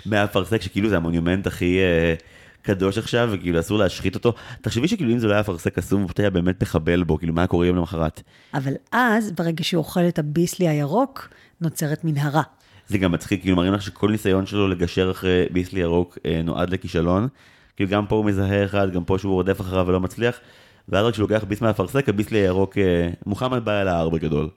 מהאפרסק, 0.07 0.63
שכאילו 0.63 0.89
זה 0.89 0.97
המונומנט 0.97 1.47
הכי 1.47 1.79
אה, 1.79 2.15
קדוש 2.63 2.99
עכשיו, 2.99 3.29
וכאילו 3.33 3.61
אסור 3.61 3.79
להשחית 3.79 4.15
אותו. 4.15 4.33
תחשבי 4.61 4.89
שכאילו 4.89 5.13
אם 5.13 5.19
זה 5.19 5.27
לא 5.27 5.33
היה 5.33 5.41
אפרסק 5.41 5.75
קסום, 5.75 6.01
הוא 6.01 6.09
פשוט 6.09 6.21
היה 6.21 6.31
באמת 6.31 6.63
מחבל 6.63 7.03
בו, 7.03 7.19
כאילו 7.19 7.33
מה 7.33 7.47
קורה 7.47 7.67
יום 7.67 7.77
למחרת. 7.77 8.23
אבל 8.55 8.73
אז, 8.93 9.33
ברגע 9.33 9.65
שהוא 9.65 9.79
אוכל 9.79 10.09
את 10.09 10.19
הביסלי 10.19 10.69
הירוק, 10.69 11.29
נוצרת 11.61 12.05
מנהרה. 12.05 12.43
זה 12.91 12.99
גם 12.99 13.13
מצחיק, 13.13 13.41
כאילו 13.41 13.57
מראים 13.57 13.73
לך 13.73 13.83
שכל 13.83 14.11
ניסיון 14.11 14.47
שלו 14.47 14.69
לגשר 14.69 15.11
אחרי 15.11 15.45
ביסלי 15.51 15.81
ירוק 15.81 16.19
אה, 16.27 16.43
נועד 16.45 16.71
לכישלון. 16.71 17.29
כאילו 17.77 17.91
גם 17.91 18.07
פה 18.07 18.17
הוא 18.17 18.25
מזהה 18.25 18.65
אחד, 18.65 18.93
גם 18.93 19.05
פה 19.05 19.19
שהוא 19.19 19.33
רודף 19.33 19.61
אחריו 19.61 19.85
ולא 19.89 20.01
מצליח. 20.01 20.41
ואז 20.89 21.07
רק 21.07 21.13
כשהוא 21.13 21.29
לוקח 21.31 21.45
ביס 21.45 21.61
מהאפרסק, 21.61 22.09
הביסלי 22.09 22.39
הירוק, 22.39 22.79
אה, 22.79 23.11
מוחמד 23.27 23.65
בא 23.65 23.81
אל 23.83 23.89
ההר 23.89 24.09
בגדול. 24.09 24.49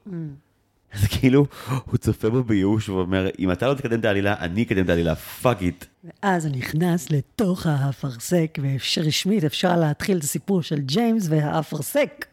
אז 0.94 1.08
כאילו, 1.08 1.46
הוא 1.86 1.98
צופה 1.98 2.30
בו 2.30 2.44
בייאוש 2.44 2.90
ואומר, 2.90 3.28
אם 3.40 3.52
אתה 3.52 3.68
לא 3.68 3.74
תקדם 3.74 4.00
את 4.00 4.06
העלילה, 4.06 4.36
אני 4.40 4.64
אקדם 4.64 4.84
את 4.84 4.90
העלילה, 4.90 5.16
fuck 5.16 5.62
it. 5.62 5.86
ואז 6.04 6.46
הוא 6.46 6.56
נכנס 6.56 7.12
לתוך 7.12 7.66
האפרסק, 7.68 8.60
ורשמית 8.62 9.44
אפשר 9.44 9.80
להתחיל 9.80 10.18
את 10.18 10.24
הסיפור 10.24 10.62
של 10.62 10.80
ג'יימס 10.80 11.28
והאפרסק. 11.30 12.26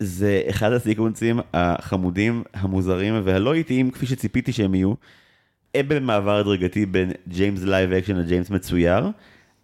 זה 0.00 0.42
אחד 0.50 0.72
הסיקוונסים 0.72 1.40
החמודים, 1.54 2.42
המוזרים 2.54 3.20
והלא 3.24 3.54
איטיים 3.54 3.90
כפי 3.90 4.06
שציפיתי 4.06 4.52
שהם 4.52 4.74
יהיו. 4.74 4.94
במעבר 5.82 6.36
הדרגתי 6.36 6.86
בין 6.86 7.12
ג'יימס 7.28 7.62
live 7.62 7.92
action 7.92 8.16
לג'יימס 8.16 8.50
מצויר, 8.50 9.10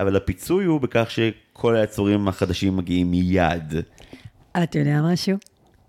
אבל 0.00 0.16
הפיצוי 0.16 0.64
הוא 0.64 0.80
בכך 0.80 1.10
שכל 1.10 1.76
היצורים 1.76 2.28
החדשים 2.28 2.76
מגיעים 2.76 3.10
מיד. 3.10 3.74
אתה 4.62 4.78
יודע 4.78 5.02
משהו? 5.02 5.36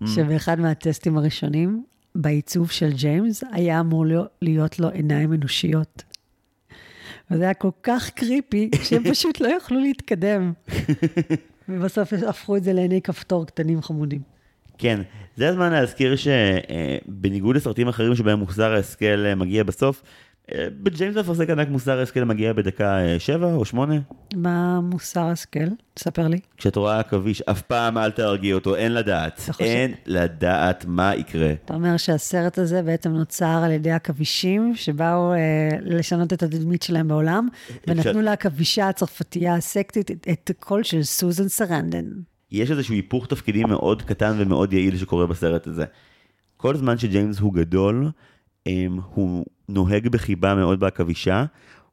שבאחד 0.06 0.60
מהטסטים 0.60 1.18
הראשונים, 1.18 1.84
בעיצוב 2.14 2.70
של 2.70 2.92
ג'יימס, 2.92 3.44
היה 3.52 3.80
אמור 3.80 4.04
להיות 4.42 4.78
לו 4.78 4.88
עיניים 4.88 5.32
אנושיות. 5.32 6.02
וזה 7.30 7.44
היה 7.44 7.54
כל 7.54 7.70
כך 7.82 8.10
creepy, 8.10 8.70
שהם 8.84 9.02
פשוט 9.10 9.40
לא 9.40 9.48
יכלו 9.48 9.80
להתקדם. 9.80 10.52
ובסוף 11.68 12.12
הפכו 12.12 12.56
את 12.56 12.64
זה 12.64 12.72
לעיני 12.72 13.02
כפתור 13.02 13.46
קטנים 13.46 13.82
חמודים. 13.82 14.35
כן, 14.78 15.00
זה 15.36 15.48
הזמן 15.48 15.72
להזכיר 15.72 16.14
שבניגוד 16.16 17.56
לסרטים 17.56 17.88
אחרים 17.88 18.14
שבהם 18.14 18.38
מוסר 18.38 18.72
ההשכל 18.72 19.24
אה, 19.26 19.34
מגיע 19.34 19.64
בסוף, 19.64 20.02
אה, 20.54 20.66
בג'יימס 20.82 21.16
אפרסק 21.16 21.50
ענק 21.50 21.68
מוסר 21.68 21.98
ההשכל 21.98 22.24
מגיע 22.24 22.52
בדקה 22.52 22.98
אה, 22.98 23.18
שבע 23.18 23.54
או 23.54 23.64
שמונה. 23.64 23.94
מה 24.36 24.80
מוסר 24.80 25.20
השכל? 25.26 25.68
תספר 25.94 26.28
לי. 26.28 26.38
כשאת 26.56 26.76
רואה 26.76 26.98
עכביש, 27.00 27.42
אף 27.42 27.62
פעם 27.62 27.98
אל 27.98 28.10
תהרגי 28.10 28.52
אותו, 28.52 28.76
אין 28.76 28.94
לדעת. 28.94 29.40
חושב- 29.50 29.64
אין 29.64 29.94
לדעת 30.06 30.84
מה 30.88 31.14
יקרה. 31.14 31.52
אתה 31.64 31.74
אומר 31.74 31.96
שהסרט 31.96 32.58
הזה 32.58 32.82
בעצם 32.82 33.10
נוצר 33.10 33.62
על 33.64 33.70
ידי 33.72 33.90
עכבישים 33.90 34.72
שבאו 34.76 35.32
אה, 35.32 35.38
לשנות 35.82 36.32
את 36.32 36.42
התדמית 36.42 36.82
שלהם 36.82 37.08
בעולם, 37.08 37.48
ונתנו 37.86 38.22
לעכבישה 38.22 38.88
הצרפתייה 38.88 39.54
הסקטית 39.54 40.10
את 40.10 40.50
הקול 40.50 40.82
של 40.82 41.02
סוזן 41.02 41.48
סרנדן. 41.48 42.04
יש 42.50 42.70
איזשהו 42.70 42.94
היפוך 42.94 43.26
תפקידים 43.26 43.68
מאוד 43.68 44.02
קטן 44.02 44.34
ומאוד 44.38 44.72
יעיל 44.72 44.96
שקורה 44.98 45.26
בסרט 45.26 45.66
הזה. 45.66 45.84
כל 46.56 46.76
זמן 46.76 46.98
שג'יימס 46.98 47.38
הוא 47.38 47.54
גדול, 47.54 48.10
אמ, 48.66 48.98
הוא 49.14 49.44
נוהג 49.68 50.08
בחיבה 50.08 50.54
מאוד 50.54 50.80
בעכבישה, 50.80 51.44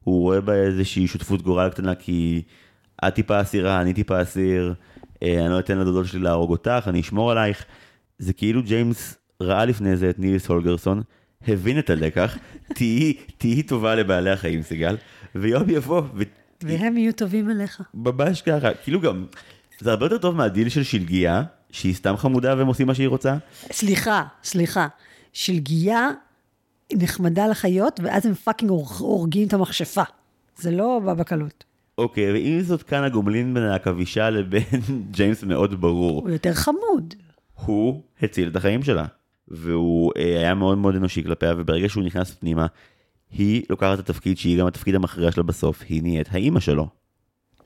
הוא 0.04 0.20
רואה 0.20 0.40
בה 0.40 0.54
איזושהי 0.54 1.06
שותפות 1.06 1.42
גורל 1.42 1.70
קטנה 1.70 1.94
כי 1.94 2.42
את 3.06 3.14
טיפה 3.14 3.40
אסירה, 3.40 3.80
אני 3.80 3.94
טיפה 3.94 4.22
אסיר, 4.22 4.74
אה, 5.22 5.44
אני 5.44 5.52
לא 5.52 5.58
אתן 5.58 5.78
לדודות 5.78 6.06
שלי 6.06 6.20
להרוג 6.20 6.50
אותך, 6.50 6.84
אני 6.86 7.00
אשמור 7.00 7.30
עלייך. 7.30 7.64
זה 8.18 8.32
כאילו 8.32 8.62
ג'יימס 8.62 9.16
ראה 9.42 9.64
לפני 9.64 9.96
זה 9.96 10.10
את 10.10 10.18
ניליס 10.18 10.46
הולגרסון, 10.46 11.02
הבין 11.48 11.78
את 11.78 11.90
הלקח, 11.90 12.38
תהיי 12.76 13.12
תהיי 13.38 13.62
טובה 13.62 13.94
לבעלי 13.94 14.30
החיים 14.30 14.62
סיגל, 14.62 14.96
ויום 15.34 15.70
יבוא, 15.70 16.02
ו... 16.14 16.22
והם 16.62 16.96
יהיו 16.96 17.12
טובים 17.12 17.50
אליך. 17.50 17.82
ממש 17.94 18.42
ככה, 18.42 18.74
כאילו 18.74 19.00
גם, 19.00 19.26
זה 19.80 19.90
הרבה 19.90 20.06
יותר 20.06 20.18
טוב 20.18 20.36
מהדיל 20.36 20.68
של 20.68 20.82
שלגיה, 20.82 21.42
שהיא 21.70 21.94
סתם 21.94 22.16
חמודה 22.16 22.54
והם 22.58 22.66
עושים 22.66 22.86
מה 22.86 22.94
שהיא 22.94 23.08
רוצה. 23.08 23.36
סליחה, 23.72 24.22
סליחה. 24.44 24.86
שלגיה 25.32 26.08
נחמדה 26.92 27.46
לחיות, 27.46 28.00
ואז 28.04 28.26
הם 28.26 28.34
fucking 28.34 28.70
הורג- 28.70 28.98
הורגים 29.00 29.48
את 29.48 29.52
המכשפה. 29.52 30.02
זה 30.56 30.70
לא 30.70 31.00
בא 31.04 31.14
בקלות. 31.14 31.64
אוקיי, 31.98 32.32
ועם 32.32 32.60
זאת 32.60 32.82
כאן 32.82 33.04
הגומלין 33.04 33.54
בין 33.54 33.62
העכבישה 33.62 34.30
לבין 34.30 34.64
ג'יימס 35.10 35.42
מאוד 35.44 35.80
ברור. 35.80 36.20
הוא 36.20 36.30
יותר 36.30 36.54
חמוד. 36.54 37.14
הוא 37.54 38.02
הציל 38.22 38.48
את 38.48 38.56
החיים 38.56 38.82
שלה. 38.82 39.04
והוא 39.48 40.12
אה, 40.16 40.38
היה 40.38 40.54
מאוד 40.54 40.78
מאוד 40.78 40.94
אנושי 40.96 41.22
כלפיה, 41.24 41.54
וברגע 41.58 41.88
שהוא 41.88 42.04
נכנס 42.04 42.30
פנימה, 42.34 42.66
היא 43.30 43.62
לוקחת 43.70 43.94
את 43.94 44.10
התפקיד 44.10 44.38
שהיא 44.38 44.58
גם 44.60 44.66
התפקיד 44.66 44.94
המכריע 44.94 45.32
שלה 45.32 45.42
בסוף, 45.42 45.82
היא 45.88 46.02
נהיית 46.02 46.28
האימא 46.30 46.60
שלו. 46.60 46.88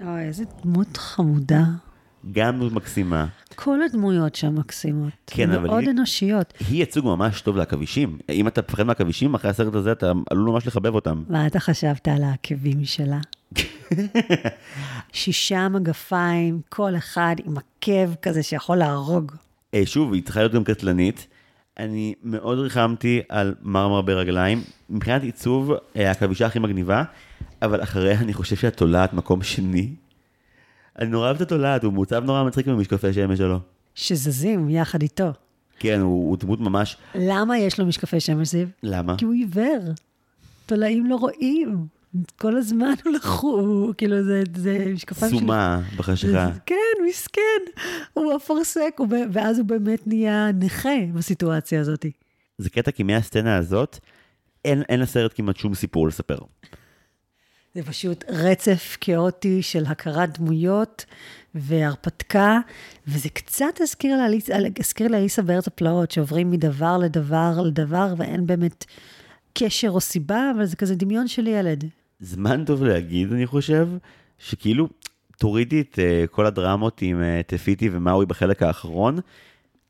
אוי, 0.00 0.20
איזה 0.22 0.44
דמות 0.62 0.96
חמודה. 0.96 1.62
גם 2.32 2.74
מקסימה. 2.74 3.26
כל 3.54 3.78
הדמויות 3.82 4.34
שם 4.34 4.54
מקסימות. 4.54 5.12
כן, 5.26 5.50
אבל 5.50 5.66
מאוד 5.66 5.80
היא- 5.80 5.90
אנושיות. 5.90 6.54
היא 6.68 6.78
ייצוג 6.80 7.04
ממש 7.04 7.40
טוב 7.40 7.56
לעכבישים. 7.56 8.18
אם 8.30 8.48
אתה 8.48 8.60
מפחד 8.68 8.82
מעכבישים, 8.82 9.34
אחרי 9.34 9.50
הסרט 9.50 9.74
הזה 9.74 9.92
אתה 9.92 10.12
עלול 10.30 10.50
ממש 10.50 10.66
לחבב 10.66 10.94
אותם. 10.94 11.22
מה 11.28 11.46
אתה 11.46 11.60
חשבת 11.60 12.08
על 12.08 12.22
העקבים 12.24 12.84
שלה? 12.84 13.18
שישה 15.12 15.68
מגפיים, 15.68 16.60
כל 16.68 16.96
אחד 16.96 17.36
עם 17.44 17.54
עקב 17.58 18.14
כזה 18.22 18.42
שיכול 18.42 18.76
להרוג. 18.76 19.32
אה, 19.74 19.82
שוב, 19.84 20.12
היא 20.12 20.22
צריכה 20.22 20.40
להיות 20.40 20.52
גם 20.52 20.64
קטלנית. 20.64 21.26
אני 21.78 22.14
מאוד 22.24 22.58
ריחמתי 22.58 23.20
על 23.28 23.54
מרמר 23.62 24.02
ברגליים. 24.02 24.62
מבחינת 24.90 25.22
עיצוב, 25.22 25.72
אה, 25.96 26.08
העכבישה 26.08 26.46
הכי 26.46 26.58
מגניבה, 26.58 27.02
אבל 27.62 27.82
אחריה 27.82 28.20
אני 28.20 28.32
חושב 28.34 28.56
שהתולעת 28.56 29.12
מקום 29.12 29.42
שני. 29.42 29.88
אני 30.98 31.10
נורא 31.10 31.26
אוהב 31.26 31.36
את 31.36 31.42
התולעת, 31.42 31.84
הוא 31.84 31.92
מעוצב 31.92 32.24
נורא 32.24 32.44
מצחיק 32.44 32.66
במשקפי 32.66 33.12
שמש 33.12 33.38
שלו. 33.38 33.60
שזזים 33.94 34.70
יחד 34.70 35.02
איתו. 35.02 35.32
כן, 35.78 36.00
הוא, 36.00 36.30
הוא 36.30 36.36
דמות 36.36 36.60
ממש... 36.60 36.96
למה 37.14 37.58
יש 37.58 37.80
לו 37.80 37.86
משקפי 37.86 38.20
שמש, 38.20 38.48
זיו? 38.48 38.68
למה? 38.82 39.16
כי 39.18 39.24
הוא 39.24 39.34
עיוור. 39.34 39.92
תולעים 40.66 41.06
לא 41.06 41.16
רואים. 41.16 41.86
כל 42.36 42.56
הזמן 42.56 42.92
הוא 43.04 43.12
לחור, 43.12 43.92
כאילו 43.98 44.24
זה, 44.24 44.42
זה 44.56 44.84
משקפיים 44.94 45.32
של... 45.32 45.38
סומה 45.38 45.80
בחשיכה. 45.96 46.50
כן, 46.66 46.74
מסכן. 47.08 47.80
הוא 48.12 48.36
אפרסק, 48.36 48.94
הוא 48.96 49.08
ואז 49.32 49.58
הוא 49.58 49.66
באמת 49.66 50.06
נהיה 50.06 50.50
נכה 50.54 50.98
בסיטואציה 51.14 51.80
הזאת. 51.80 52.06
זה 52.58 52.70
קטע 52.70 52.90
כי 52.90 53.02
מהסצנה 53.02 53.56
הזאת, 53.56 53.98
אין, 54.64 54.82
אין 54.88 55.00
לסרט 55.00 55.32
כמעט 55.34 55.56
שום 55.56 55.74
סיפור 55.74 56.08
לספר. 56.08 56.38
זה 57.78 57.84
פשוט 57.84 58.24
רצף 58.28 58.96
כאוטי 59.00 59.62
של 59.62 59.84
הכרת 59.86 60.38
דמויות 60.38 61.04
והרפתקה, 61.54 62.58
וזה 63.06 63.28
קצת 63.28 63.80
הזכיר 63.80 64.16
לאליס- 64.16 64.50
הזכיר 64.78 65.08
בארץ 65.44 65.66
הפלאות, 65.66 66.10
שעוברים 66.10 66.50
מדבר 66.50 66.98
לדבר 66.98 67.60
לדבר, 67.64 68.14
ואין 68.16 68.46
באמת 68.46 68.84
קשר 69.54 69.90
או 69.90 70.00
סיבה, 70.00 70.50
אבל 70.56 70.64
זה 70.64 70.76
כזה 70.76 70.94
דמיון 70.94 71.28
של 71.28 71.46
ילד. 71.46 71.84
זמן 72.20 72.64
טוב 72.64 72.84
להגיד, 72.84 73.32
אני 73.32 73.46
חושב, 73.46 73.88
שכאילו, 74.38 74.88
תורידי 75.38 75.80
את 75.80 75.98
uh, 75.98 76.26
כל 76.26 76.46
הדרמות 76.46 77.02
עם 77.02 77.20
uh, 77.20 77.46
טפיטי 77.46 77.88
ומאוי 77.92 78.26
בחלק 78.26 78.62
האחרון, 78.62 79.18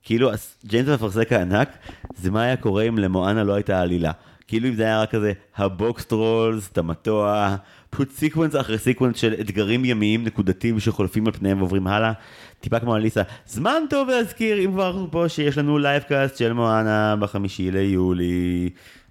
כאילו, 0.02 0.30
ג'יימס 0.66 0.88
המפרסק 0.88 1.32
הענק, 1.32 1.68
זה 2.16 2.30
מה 2.30 2.42
היה 2.42 2.56
קורה 2.56 2.82
אם 2.82 2.98
למואנה 2.98 3.44
לא 3.44 3.54
הייתה 3.54 3.80
עלילה. 3.80 4.12
כאילו 4.48 4.68
אם 4.68 4.74
זה 4.74 4.82
היה 4.82 5.02
רק 5.02 5.10
כזה, 5.10 5.32
הבוקסטרולס, 5.56 6.68
תמטוע, 6.68 7.56
פשוט 7.90 8.10
סיקוונס 8.10 8.56
אחרי 8.56 8.78
סיקוונס 8.78 9.16
של 9.16 9.34
אתגרים 9.40 9.84
ימיים 9.84 10.24
נקודתיים 10.24 10.80
שחולפים 10.80 11.26
על 11.26 11.32
פניהם 11.32 11.58
ועוברים 11.58 11.86
הלאה. 11.86 12.12
טיפה 12.60 12.80
כמו 12.80 12.96
אליסה, 12.96 13.22
זמן 13.46 13.82
טוב 13.90 14.08
להזכיר, 14.08 14.64
אם 14.64 14.72
כבר 14.72 14.86
אנחנו 14.90 15.10
פה, 15.10 15.24
שיש 15.28 15.58
לנו 15.58 15.78
לייבקאסט 15.78 16.36
של 16.36 16.52
מואנה 16.52 17.16
בחמישי 17.20 17.70
ליולי. 17.70 18.70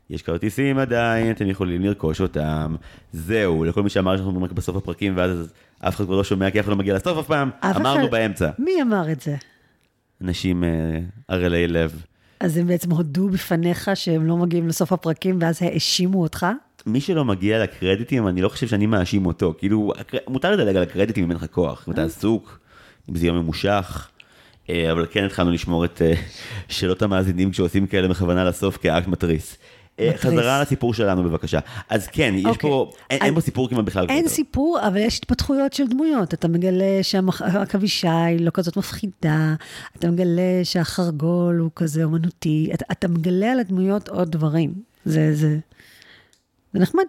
יש 0.10 0.22
כרטיסים 0.22 0.78
עדיין, 0.78 1.32
אתם 1.32 1.48
יכולים 1.50 1.82
לרכוש 1.82 2.22
אותם. 2.22 2.76
זהו, 3.14 3.64
לכל 3.64 3.84
מי 3.84 3.90
שאמר 3.90 4.18
שאנחנו 4.18 4.44
רק 4.44 4.52
בסוף 4.52 4.76
הפרקים, 4.76 5.14
ואז 5.18 5.54
אף 5.80 5.96
אחד 5.96 6.06
כבר 6.06 6.16
לא 6.16 6.24
שומע, 6.24 6.52
כי 6.52 6.60
אף 6.60 6.64
אחד 6.66 6.72
לא 6.72 6.78
מגיע 6.78 6.96
לסוף 6.96 7.18
אף 7.18 7.28
פעם, 7.28 7.50
אמרנו 7.64 8.02
אחד- 8.02 8.12
באמצע. 8.12 8.50
מי 8.60 8.82
אמר 8.82 9.12
את 9.12 9.22
זה? 9.22 9.36
אנשים 10.22 10.64
אה, 10.64 10.70
ערלי 11.28 11.68
לב. 11.68 12.04
אז 12.40 12.58
הם 12.58 12.68
בעצם 12.68 12.92
הודו 12.92 13.30
בפניך 13.30 13.90
שהם 13.96 14.26
לא 14.28 14.38
מגיעים 14.38 14.68
לסוף 14.68 14.94
הפרקים, 14.94 15.38
ואז 15.42 15.62
האשימו 15.62 16.22
אותך? 16.22 16.46
מי 16.88 17.02
שלא 17.02 17.26
מגיע 17.26 17.64
לקרדיטים, 17.64 18.28
אני 18.28 18.42
לא 18.42 18.50
חושב 18.50 18.68
שאני 18.68 18.86
מאשים 18.86 19.26
אותו. 19.26 19.54
כאילו, 19.58 19.94
מותר 20.28 20.52
לדלג 20.52 20.76
על 20.76 20.84
הקרדיטים 20.84 21.24
אם 21.24 21.30
אין 21.30 21.38
לך 21.38 21.46
כוח, 21.52 21.86
אם 21.88 21.94
אתה 21.94 22.04
עסוק, 22.04 22.60
אם 23.10 23.16
זה 23.16 23.28
יום 23.28 23.38
ממושך. 23.38 24.08
אה, 24.70 24.92
אבל 24.92 25.06
כן 25.12 25.24
התחלנו 25.24 25.52
לשמור 25.52 25.86
את 25.86 26.02
אה, 26.02 26.14
שאלות 26.68 27.02
המאזינים 27.02 27.52
כשעושים 27.52 27.88
כאלה 27.88 28.08
בכוונה 28.08 28.44
לסוף 28.44 28.78
כאקט 28.78 29.08
מתריס. 29.08 29.58
אה, 30.00 30.10
מתריס. 30.10 30.22
חזרה 30.22 30.62
לסיפור 30.62 30.94
שלנו 30.94 31.24
בבקשה. 31.24 31.60
אז 31.90 32.08
כן, 32.08 32.34
יש 32.38 32.46
אוקיי. 32.46 32.70
פה, 32.70 32.92
אין- 33.10 33.22
אין 33.22 33.34
פה 33.36 33.42
סיפור 33.42 33.70
כמעט 33.70 33.86
בכלל. 33.86 34.06
אין 34.10 34.18
יותר. 34.18 34.30
סיפור, 34.30 34.80
אבל 34.88 34.98
יש 34.98 35.18
התפתחויות 35.18 35.74
של 35.74 35.88
דמויות. 35.88 36.34
אתה 36.34 36.48
מגלה 36.48 37.00
שהעכבישה 37.02 38.24
היא 38.24 38.40
לא 38.46 38.52
כזאת 38.54 38.78
מפחידה, 38.78 39.56
אתה 40.00 40.12
מגלה 40.12 40.42
שהחרגול 40.64 41.58
הוא 41.60 41.70
כזה 41.76 42.04
אומנותי, 42.04 42.70
אתה, 42.74 42.86
אתה 42.92 43.08
מגלה 43.08 43.52
על 43.52 43.60
הדמויות 43.60 44.10
עוד 44.10 44.32
דברים. 44.32 44.74
זה, 45.06 45.36
זה, 45.36 45.58
זה 46.78 46.84
נחמד. 46.84 47.04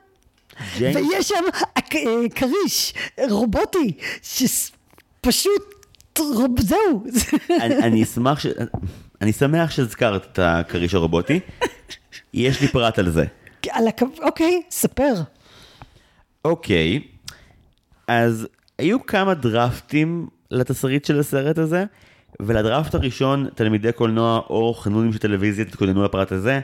ג'יימס- 0.78 0.96
ויש 0.96 1.28
שם 1.28 1.44
אה, 1.76 2.28
כריש 2.34 2.94
רובוטי, 3.30 3.92
שפשוט, 4.22 5.62
רוב- 6.18 6.60
זהו. 6.60 7.04
אני, 7.60 7.78
אני 7.78 8.02
אשמח 8.02 8.40
ש... 8.40 8.46
אני 9.20 9.32
שמח 9.32 9.70
שהזכרת 9.70 10.26
את 10.32 10.38
הכריש 10.42 10.94
הרובוטי. 10.94 11.40
יש 12.34 12.60
לי 12.60 12.68
פרט 12.68 12.98
על 12.98 13.10
זה. 13.10 13.24
על 13.70 13.88
הקו... 13.88 14.06
אוקיי, 14.22 14.62
ספר. 14.70 15.14
אוקיי, 16.44 17.00
אז 18.08 18.46
היו 18.78 19.06
כמה 19.06 19.34
דרפטים 19.34 20.26
לתסריט 20.50 21.04
של 21.04 21.20
הסרט 21.20 21.58
הזה, 21.58 21.84
ולדראפט 22.42 22.94
הראשון, 22.94 23.48
תלמידי 23.54 23.92
קולנוע 23.92 24.40
או 24.50 24.74
חנונים 24.74 25.12
של 25.12 25.18
טלוויזיה 25.18 25.64
תתכוננו 25.64 26.04
לפרט 26.04 26.32
הזה, 26.32 26.60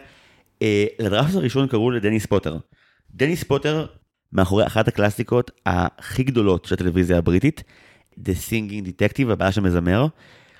אה, 0.62 0.84
לדראפט 0.98 1.34
הראשון 1.34 1.66
קראו 1.68 1.90
לדניס 1.90 2.26
פוטר. 2.26 2.57
דניס 3.14 3.42
פוטר, 3.42 3.86
מאחורי 4.32 4.66
אחת 4.66 4.88
הקלאסיקות 4.88 5.50
הכי 5.66 6.22
גדולות 6.22 6.64
של 6.64 6.74
הטלוויזיה 6.74 7.18
הבריטית, 7.18 7.62
The 8.12 8.32
Singing 8.48 8.86
Detective, 8.86 9.32
הבעיה 9.32 9.52
שמזמר. 9.52 10.06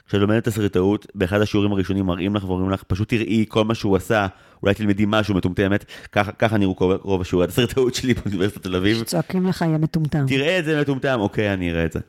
כשאת 0.07 0.21
לומדת 0.21 0.45
תסריטאות, 0.49 1.07
באחד 1.15 1.41
השיעורים 1.41 1.73
הראשונים 1.73 2.07
מראים 2.07 2.37
לך 2.37 2.45
ואומרים 2.45 2.71
לך, 2.71 2.83
פשוט 2.83 3.09
תראי 3.09 3.45
כל 3.49 3.65
מה 3.65 3.75
שהוא 3.75 3.97
עשה, 3.97 4.27
אולי 4.63 4.75
תלמדי 4.75 5.05
משהו 5.07 5.35
מטומטמת, 5.35 5.85
ככה, 6.13 6.33
ככה 6.33 6.59
נראו 6.59 6.77
רוב 7.03 7.21
השיעורי 7.21 7.45
התסריטאות 7.45 7.95
שלי 7.95 8.15
באוניברסיטת 8.15 8.63
תל 8.63 8.77
אביב. 8.77 9.03
צועקים 9.03 9.47
לך, 9.47 9.63
יא 9.63 9.79
מטומטם. 9.79 10.25
תראה 10.29 10.59
את 10.59 10.65
זה 10.65 10.81
מטומטם, 10.81 11.21
אוקיי, 11.21 11.53
אני 11.53 11.71
אראה 11.71 11.85
את 11.85 11.93
זה. 11.93 12.01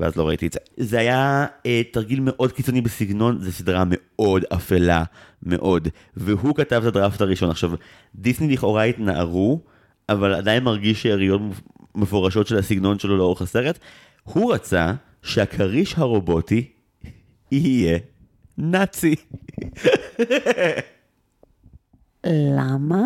ואז 0.00 0.16
לא 0.16 0.28
ראיתי 0.28 0.46
את 0.46 0.52
זה. 0.52 0.58
זה 0.76 0.98
היה 0.98 1.46
אה, 1.66 1.82
תרגיל 1.92 2.20
מאוד 2.22 2.52
קיצוני 2.52 2.80
בסגנון, 2.80 3.38
זו 3.40 3.52
סדרה 3.52 3.84
מאוד 3.86 4.44
אפלה, 4.54 5.04
מאוד. 5.42 5.88
והוא 6.16 6.54
כתב 6.54 6.80
את 6.82 6.88
הדראפט 6.88 7.20
הראשון. 7.20 7.50
עכשיו, 7.50 7.70
דיסני 8.14 8.52
לכאורה 8.52 8.84
התנערו, 8.84 9.60
אבל 10.08 10.34
עדיין 10.34 10.64
מרגיש 10.64 11.02
שאריות 11.02 11.40
מפורשות 11.94 12.46
של 12.46 12.58
הסגנון 12.58 12.98
שלו 12.98 13.16
לאורך 13.16 13.42
הסרט. 13.42 13.78
הוא 14.24 14.54
רצה 14.54 14.92
שהכריש 15.22 15.94
הרובוטי 15.98 16.68
יהיה 17.52 17.98
נאצי. 18.58 19.14
למה? 22.26 23.02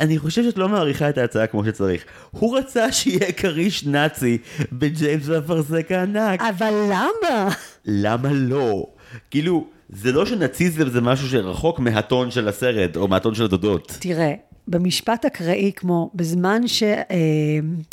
אני 0.00 0.18
חושב 0.18 0.42
שאת 0.42 0.58
לא 0.58 0.68
מעריכה 0.68 1.08
את 1.08 1.18
ההצעה 1.18 1.46
כמו 1.46 1.64
שצריך. 1.64 2.04
הוא 2.30 2.58
רצה 2.58 2.92
שיהיה 2.92 3.32
כריש 3.32 3.86
נאצי 3.86 4.38
בג'יימס 4.72 5.28
והאפרסק 5.28 5.92
הענק. 5.92 6.40
אבל 6.40 6.74
למה? 6.86 7.48
למה 7.84 8.28
לא? 8.32 8.86
כאילו, 9.30 9.66
זה 9.94 10.12
לא 10.12 10.26
שנאציזם 10.26 10.88
זה 10.88 11.00
משהו 11.00 11.28
שרחוק 11.28 11.78
מהטון 11.78 12.30
של 12.30 12.48
הסרט, 12.48 12.96
או 12.96 13.08
מהטון 13.08 13.34
של 13.34 13.44
הדודות. 13.44 13.96
תראה, 14.00 14.34
במשפט 14.68 15.24
אקראי 15.24 15.72
כמו 15.76 16.10
בזמן 16.14 16.62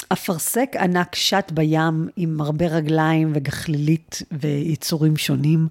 שאפרסק 0.07 0.75
ענק 0.79 1.15
שט 1.15 1.51
בים 1.51 2.07
עם 2.15 2.41
הרבה 2.41 2.67
רגליים 2.67 3.31
וגחלילית 3.35 4.21
ויצורים 4.31 5.17
שונים, 5.17 5.67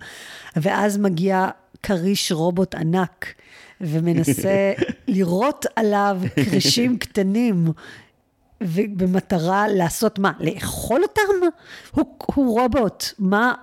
ואז 0.56 0.98
מגיע 0.98 1.48
כריש 1.82 2.32
רובוט 2.32 2.74
ענק 2.74 3.26
ומנסה 3.80 4.72
לירות 5.08 5.66
עליו 5.76 6.20
כרישים 6.50 6.98
קטנים. 6.98 7.66
ובמטרה 8.60 9.68
לעשות 9.68 10.18
מה? 10.18 10.32
לאכול 10.40 11.02
אותם? 11.02 11.46
הוא, 11.90 12.04
הוא 12.34 12.60
רובוט. 12.60 13.04
מה, 13.18 13.54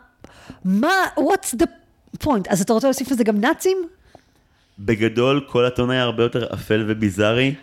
מה, 0.66 1.06
what's 1.20 1.56
the 1.62 1.85
point? 2.24 2.50
אז 2.50 2.62
אתה 2.62 2.74
רוצה 2.74 2.88
להוסיף 2.88 3.12
לזה 3.12 3.24
גם 3.24 3.42
נאצים? 3.42 3.78
בגדול, 4.80 5.46
כל 5.48 5.66
הטון 5.66 5.90
היה 5.90 6.04
הרבה 6.04 6.24
יותר 6.24 6.54
אפל 6.54 6.86
וביזארי, 6.88 7.56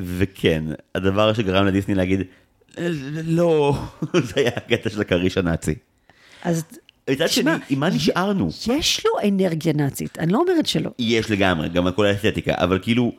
וכן, 0.00 0.64
הדבר 0.94 1.32
שגרם 1.32 1.66
לדיסני 1.66 1.94
להגיד, 1.94 2.20
לא, 3.24 3.78
זה 4.28 4.32
היה 4.36 4.50
הקטע 4.56 4.90
של 4.90 5.00
הכריש 5.00 5.38
הנאצי. 5.38 5.74
אז 6.42 6.64
מצד 7.10 7.28
שני, 7.28 7.50
עם 7.70 7.80
מה 7.80 7.88
נשארנו? 7.90 8.48
יש 8.66 9.06
לו 9.06 9.28
אנרגיה 9.28 9.72
נאצית, 9.72 10.18
אני 10.18 10.32
לא 10.32 10.38
אומרת 10.38 10.66
שלא. 10.66 10.90
יש 10.98 11.30
לגמרי, 11.30 11.68
גם 11.68 11.86
על 11.86 11.92
כל 11.92 12.06
האסתטיקה, 12.06 12.54
אבל 12.56 12.78
כאילו, 12.82 13.12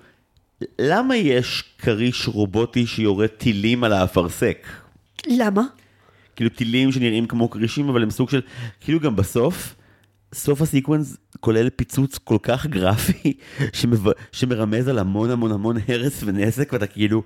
למה 0.79 1.15
יש 1.15 1.63
כריש 1.77 2.27
רובוטי 2.27 2.87
שיורה 2.87 3.27
טילים 3.27 3.83
על 3.83 3.93
האפרסק? 3.93 4.67
למה? 5.27 5.61
כאילו 6.35 6.49
טילים 6.49 6.91
שנראים 6.91 7.27
כמו 7.27 7.49
כרישים, 7.49 7.89
אבל 7.89 8.03
הם 8.03 8.09
סוג 8.09 8.29
של, 8.29 8.41
כאילו 8.81 8.99
גם 8.99 9.15
בסוף, 9.15 9.75
סוף 10.33 10.61
הסיקוונס 10.61 11.17
כולל 11.39 11.69
פיצוץ 11.69 12.17
כל 12.17 12.37
כך 12.43 12.65
גרפי, 12.65 13.33
שמב... 13.73 14.07
שמרמז 14.31 14.87
על 14.87 14.99
המון 14.99 15.31
המון 15.31 15.51
המון 15.51 15.75
הרס 15.87 16.23
ונזק, 16.25 16.73
ואתה 16.73 16.87
כאילו, 16.87 17.23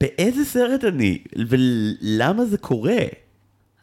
באיזה 0.00 0.44
סרט 0.44 0.84
אני? 0.84 1.18
ולמה 1.48 2.44
זה 2.44 2.58
קורה? 2.58 3.02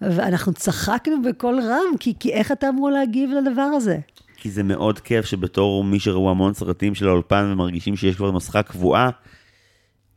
ואנחנו 0.01 0.53
צחקנו 0.53 1.22
בקול 1.22 1.60
רם, 1.60 1.97
כי, 1.99 2.14
כי 2.20 2.34
איך 2.34 2.51
אתה 2.51 2.70
אמור 2.70 2.89
להגיב 2.89 3.30
לדבר 3.30 3.62
הזה? 3.62 3.99
כי 4.38 4.51
זה 4.51 4.64
מאוד 4.64 4.99
כיף 4.99 5.26
שבתור 5.26 5.84
מי 5.84 5.99
שראו 5.99 6.30
המון 6.30 6.53
סרטים 6.53 6.95
של 6.95 7.07
האולפן 7.07 7.49
ומרגישים 7.51 7.95
שיש 7.95 8.16
כבר 8.16 8.32
נוסחה 8.32 8.64
קבועה, 8.64 9.10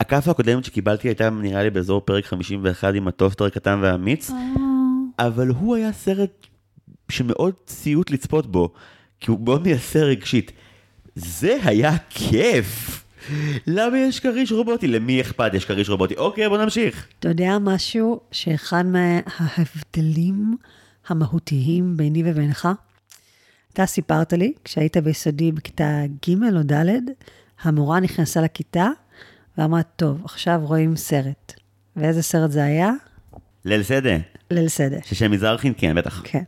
הכאפה 0.01 0.30
הקודמת 0.30 0.64
שקיבלתי 0.64 1.09
הייתה 1.09 1.30
נראה 1.30 1.62
לי 1.62 1.70
באזור 1.70 2.01
פרק 2.01 2.24
51 2.24 2.95
עם 2.95 3.09
הטוסטר 3.09 3.45
הקטן 3.45 3.78
והאמיץ, 3.82 4.30
אבל 5.18 5.49
הוא 5.49 5.76
היה 5.76 5.93
סרט 5.93 6.47
שמאוד 7.12 7.54
סיוט 7.68 8.10
לצפות 8.10 8.46
בו, 8.46 8.72
כי 9.20 9.30
הוא 9.30 9.40
מאוד 9.40 9.62
מייסר 9.62 10.04
רגשית. 10.04 10.52
זה 11.14 11.56
היה 11.64 11.96
כיף! 12.10 12.98
למה 13.66 13.98
יש 13.98 14.20
כריש 14.20 14.52
רובוטי? 14.52 14.88
למי 14.88 15.20
אכפת 15.20 15.54
יש 15.54 15.64
כריש 15.64 15.88
רובוטי? 15.88 16.14
אוקיי, 16.16 16.48
בוא 16.48 16.58
נמשיך. 16.58 17.06
אתה 17.18 17.28
יודע 17.28 17.58
משהו 17.60 18.20
שאחד 18.32 18.84
מההבדלים 18.86 20.56
המהותיים 21.08 21.96
ביני 21.96 22.22
ובינך? 22.26 22.68
אתה 23.72 23.86
סיפרת 23.86 24.32
לי, 24.32 24.52
כשהיית 24.64 24.96
ביסודי 24.96 25.52
בכיתה 25.52 26.02
ג' 26.28 26.56
או 26.56 26.62
ד', 26.62 26.86
המורה 27.62 28.00
נכנסה 28.00 28.40
לכיתה 28.40 28.88
ואמרת, 29.58 29.86
טוב, 29.96 30.20
עכשיו 30.24 30.60
רואים 30.64 30.96
סרט. 30.96 31.52
ואיזה 31.96 32.22
סרט 32.22 32.50
זה 32.50 32.64
היה? 32.64 32.90
ליל 33.64 33.82
סדה. 33.82 34.16
ליל 34.50 34.68
סדה. 34.68 34.96
ששם 35.04 35.30
מזרחין, 35.30 35.72
כן, 35.76 35.94
בטח. 35.94 36.22
כן. 36.24 36.42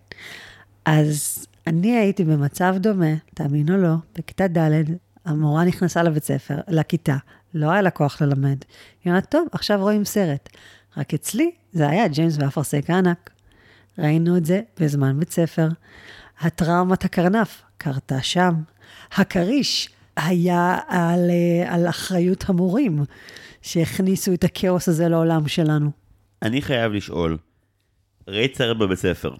אז 0.84 1.46
אני 1.66 1.96
הייתי 1.96 2.24
במצב 2.24 2.74
דומה, 2.78 3.14
תאמין 3.34 3.70
או 3.70 3.76
לא, 3.76 3.94
בכיתה 4.18 4.48
ד', 4.48 4.82
המורה 5.24 5.64
נכנסה 5.64 6.02
לבית 6.02 6.24
ספר, 6.24 6.54
לכיתה, 6.68 7.16
לא 7.54 7.70
היה 7.70 7.82
לה 7.82 7.90
כוח 7.90 8.22
ללמד. 8.22 8.58
היא 9.04 9.10
אומרת, 9.10 9.30
טוב, 9.30 9.48
עכשיו 9.52 9.80
רואים 9.80 10.04
סרט. 10.04 10.48
רק 10.96 11.14
אצלי 11.14 11.50
זה 11.72 11.88
היה 11.88 12.08
ג'יימס 12.08 12.36
ואפרסק 12.38 12.90
הענק. 12.90 13.30
ראינו 13.98 14.36
את 14.36 14.44
זה 14.44 14.60
בזמן 14.80 15.18
בית 15.18 15.30
ספר. 15.30 15.68
הטראומת 16.40 17.04
הקרנף 17.04 17.62
קרתה 17.76 18.22
שם. 18.22 18.54
הכריש 19.12 19.88
היה 20.16 20.78
על, 20.88 21.30
אה, 21.30 21.74
על 21.74 21.88
אחריות 21.88 22.44
המורים, 22.48 23.04
שהכניסו 23.62 24.32
את 24.34 24.44
הכאוס 24.44 24.88
הזה 24.88 25.08
לעולם 25.08 25.48
שלנו. 25.48 25.90
אני 26.42 26.62
חייב 26.62 26.92
לשאול, 26.92 27.38
ראית 28.28 28.56
סרט 28.56 28.76
בבית 28.76 28.98
ספר, 28.98 29.34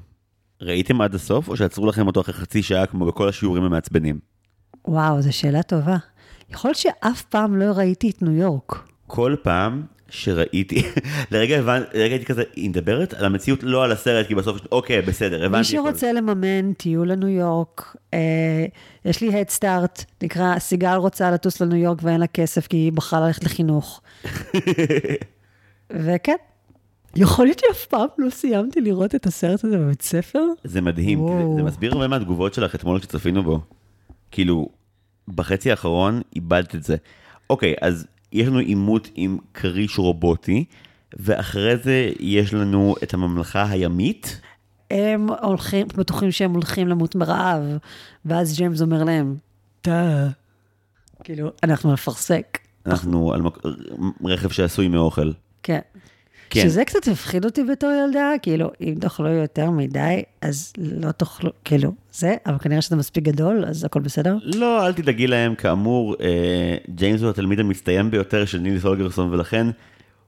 ראיתם 0.61 1.01
עד 1.01 1.15
הסוף, 1.15 1.49
או 1.49 1.57
שעצרו 1.57 1.87
לכם 1.87 2.07
אותו 2.07 2.21
אחרי 2.21 2.35
חצי 2.35 2.63
שעה 2.63 2.87
כמו 2.87 3.07
בכל 3.07 3.29
השיעורים 3.29 3.65
המעצבנים? 3.65 4.19
וואו, 4.89 5.23
זו 5.23 5.37
שאלה 5.37 5.63
טובה. 5.63 5.97
יכול 6.51 6.69
להיות 6.69 6.79
שאף 6.79 7.23
פעם 7.23 7.57
לא 7.57 7.73
ראיתי 7.77 8.11
את 8.11 8.23
ניו 8.23 8.33
יורק. 8.33 8.89
כל 9.07 9.37
פעם 9.43 9.83
שראיתי, 10.09 10.83
לרגע 11.31 11.59
הבנתי, 11.59 11.99
לרגע 11.99 12.15
הייתי 12.15 12.25
כזה, 12.25 12.43
היא 12.55 12.71
מדברת 12.71 13.15
על 13.15 13.25
המציאות, 13.25 13.63
לא 13.63 13.85
על 13.85 13.93
הסרט, 13.93 14.27
כי 14.27 14.35
בסוף, 14.35 14.61
אוקיי, 14.73 15.03
בסדר, 15.03 15.45
הבנתי. 15.45 15.59
מי 15.59 15.65
שרוצה 15.65 16.13
לממן 16.13 16.73
טיול 16.73 17.13
לניו 17.13 17.29
יורק, 17.29 17.97
אה, 18.15 18.19
יש 19.05 19.21
לי 19.21 19.31
Head 19.31 19.59
Start, 19.59 20.05
נקרא, 20.23 20.59
סיגל 20.59 20.95
רוצה 20.95 21.31
לטוס 21.31 21.61
לניו 21.61 21.79
יורק 21.79 21.99
ואין 22.03 22.21
לה 22.21 22.27
כסף, 22.27 22.67
כי 22.67 22.77
היא 22.77 22.93
בחרה 22.93 23.27
ללכת 23.27 23.45
לחינוך. 23.45 24.01
וכן, 26.05 26.37
יכול 27.17 27.47
להיות 27.47 27.59
שאף 27.59 27.87
פעם 27.87 28.09
לא 28.19 28.31
סיימתי 28.31 28.81
לראות 28.81 29.15
את 29.15 29.27
הסרט 29.27 29.65
הזה 29.65 29.79
בבית 29.79 30.03
ספר? 30.03 30.45
זה 30.65 30.81
מדהים, 30.81 31.19
זה, 31.29 31.57
זה 31.57 31.63
מסביר 31.63 31.93
הרבה 31.93 32.09
מהתגובות 32.09 32.55
שלך 32.55 32.75
אתמול 32.75 32.99
כשצפינו 33.01 33.43
בו. 33.43 33.61
כאילו, 34.31 34.69
בחצי 35.29 35.71
האחרון 35.71 36.21
איבדת 36.37 36.75
את 36.75 36.83
זה. 36.83 36.97
אוקיי, 37.51 37.75
אז 37.81 38.07
יש 38.33 38.49
לנו 38.49 38.59
עימות 38.59 39.09
עם 39.15 39.39
כריש 39.55 39.99
רובוטי, 39.99 40.65
ואחרי 41.17 41.77
זה 41.77 42.13
יש 42.21 42.55
לנו 42.55 42.95
את 43.03 43.15
הממלכה 43.15 43.71
הימית. 43.71 44.41
הם 44.91 45.29
הולכים, 45.43 45.87
בטוחים 45.97 46.31
שהם 46.31 46.53
הולכים 46.53 46.89
למות 46.89 47.15
מרעב, 47.15 47.63
ואז 48.25 48.57
ג'יימס 48.57 48.83
אומר 48.83 49.05
להם, 49.05 49.37
דה, 49.85 50.29
כאילו, 51.25 51.51
אנחנו 51.63 51.93
נפרסק. 51.93 52.59
אנחנו 52.87 53.33
על 53.33 53.43
מק... 53.43 53.59
רכב 54.25 54.51
שעשוי 54.51 54.89
מאוכל. 54.89 55.33
כן. 55.63 55.81
כן. 56.55 56.69
שזה 56.69 56.85
קצת 56.85 57.09
הפחיד 57.09 57.45
אותי 57.45 57.65
בתור 57.65 57.91
ילדה, 57.91 58.31
כאילו, 58.43 58.71
אם 58.81 58.95
תאכלו 59.01 59.29
יותר 59.29 59.71
מדי, 59.71 60.23
אז 60.41 60.73
לא 60.79 61.13
תאכלו, 61.13 61.51
כאילו, 61.65 61.93
זה, 62.13 62.35
אבל 62.47 62.59
כנראה 62.59 62.83
שזה 62.83 62.97
מספיק 62.97 63.25
גדול, 63.25 63.65
אז 63.65 63.85
הכל 63.85 64.01
בסדר. 64.01 64.37
לא, 64.43 64.87
אל 64.87 64.93
תדאגי 64.93 65.27
להם, 65.27 65.55
כאמור, 65.55 66.17
אה, 66.21 66.77
ג'יימס 66.95 67.21
הוא 67.21 67.31
התלמיד 67.31 67.61
המצטיין 67.61 68.11
ביותר 68.11 68.45
של 68.45 68.59
ניליס 68.59 68.85
אולגרסון, 68.85 69.33
ולכן 69.33 69.67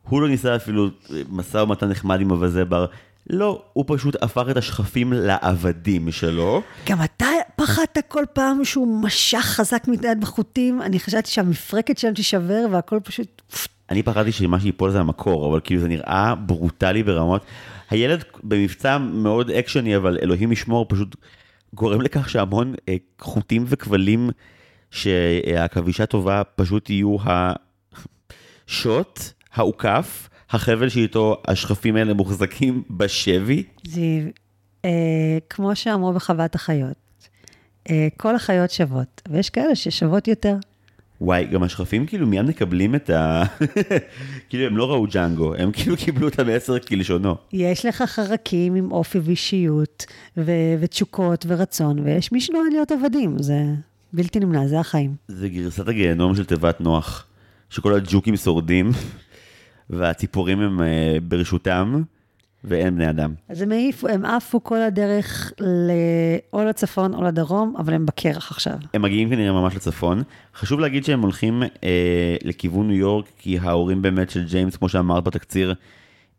הוא 0.08 0.22
לא 0.22 0.28
ניסה 0.28 0.56
אפילו 0.56 0.88
משא 1.30 1.58
ומתן 1.58 1.88
נחמד 1.88 2.20
עם 2.20 2.30
אווזי 2.30 2.64
בר. 2.64 2.86
לא, 3.30 3.62
הוא 3.72 3.84
פשוט 3.88 4.22
הפך 4.22 4.46
את 4.50 4.56
השכפים 4.56 5.12
לעבדים 5.12 6.10
שלו. 6.10 6.62
גם 6.86 6.98
אתה 7.04 7.26
פחדת 7.56 7.98
כל 8.08 8.24
פעם 8.32 8.64
שהוא 8.64 9.02
משך 9.02 9.38
חזק 9.38 9.88
מדי 9.88 10.08
בחוטים, 10.20 10.82
אני 10.82 11.00
חשבתי 11.00 11.30
שהמפרקת 11.30 11.98
שלהם 11.98 12.14
תישבר 12.14 12.66
והכל 12.70 13.00
פשוט... 13.04 13.42
אני 13.90 14.02
פחדתי 14.02 14.32
שמה 14.32 14.60
שיפול 14.60 14.90
זה 14.90 15.00
המקור, 15.00 15.50
אבל 15.50 15.60
כאילו 15.64 15.80
זה 15.80 15.88
נראה 15.88 16.34
ברוטלי 16.34 17.02
ברמות. 17.02 17.44
הילד 17.90 18.24
במבצע 18.44 18.98
מאוד 18.98 19.50
אקשני, 19.50 19.96
אבל 19.96 20.18
אלוהים 20.22 20.52
ישמור, 20.52 20.86
פשוט 20.88 21.16
גורם 21.74 22.00
לכך 22.00 22.28
שהמון 22.28 22.74
אה, 22.88 22.96
חוטים 23.20 23.64
וכבלים 23.68 24.30
שהעכבישה 24.90 26.06
טובה 26.06 26.42
פשוט 26.56 26.90
יהיו 26.90 27.16
השוט, 28.66 29.20
העוקף, 29.54 30.28
החבל 30.50 30.88
שאיתו 30.88 31.42
השכפים 31.48 31.96
האלה 31.96 32.14
מוחזקים 32.14 32.82
בשבי. 32.90 33.62
זיו, 33.86 34.22
אה, 34.84 34.90
כמו 35.50 35.76
שאמרו 35.76 36.12
בחוות 36.12 36.54
החיות, 36.54 37.28
אה, 37.90 38.08
כל 38.16 38.34
החיות 38.36 38.70
שוות, 38.70 39.22
ויש 39.30 39.50
כאלה 39.50 39.74
ששוות 39.76 40.28
יותר. 40.28 40.56
וואי, 41.20 41.44
גם 41.44 41.62
השכפים 41.62 42.06
כאילו 42.06 42.26
מיד 42.26 42.46
מקבלים 42.46 42.94
את 42.94 43.10
ה... 43.10 43.42
כאילו 44.48 44.66
הם 44.66 44.76
לא 44.76 44.90
ראו 44.90 45.06
ג'אנגו, 45.06 45.54
הם 45.54 45.72
כאילו 45.72 45.96
קיבלו 45.96 46.28
את 46.28 46.38
המסר 46.38 46.78
כלשונו. 46.78 47.36
יש 47.52 47.86
לך 47.86 48.02
חרקים 48.02 48.74
עם 48.74 48.92
אופי 48.92 49.18
ואישיות, 49.18 50.06
ו- 50.36 50.74
ותשוקות 50.80 51.44
ורצון, 51.48 51.98
ויש 51.98 52.32
מי 52.32 52.40
שנועד 52.40 52.72
להיות 52.72 52.92
עבדים, 52.92 53.36
זה 53.38 53.64
בלתי 54.12 54.40
נמנע, 54.40 54.66
זה 54.66 54.80
החיים. 54.80 55.14
זה 55.28 55.48
גרסת 55.48 55.88
הגיהנום 55.88 56.34
של 56.34 56.44
תיבת 56.44 56.80
נוח, 56.80 57.26
שכל 57.70 57.94
הג'וקים 57.94 58.36
שורדים, 58.36 58.90
והציפורים 59.90 60.60
הם 60.60 60.80
uh, 60.80 60.82
ברשותם, 61.22 62.02
ואין 62.66 62.94
בני 62.94 63.10
אדם. 63.10 63.34
אז 63.48 63.62
הם 63.62 63.72
העיפו, 63.72 64.08
הם 64.08 64.24
עפו 64.24 64.64
כל 64.64 64.82
הדרך 64.82 65.52
ל... 65.60 65.90
או 66.52 66.64
לצפון 66.64 67.14
או 67.14 67.22
לדרום, 67.22 67.74
אבל 67.78 67.94
הם 67.94 68.06
בקרח 68.06 68.50
עכשיו. 68.50 68.76
הם 68.94 69.02
מגיעים 69.02 69.30
כנראה 69.30 69.52
ממש 69.52 69.76
לצפון. 69.76 70.22
חשוב 70.54 70.80
להגיד 70.80 71.04
שהם 71.04 71.20
הולכים 71.20 71.62
אה, 71.62 72.36
לכיוון 72.44 72.88
ניו 72.88 72.96
יורק, 72.96 73.26
כי 73.38 73.58
ההורים 73.58 74.02
באמת 74.02 74.30
של 74.30 74.44
ג'יימס, 74.44 74.76
כמו 74.76 74.88
שאמרת 74.88 75.24
בתקציר, 75.24 75.74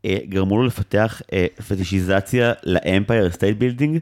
אה, 0.06 0.18
גרמו 0.30 0.58
לו 0.58 0.64
לפתח 0.66 1.22
אה, 1.34 1.46
פטישיזציה 1.68 2.54
לאמפייר 2.64 3.32
סטייט 3.32 3.58
בילדינג. 3.58 4.00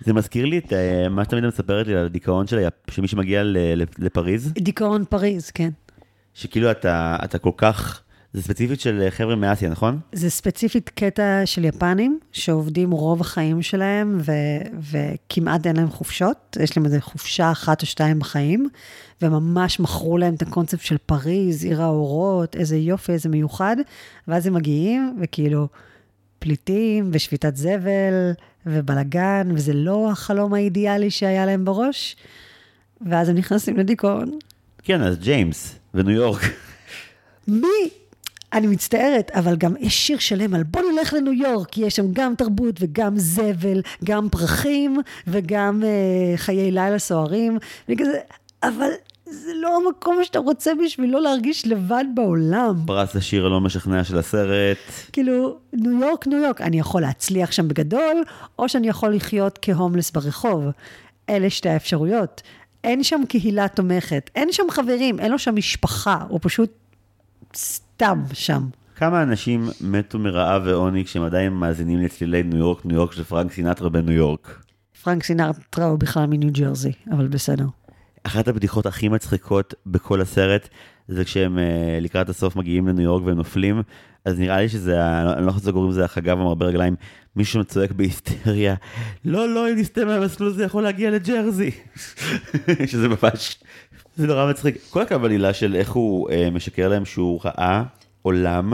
זה 0.00 0.12
מזכיר 0.12 0.44
לי 0.44 0.58
את 0.58 0.72
אה, 0.72 1.08
מה 1.08 1.24
שתמיד 1.24 1.46
מספרת 1.46 1.86
לי 1.86 1.96
על 1.96 2.06
הדיכאון 2.06 2.46
של, 2.46 2.66
של 2.90 3.02
מי 3.02 3.08
שמגיע 3.08 3.42
ל, 3.42 3.56
לפריז. 3.98 4.52
דיכאון 4.52 5.04
פריז, 5.04 5.50
כן. 5.50 5.70
שכאילו 6.34 6.70
אתה, 6.70 7.16
אתה 7.24 7.38
כל 7.38 7.50
כך... 7.56 8.02
זה 8.36 8.42
ספציפית 8.42 8.80
של 8.80 9.06
חבר'ה 9.10 9.36
מאסיה, 9.36 9.68
נכון? 9.68 9.98
זה 10.12 10.30
ספציפית 10.30 10.88
קטע 10.88 11.42
של 11.44 11.64
יפנים, 11.64 12.18
שעובדים 12.32 12.90
רוב 12.90 13.20
החיים 13.20 13.62
שלהם, 13.62 14.18
ו- 14.20 14.32
וכמעט 14.80 15.66
אין 15.66 15.76
להם 15.76 15.90
חופשות. 15.90 16.56
יש 16.60 16.76
להם 16.76 16.86
איזה 16.86 17.00
חופשה 17.00 17.52
אחת 17.52 17.82
או 17.82 17.86
שתיים 17.86 18.18
בחיים, 18.18 18.68
וממש 19.22 19.80
מכרו 19.80 20.18
להם 20.18 20.34
את 20.34 20.42
הקונספט 20.42 20.80
של 20.80 20.96
פריז, 21.06 21.64
עיר 21.64 21.82
האורות, 21.82 22.56
איזה 22.56 22.76
יופי, 22.76 23.12
איזה 23.12 23.28
מיוחד, 23.28 23.76
ואז 24.28 24.46
הם 24.46 24.54
מגיעים, 24.54 25.16
וכאילו, 25.20 25.68
פליטים, 26.38 27.10
ושביתת 27.12 27.56
זבל, 27.56 28.32
ובלאגן, 28.66 29.48
וזה 29.54 29.72
לא 29.72 30.10
החלום 30.10 30.54
האידיאלי 30.54 31.10
שהיה 31.10 31.46
להם 31.46 31.64
בראש, 31.64 32.16
ואז 33.00 33.28
הם 33.28 33.36
נכנסים 33.36 33.76
לדיכאון. 33.76 34.38
כן, 34.82 35.02
אז 35.02 35.18
ג'יימס, 35.18 35.78
וניו 35.94 36.14
יורק. 36.14 36.42
מי 37.48 37.90
אני 38.56 38.66
מצטערת, 38.66 39.30
אבל 39.30 39.56
גם 39.56 39.74
יש 39.80 40.06
שיר 40.06 40.18
שלם 40.18 40.54
על 40.54 40.62
בוא 40.62 40.82
נלך 40.92 41.12
לניו 41.12 41.32
יורק, 41.32 41.68
כי 41.70 41.80
יש 41.80 41.96
שם 41.96 42.12
גם 42.12 42.34
תרבות 42.34 42.74
וגם 42.80 43.18
זבל, 43.18 43.80
גם 44.04 44.28
פרחים 44.28 45.00
וגם 45.26 45.82
אה, 45.84 46.36
חיי 46.36 46.70
לילה 46.70 46.98
סוערים. 46.98 47.58
וכזה, 47.88 48.18
אבל 48.62 48.90
זה 49.26 49.52
לא 49.54 49.76
המקום 49.76 50.24
שאתה 50.24 50.38
רוצה 50.38 50.72
בשביל 50.84 51.10
לא 51.10 51.22
להרגיש 51.22 51.66
לבד 51.66 52.04
בעולם. 52.14 52.74
פרס 52.86 53.16
השיר 53.16 53.46
הלא 53.46 53.60
משכנע 53.60 54.04
של 54.04 54.18
הסרט. 54.18 54.78
כאילו, 55.12 55.56
ניו 55.72 56.00
יורק, 56.00 56.26
ניו 56.26 56.38
יורק, 56.38 56.60
אני 56.60 56.78
יכול 56.78 57.02
להצליח 57.02 57.52
שם 57.52 57.68
בגדול, 57.68 58.24
או 58.58 58.68
שאני 58.68 58.88
יכול 58.88 59.14
לחיות 59.14 59.58
כהומלס 59.62 60.10
ברחוב. 60.10 60.64
אלה 61.30 61.50
שתי 61.50 61.68
האפשרויות. 61.68 62.42
אין 62.84 63.02
שם 63.02 63.20
קהילה 63.28 63.68
תומכת, 63.68 64.30
אין 64.34 64.52
שם 64.52 64.62
חברים, 64.70 65.20
אין 65.20 65.32
לו 65.32 65.38
שם 65.38 65.56
משפחה, 65.56 66.18
הוא 66.28 66.38
פשוט 66.42 66.70
סתם 67.96 68.22
שם. 68.32 68.62
כמה 68.96 69.22
אנשים 69.22 69.68
מתו 69.80 70.18
מרעב 70.18 70.62
ועוני 70.64 71.04
כשהם 71.04 71.22
עדיין 71.22 71.52
מאזינים 71.52 72.00
לצלילי 72.00 72.42
ניו 72.42 72.58
יורק, 72.58 72.86
ניו 72.86 72.96
יורק 72.96 73.12
של 73.12 73.24
פרנק 73.24 73.52
סינטרה 73.52 73.88
בניו 73.88 74.12
יורק? 74.12 74.62
פרנק 75.02 75.24
סינטרה 75.24 75.86
הוא 75.86 75.98
בכלל 75.98 76.26
מניו 76.26 76.52
ג'רזי, 76.52 76.92
אבל 77.10 77.28
בסדר. 77.28 77.66
אחת 78.22 78.48
הבדיחות 78.48 78.86
הכי 78.86 79.08
מצחיקות 79.08 79.74
בכל 79.86 80.20
הסרט, 80.20 80.68
זה 81.08 81.24
כשהם 81.24 81.58
אה, 81.58 81.98
לקראת 82.00 82.28
הסוף 82.28 82.56
מגיעים 82.56 82.88
לניו 82.88 83.04
יורק 83.04 83.22
והם 83.24 83.36
נופלים, 83.36 83.82
אז 84.24 84.38
נראה 84.38 84.60
לי 84.60 84.68
שזה, 84.68 85.22
אני 85.36 85.46
לא 85.46 85.52
חושב 85.52 85.66
שקוראים 85.66 85.90
לזה 85.90 86.04
החגב 86.04 86.38
המרבה 86.40 86.66
רגליים, 86.66 86.94
מישהו 87.36 87.64
צועק 87.64 87.92
בהיסטריה, 87.92 88.74
לא, 89.24 89.48
לא, 89.48 89.70
אם 89.70 89.76
נסטה 89.76 90.04
מהמסלול 90.04 90.52
זה 90.52 90.64
יכול 90.64 90.82
להגיע 90.82 91.10
לג'רזי. 91.10 91.70
שזה 92.90 93.08
ממש, 93.08 93.58
זה 94.16 94.26
נורא 94.26 94.50
מצחיק. 94.50 94.76
כל 94.90 95.02
הקבלילה 95.02 95.52
של 95.52 95.74
איך 95.74 95.92
הוא 95.92 96.30
אה, 96.30 96.48
משקר 96.50 96.88
להם 96.88 97.04
שהוא 97.04 97.40
ראה 97.44 97.82
עולם, 98.22 98.72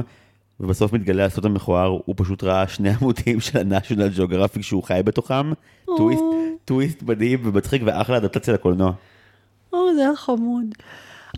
ובסוף 0.60 0.92
מתגלה 0.92 1.24
הסוד 1.24 1.46
המכוער, 1.46 1.98
הוא 2.04 2.14
פשוט 2.18 2.44
ראה 2.44 2.68
שני 2.68 2.90
עמודים 3.00 3.40
של 3.40 3.58
ה-National 3.58 4.18
Geographic 4.18 4.62
שהוא 4.62 4.82
חי 4.82 5.00
בתוכם, 5.04 5.52
טוויסט, 5.84 6.22
טוויסט 6.64 7.02
מדהים 7.02 7.40
ומצחיק 7.44 7.82
ואחלה 7.84 8.16
אדפטציה 8.16 8.54
לקולנוע. 8.54 8.92
או, 9.72 9.94
זה 9.94 10.00
היה 10.00 10.16
חמוד. 10.16 10.64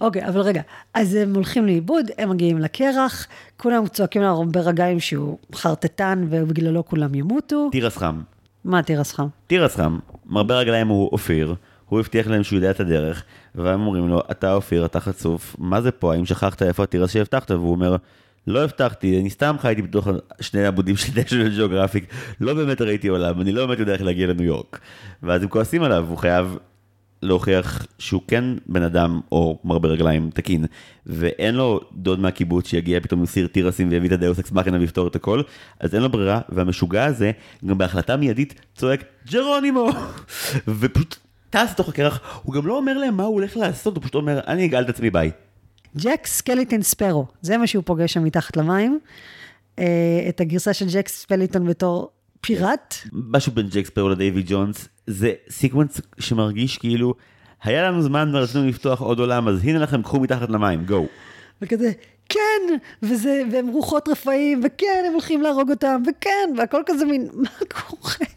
אוקיי, 0.00 0.28
אבל 0.28 0.40
רגע, 0.40 0.62
אז 0.94 1.14
הם 1.14 1.34
הולכים 1.34 1.66
לאיבוד, 1.66 2.06
הם 2.18 2.30
מגיעים 2.30 2.58
לקרח, 2.58 3.26
כולם 3.56 3.86
צועקים 3.86 4.22
לו 4.22 4.44
ברגליים 4.48 5.00
שהוא 5.00 5.38
חרטטן 5.54 6.26
ובגללו 6.30 6.86
כולם 6.86 7.14
ימותו. 7.14 7.68
תירס 7.72 7.96
חם. 7.96 8.20
מה 8.64 8.82
תירס 8.82 9.12
חם? 9.12 9.26
תירס 9.46 9.76
חם, 9.76 9.98
מרבה 10.26 10.58
רגליים 10.58 10.88
הוא 10.88 11.08
אופיר, 11.12 11.54
הוא 11.88 12.00
הבטיח 12.00 12.26
להם 12.26 12.42
שהוא 12.42 12.56
יודע 12.56 12.70
את 12.70 12.80
הדרך, 12.80 13.24
והם 13.54 13.80
אומרים 13.80 14.08
לו, 14.08 14.22
אתה 14.30 14.54
אופיר, 14.54 14.84
אתה 14.84 15.00
חצוף, 15.00 15.56
מה 15.58 15.80
זה 15.80 15.90
פה, 15.90 16.14
האם 16.14 16.26
שכחת 16.26 16.62
איפה 16.62 16.82
התירס 16.82 17.10
שהבטחת? 17.10 17.50
והוא 17.50 17.70
אומר, 17.70 17.96
לא 18.46 18.64
הבטחתי, 18.64 19.20
אני 19.20 19.30
סתם 19.30 19.56
חייתי 19.60 19.82
בתוך 19.82 20.08
שני 20.40 20.66
עמודים 20.66 20.96
של 20.96 21.12
National 21.20 21.58
Geographic, 21.58 22.14
לא 22.40 22.54
באמת 22.54 22.80
ראיתי 22.80 23.08
עולם, 23.08 23.40
אני 23.40 23.52
לא 23.52 23.66
באמת 23.66 23.78
יודע 23.78 23.92
איך 23.92 24.02
להגיע 24.02 24.26
לניו 24.26 24.44
יורק. 24.44 24.80
ואז 25.22 25.42
הם 25.42 25.48
כועסים 25.48 25.82
עליו, 25.82 26.06
הוא 26.08 26.18
חייב 26.18 26.58
להוכיח 27.22 27.86
שהוא 27.98 28.22
כן 28.28 28.44
בן 28.66 28.82
אדם 28.82 29.20
או 29.32 29.58
מרבה 29.64 29.88
רגליים 29.88 30.30
תקין, 30.34 30.64
ואין 31.06 31.54
לו 31.54 31.80
דוד 31.92 32.20
מהקיבוץ 32.20 32.68
שיגיע 32.68 33.00
פתאום 33.00 33.20
עם 33.20 33.26
סיר 33.26 33.46
תירסים 33.46 33.88
ויביא 33.90 34.08
את 34.08 34.12
הדאוס 34.12 34.38
אקס 34.38 34.52
מכינה 34.52 34.78
ויפתור 34.78 35.08
את 35.08 35.16
הכל, 35.16 35.42
אז 35.80 35.94
אין 35.94 36.02
לו 36.02 36.08
ברירה, 36.08 36.40
והמשוגע 36.48 37.04
הזה 37.04 37.30
גם 37.66 37.78
בהחלטה 37.78 38.16
מיידית 38.16 38.60
צועק 38.74 39.04
ג'רונימו, 39.30 39.88
ופשוט 40.80 41.16
טס 41.54 41.70
לתוך 41.70 41.88
הקרח, 41.88 42.40
הוא 42.42 42.54
גם 42.54 42.66
לא 42.66 42.76
אומר 42.76 42.98
להם 42.98 43.16
מה 43.16 43.22
הוא 43.22 43.34
הולך 43.34 43.56
לעשות, 43.56 43.96
הוא 43.96 44.02
פשוט 44.02 44.14
אומר, 44.14 44.40
אני 44.46 44.66
אגאל 44.66 44.82
את 44.82 44.88
עצמי 44.88 45.10
ביי. 45.10 45.30
ג'ק 45.96 46.26
סקלינגטון 46.26 46.82
ספרו, 46.82 47.26
זה 47.42 47.58
מה 47.58 47.66
שהוא 47.66 47.84
פוגש 47.86 48.12
שם 48.12 48.24
מתחת 48.24 48.56
למים. 48.56 48.98
אה, 49.78 49.84
את 50.28 50.40
הגרסה 50.40 50.72
של 50.72 50.86
ג'ק 50.92 51.08
סקלינגטון 51.08 51.66
בתור 51.66 52.10
פיראט. 52.40 52.94
משהו 53.12 53.52
בין 53.52 53.68
ג'ק 53.68 53.86
ספרו 53.86 54.08
לדייווי 54.08 54.42
ג'ונס, 54.46 54.88
זה 55.06 55.32
sequence 55.50 56.00
שמרגיש 56.18 56.78
כאילו, 56.78 57.14
היה 57.62 57.90
לנו 57.90 58.02
זמן 58.02 58.30
ורצינו 58.34 58.68
לפתוח 58.68 59.00
עוד 59.00 59.18
עולם, 59.18 59.48
אז 59.48 59.64
הנה 59.64 59.78
לכם, 59.78 60.02
קחו 60.02 60.20
מתחת 60.20 60.50
למים, 60.50 60.84
go. 60.84 61.06
וכזה, 61.62 61.92
כן, 62.28 62.78
וזה, 63.02 63.42
והם 63.52 63.68
רוחות 63.68 64.08
רפאים, 64.08 64.60
וכן, 64.64 65.04
הם 65.06 65.12
הולכים 65.12 65.42
להרוג 65.42 65.70
אותם, 65.70 66.02
וכן, 66.06 66.54
והכל 66.58 66.82
כזה 66.86 67.04
מין, 67.04 67.28
מה 67.34 67.48
קורה? 67.68 68.33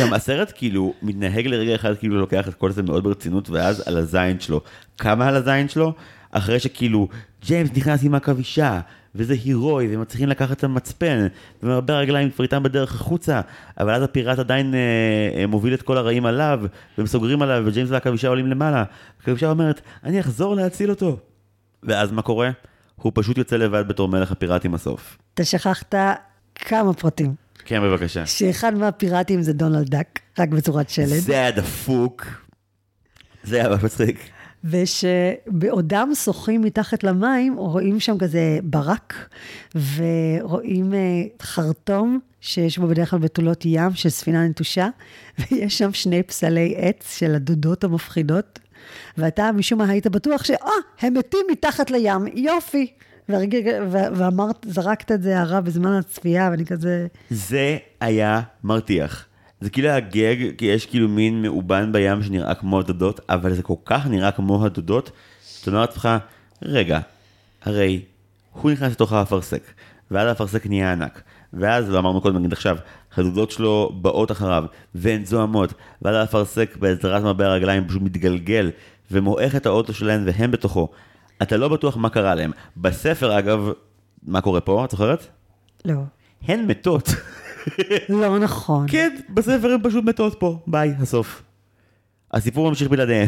גם 0.00 0.12
הסרט 0.12 0.52
כאילו 0.56 0.94
מתנהג 1.02 1.46
לרגע 1.46 1.74
אחד 1.74 1.96
כאילו 1.98 2.20
לוקח 2.20 2.48
את 2.48 2.54
כל 2.54 2.70
זה 2.70 2.82
מאוד 2.82 3.04
ברצינות 3.04 3.50
ואז 3.50 3.82
על 3.86 3.96
הזין 3.96 4.40
שלו. 4.40 4.60
כמה 4.98 5.28
על 5.28 5.36
הזין 5.36 5.68
שלו? 5.68 5.94
אחרי 6.30 6.60
שכאילו 6.60 7.08
ג'יימס 7.46 7.70
נכנס 7.76 8.04
עם 8.04 8.14
עכבישה 8.14 8.80
וזה 9.14 9.34
הירואי 9.44 9.88
והם 9.88 10.00
מצליחים 10.00 10.28
לקחת 10.28 10.58
את 10.58 10.64
המצפן 10.64 11.26
ומרבה 11.62 11.98
רגליים 11.98 12.30
כבר 12.30 12.44
איתם 12.44 12.62
בדרך 12.62 12.94
החוצה 12.94 13.40
אבל 13.80 13.94
אז 13.94 14.02
הפיראט 14.02 14.38
עדיין 14.38 14.74
אה, 14.74 14.80
אה, 15.40 15.46
מוביל 15.46 15.74
את 15.74 15.82
כל 15.82 15.96
הרעים 15.96 16.26
עליו 16.26 16.60
והם 16.98 17.06
סוגרים 17.06 17.42
עליו 17.42 17.62
וג'יימס 17.66 17.90
והעכבישה 17.90 18.28
עולים 18.28 18.46
למעלה. 18.46 18.84
העכבישה 19.18 19.50
אומרת 19.50 19.80
אני 20.04 20.20
אחזור 20.20 20.56
להציל 20.56 20.90
אותו. 20.90 21.18
ואז 21.82 22.12
מה 22.12 22.22
קורה? 22.22 22.50
הוא 22.96 23.12
פשוט 23.14 23.38
יוצא 23.38 23.56
לבד 23.56 23.88
בתור 23.88 24.08
מלך 24.08 24.32
הפיראטים 24.32 24.74
הסוף. 24.74 25.18
אתה 25.34 25.44
שכחת 25.44 25.94
כמה 26.54 26.92
פרטים. 26.92 27.34
כן, 27.64 27.82
בבקשה. 27.82 28.26
שאחד 28.26 28.74
מהפיראטים 28.74 29.42
זה 29.42 29.52
דונלד 29.52 29.88
דאק, 29.88 30.20
רק 30.38 30.48
בצורת 30.48 30.90
שלד. 30.90 31.06
זה 31.06 31.32
היה 31.32 31.50
דפוק. 31.50 32.26
זה 33.44 33.56
היה 33.56 33.76
מצחיק. 33.84 34.30
ושבעודם 34.64 36.10
שוחים 36.14 36.62
מתחת 36.62 37.04
למים, 37.04 37.56
רואים 37.56 38.00
שם 38.00 38.18
כזה 38.18 38.58
ברק, 38.62 39.14
ורואים 39.74 40.94
אה, 40.94 41.22
חרטום 41.42 42.18
שיש 42.40 42.78
בו 42.78 42.86
בדרך 42.86 43.10
כלל 43.10 43.18
בתולות 43.18 43.62
ים 43.64 43.94
של 43.94 44.08
ספינה 44.08 44.48
נטושה, 44.48 44.88
ויש 45.38 45.78
שם 45.78 45.92
שני 45.92 46.22
פסלי 46.22 46.74
עץ 46.76 47.18
של 47.18 47.34
הדודות 47.34 47.84
המפחידות, 47.84 48.58
ואתה 49.18 49.52
משום 49.52 49.78
מה 49.78 49.88
היית 49.88 50.06
בטוח 50.06 50.44
שאה, 50.44 50.70
הם 51.00 51.14
מתים 51.14 51.46
מתחת 51.50 51.90
לים, 51.90 52.26
יופי. 52.34 52.92
ואמרת, 53.90 54.66
זרקת 54.68 55.12
את 55.12 55.22
זה 55.22 55.38
הערה 55.38 55.60
בזמן 55.60 55.92
הצפייה, 55.92 56.48
ואני 56.50 56.66
כזה... 56.66 57.06
זה 57.30 57.76
היה 58.00 58.40
מרתיח. 58.64 59.26
זה 59.60 59.70
כאילו 59.70 59.88
היה 59.88 60.00
גג, 60.00 60.36
כי 60.58 60.66
יש 60.66 60.86
כאילו 60.86 61.08
מין 61.08 61.42
מאובן 61.42 61.92
בים 61.92 62.22
שנראה 62.22 62.54
כמו 62.54 62.78
הדודות, 62.78 63.20
אבל 63.28 63.54
זה 63.54 63.62
כל 63.62 63.74
כך 63.84 64.06
נראה 64.06 64.32
כמו 64.32 64.64
הדודות, 64.64 65.10
שאתה 65.46 65.70
אומר 65.70 65.80
לעצמך, 65.80 66.08
רגע, 66.62 67.00
הרי 67.62 68.02
הוא 68.52 68.70
נכנס 68.70 68.92
לתוך 68.92 69.12
האפרסק, 69.12 69.62
ואז 70.10 70.28
האפרסק 70.28 70.66
נהיה 70.66 70.92
ענק, 70.92 71.22
ואז, 71.52 71.90
לא 71.90 71.98
אמרנו 71.98 72.20
קודם, 72.20 72.38
נגיד 72.38 72.52
עכשיו, 72.52 72.76
הדודות 73.16 73.50
שלו 73.50 73.92
באות 74.02 74.30
אחריו, 74.30 74.64
והן 74.94 75.24
זוהמות, 75.24 75.74
ואז 76.02 76.16
האפרסק 76.16 76.76
בעזרת 76.76 77.22
מבע 77.22 77.46
הרגליים 77.46 77.88
פשוט 77.88 78.02
מתגלגל, 78.02 78.70
ומועך 79.10 79.56
את 79.56 79.66
האוטו 79.66 79.94
שלהן 79.94 80.22
והם 80.26 80.50
בתוכו. 80.50 80.88
אתה 81.42 81.56
לא 81.56 81.68
בטוח 81.68 81.96
מה 81.96 82.10
קרה 82.10 82.34
להם. 82.34 82.50
בספר, 82.76 83.38
אגב, 83.38 83.68
מה 84.22 84.40
קורה 84.40 84.60
פה, 84.60 84.84
את 84.84 84.90
זוכרת? 84.90 85.26
לא. 85.84 86.00
הן 86.42 86.66
מתות. 86.66 87.08
לא 88.08 88.38
נכון. 88.38 88.86
כן, 88.88 89.16
בספר 89.34 89.70
הן 89.70 89.80
פשוט 89.82 90.04
מתות 90.04 90.36
פה. 90.38 90.58
ביי, 90.66 90.94
הסוף. 91.00 91.42
הסיפור 92.32 92.68
ממשיך 92.68 92.88
בלעדיהן. 92.88 93.26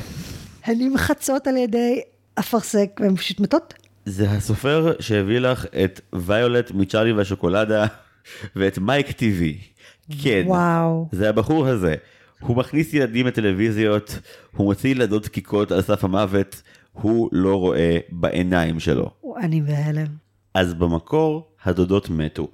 הן 0.65 0.75
נמחצות 0.79 1.47
על 1.47 1.57
ידי 1.57 2.01
אפרסק 2.39 3.01
והן 3.01 3.17
פשוט 3.17 3.41
מתות? 3.41 3.75
זה 4.05 4.31
הסופר 4.31 4.93
שהביא 5.01 5.39
לך 5.39 5.67
את 5.85 6.01
ויולט 6.13 6.71
מצ'ארלי 6.71 7.13
והשוקולדה 7.13 7.87
ואת 8.57 8.79
מייק 8.79 9.11
טיווי. 9.11 9.59
כן. 10.23 10.43
וואו. 10.47 11.09
זה 11.13 11.29
הבחור 11.29 11.67
הזה. 11.67 11.95
הוא 12.41 12.57
מכניס 12.57 12.95
ילדים 12.95 13.27
לטלוויזיות, 13.27 14.19
הוא 14.57 14.67
מוציא 14.67 14.91
ילדות 14.91 15.23
דקיקות 15.23 15.73
על 15.73 15.83
סף 15.83 16.05
המוות, 16.05 16.63
הוא 16.93 17.29
לא 17.33 17.57
רואה 17.57 17.99
בעיניים 18.11 18.81
שלו. 18.81 19.11
אני 19.41 19.63
בהלם. 19.63 20.07
אז 20.55 20.75
במקור 20.75 21.49
הדודות 21.65 22.11
מתו. 22.11 22.49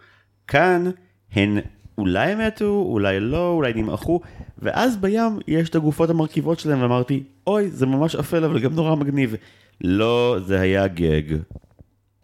כאן 0.47 0.91
הן 1.33 1.59
אולי 1.99 2.35
מתו, 2.35 2.87
אולי 2.89 3.21
לא, 3.21 3.51
אולי 3.51 3.73
נמעכו, 3.73 4.21
ואז 4.59 4.97
בים 4.97 5.39
יש 5.47 5.69
את 5.69 5.75
הגופות 5.75 6.11
המרכיבות 6.11 6.59
שלהם, 6.59 6.83
ואמרתי, 6.83 7.23
אוי, 7.47 7.71
זה 7.71 7.87
ממש 7.87 8.17
אפל, 8.17 8.45
אבל 8.45 8.61
גם 8.61 8.75
נורא 8.75 8.95
מגניב. 8.95 9.35
לא, 9.81 10.37
זה 10.47 10.61
היה 10.61 10.87
גג. 10.89 11.37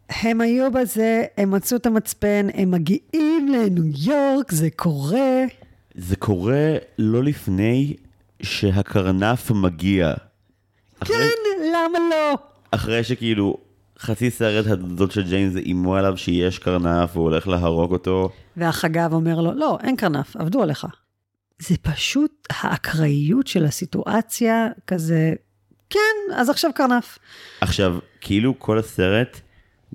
הם 0.08 0.40
היו 0.40 0.72
בזה, 0.72 1.24
הם 1.38 1.50
מצאו 1.50 1.76
את 1.76 1.86
המצפן, 1.86 2.46
הם 2.54 2.70
מגיעים 2.70 3.48
לניו 3.48 3.84
יורק, 3.98 4.52
זה 4.52 4.68
קורה. 4.76 5.44
זה 5.94 6.16
קורה 6.16 6.76
לא 6.98 7.22
לפני 7.22 7.96
שהקרנף 8.42 9.50
מגיע. 9.50 10.14
אחרי... 11.00 11.16
למה 11.84 11.98
לא? 12.10 12.34
אחרי 12.70 13.04
שכאילו 13.04 13.56
חצי 13.98 14.30
סרט 14.30 14.66
הדודות 14.66 15.12
של 15.12 15.22
ג'יימס 15.22 15.56
איימו 15.56 15.96
עליו 15.96 16.16
שיש 16.16 16.58
קרנף 16.58 17.16
והוא 17.16 17.24
הולך 17.24 17.48
להרוג 17.48 17.92
אותו. 17.92 18.30
והחגב 18.56 19.12
אומר 19.12 19.40
לו, 19.40 19.54
לא, 19.54 19.78
אין 19.82 19.96
קרנף, 19.96 20.36
עבדו 20.36 20.62
עליך. 20.62 20.86
זה 21.58 21.74
פשוט 21.82 22.46
האקראיות 22.50 23.46
של 23.46 23.64
הסיטואציה, 23.64 24.68
כזה, 24.86 25.32
כן, 25.90 26.34
אז 26.34 26.50
עכשיו 26.50 26.70
קרנף. 26.74 27.18
עכשיו, 27.60 27.96
כאילו 28.20 28.58
כל 28.58 28.78
הסרט, 28.78 29.40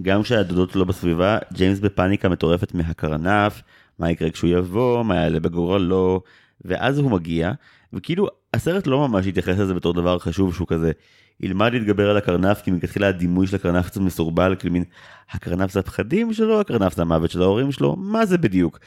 גם 0.02 0.24
כשהדודות 0.24 0.76
לא 0.76 0.86
בסביבה, 0.86 1.38
ג'יימס 1.54 1.80
בפאניקה 1.80 2.30
מטורפת 2.30 2.74
מהקרנף, 2.74 3.62
מה 4.00 4.12
יקרה 4.12 4.30
כשהוא 4.30 4.50
יבוא, 4.50 5.04
מה 5.04 5.16
יעלה 5.16 5.40
בגורלו, 5.40 6.22
ואז 6.66 6.98
הוא 6.98 7.12
מגיע, 7.12 7.52
וכאילו 7.94 8.28
הסרט 8.54 8.88
לא 8.88 9.08
ממש 9.08 9.28
התייחס 9.28 9.58
לזה 9.58 9.74
בתור 9.74 9.94
דבר 9.94 10.20
חשוב 10.20 10.56
שהוא 10.56 10.68
כזה 10.68 10.92
ילמד 11.40 11.74
להתגבר 11.74 12.10
על 12.10 12.18
הקרנף 12.18 12.62
כי 12.62 12.72
מלכתחילה 12.72 13.08
הדימוי 13.08 13.48
של 13.48 13.56
הקרנף 13.56 13.86
קצת 13.86 14.02
מסורבל 14.02 14.56
כאילו 14.60 14.74
מין 14.74 14.84
הקרנף 15.32 15.72
זה 15.72 15.80
הפחדים 15.80 16.34
שלו 16.34 16.60
הקרנף 16.60 16.96
זה 16.96 17.02
המוות 17.02 17.32
של 17.32 17.42
ההורים 17.42 17.72
שלו 17.72 17.96
מה 17.96 18.26
זה 18.26 18.38
בדיוק. 18.38 18.80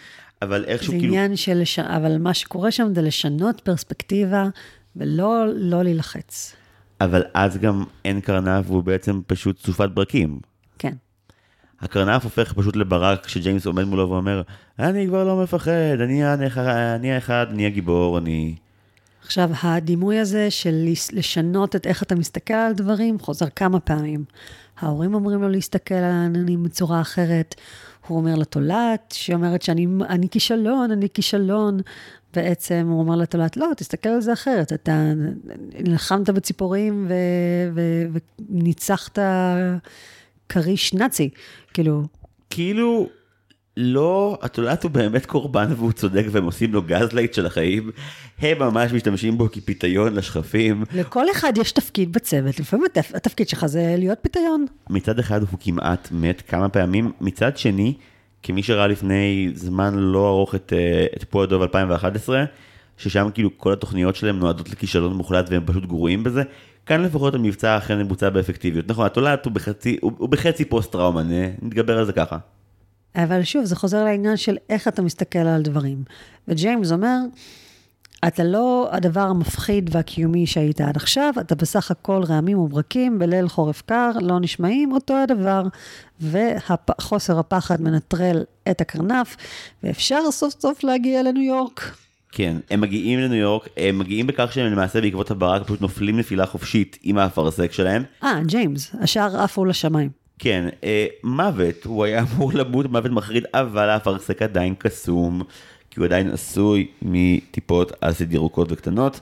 אבל 0.42 0.64
איכשהו 0.64 0.92
זה 0.92 0.98
כאילו... 0.98 1.14
עניין 1.14 1.36
של, 1.36 1.54
לש... 1.54 1.78
אבל 1.78 2.18
מה 2.18 2.34
שקורה 2.34 2.70
שם 2.70 2.94
זה 2.94 3.02
לשנות 3.02 3.60
פרספקטיבה 3.60 4.48
ולא 4.96 5.44
לא 5.54 5.82
להילחץ. 5.82 6.56
אבל 7.00 7.22
אז 7.34 7.58
גם 7.58 7.84
אין 8.04 8.20
קרנף 8.20 8.70
והוא 8.70 8.84
בעצם 8.84 9.20
פשוט 9.26 9.58
סופת 9.58 9.88
ברקים. 9.88 10.38
כן. 10.78 10.94
הקרנף 11.80 12.24
הופך 12.24 12.52
פשוט 12.52 12.76
לברק 12.76 13.26
כשג'יימס 13.26 13.66
עומד 13.66 13.84
מולו 13.84 14.10
ואומר, 14.10 14.42
אני 14.78 15.06
כבר 15.06 15.24
לא 15.24 15.42
מפחד, 15.42 16.00
אני 16.00 17.12
האחד, 17.12 17.46
אני 17.50 17.66
הגיבור, 17.66 18.18
אני... 18.18 18.54
עכשיו, 19.32 19.50
הדימוי 19.62 20.18
הזה 20.18 20.50
של 20.50 20.74
לשנות 21.12 21.76
את 21.76 21.86
איך 21.86 22.02
אתה 22.02 22.14
מסתכל 22.14 22.54
על 22.54 22.72
דברים 22.72 23.18
חוזר 23.18 23.46
כמה 23.56 23.80
פעמים. 23.80 24.24
ההורים 24.80 25.14
אומרים 25.14 25.42
לו 25.42 25.48
להסתכל 25.48 25.94
על 25.94 26.04
העננים 26.04 26.62
בצורה 26.62 27.00
אחרת. 27.00 27.54
הוא 28.06 28.18
אומר 28.18 28.34
לתולעת, 28.34 29.14
שהיא 29.16 29.36
אומרת 29.36 29.62
שאני 29.62 29.86
אני 30.08 30.28
כישלון, 30.28 30.90
אני 30.90 31.08
כישלון. 31.14 31.80
בעצם 32.34 32.86
הוא 32.90 33.00
אומר 33.00 33.16
לתולעת, 33.16 33.56
לא, 33.56 33.68
תסתכל 33.76 34.08
על 34.08 34.20
זה 34.20 34.32
אחרת. 34.32 34.72
אתה 34.72 35.12
נלחמת 35.78 36.30
בציפורים 36.30 37.06
ו, 37.08 37.14
ו, 37.74 38.18
וניצחת 38.50 39.18
כריש 40.48 40.94
נאצי. 40.94 41.30
כאילו, 41.74 42.02
כאילו, 42.50 43.08
לא, 43.76 44.38
התולעת 44.42 44.82
הוא 44.82 44.90
באמת 44.90 45.26
קורבן 45.26 45.72
והוא 45.76 45.92
צודק 45.92 46.24
והם 46.30 46.44
עושים 46.44 46.72
לו 46.72 46.82
gaslight 46.82 47.34
של 47.34 47.46
החיים. 47.46 47.90
הם 48.38 48.58
ממש 48.58 48.92
משתמשים 48.92 49.38
בו 49.38 49.48
כפיתיון 49.52 50.14
לשחפים. 50.14 50.84
לכל 50.94 51.24
אחד 51.30 51.52
יש 51.58 51.72
תפקיד 51.72 52.12
בצוות, 52.12 52.60
לפעמים 52.60 52.84
התפ... 52.86 53.14
התפקיד 53.14 53.48
שלך 53.48 53.66
זה 53.66 53.94
להיות 53.98 54.18
פיתיון. 54.22 54.66
מצד 54.90 55.18
אחד 55.18 55.40
הוא 55.40 55.48
כמעט 55.60 56.08
מת 56.12 56.42
כמה 56.48 56.68
פעמים, 56.68 57.12
מצד 57.20 57.56
שני, 57.56 57.94
כמי 58.42 58.62
שראה 58.62 58.86
לפני 58.86 59.50
זמן 59.54 59.94
לא 59.94 60.28
ארוך 60.28 60.54
את, 60.54 60.72
אה, 60.76 61.06
את 61.16 61.24
פו 61.24 61.46
הדוב 61.46 61.62
2011, 61.62 62.44
ששם 62.96 63.28
כאילו 63.34 63.50
כל 63.58 63.72
התוכניות 63.72 64.16
שלהם 64.16 64.38
נועדות 64.38 64.70
לכישלון 64.70 65.12
מוחלט 65.16 65.46
והם 65.50 65.62
פשוט 65.66 65.84
גרועים 65.86 66.24
בזה, 66.24 66.42
כאן 66.86 67.02
לפחות 67.02 67.34
המבצע 67.34 67.76
אכן 67.78 67.98
מבוצע 67.98 68.30
באפקטיביות. 68.30 68.88
נכון, 68.88 69.06
התולעת 69.06 69.44
הוא 69.44 69.52
בחצי, 69.52 69.96
הוא, 70.00 70.12
הוא 70.18 70.28
בחצי 70.28 70.64
פוסט 70.64 70.92
טראומה, 70.92 71.22
נ- 71.22 71.54
נתגבר 71.62 71.98
על 71.98 72.04
זה 72.04 72.12
ככה. 72.12 72.36
אבל 73.16 73.42
שוב, 73.42 73.64
זה 73.64 73.76
חוזר 73.76 74.04
לעניין 74.04 74.36
של 74.36 74.56
איך 74.68 74.88
אתה 74.88 75.02
מסתכל 75.02 75.38
על 75.38 75.62
דברים. 75.62 76.04
וג'יימס 76.48 76.92
אומר, 76.92 77.18
אתה 78.26 78.44
לא 78.44 78.88
הדבר 78.92 79.20
המפחיד 79.20 79.90
והקיומי 79.92 80.46
שהיית 80.46 80.80
עד 80.80 80.96
עכשיו, 80.96 81.34
אתה 81.40 81.54
בסך 81.54 81.90
הכל 81.90 82.22
רעמים 82.28 82.58
וברקים 82.58 83.18
בליל 83.18 83.48
חורף 83.48 83.82
קר, 83.86 84.10
לא 84.20 84.40
נשמעים, 84.40 84.92
אותו 84.92 85.14
הדבר. 85.16 85.62
וחוסר 86.20 87.38
הפחד 87.38 87.82
מנטרל 87.82 88.44
את 88.70 88.80
הקרנף, 88.80 89.36
ואפשר 89.82 90.30
סוף 90.30 90.54
סוף 90.60 90.84
להגיע 90.84 91.22
לניו 91.22 91.42
יורק. 91.42 91.96
כן, 92.32 92.56
הם 92.70 92.80
מגיעים 92.80 93.20
לניו 93.20 93.38
יורק, 93.38 93.68
הם 93.76 93.98
מגיעים 93.98 94.26
בכך 94.26 94.52
שהם 94.52 94.72
למעשה 94.72 95.00
בעקבות 95.00 95.30
הברק 95.30 95.64
פשוט 95.64 95.80
נופלים 95.80 96.18
נפילה 96.18 96.46
חופשית 96.46 96.98
עם 97.02 97.18
האפרסק 97.18 97.72
שלהם. 97.72 98.02
אה, 98.22 98.40
ג'יימס, 98.46 98.94
השאר 99.00 99.40
עפו 99.40 99.64
לשמיים. 99.64 100.21
כן, 100.42 100.68
אה, 100.84 101.06
מוות, 101.24 101.84
הוא 101.84 102.04
היה 102.04 102.22
אמור 102.34 102.52
למות 102.54 102.86
מוות 102.86 103.10
מחריד, 103.10 103.44
אבל 103.54 103.88
האפרסק 103.88 104.42
עדיין 104.42 104.74
קסום, 104.78 105.42
כי 105.90 106.00
הוא 106.00 106.06
עדיין 106.06 106.30
עשוי 106.30 106.86
מטיפות 107.02 107.92
acid 108.00 108.32
ירוקות 108.34 108.72
וקטנות, 108.72 109.20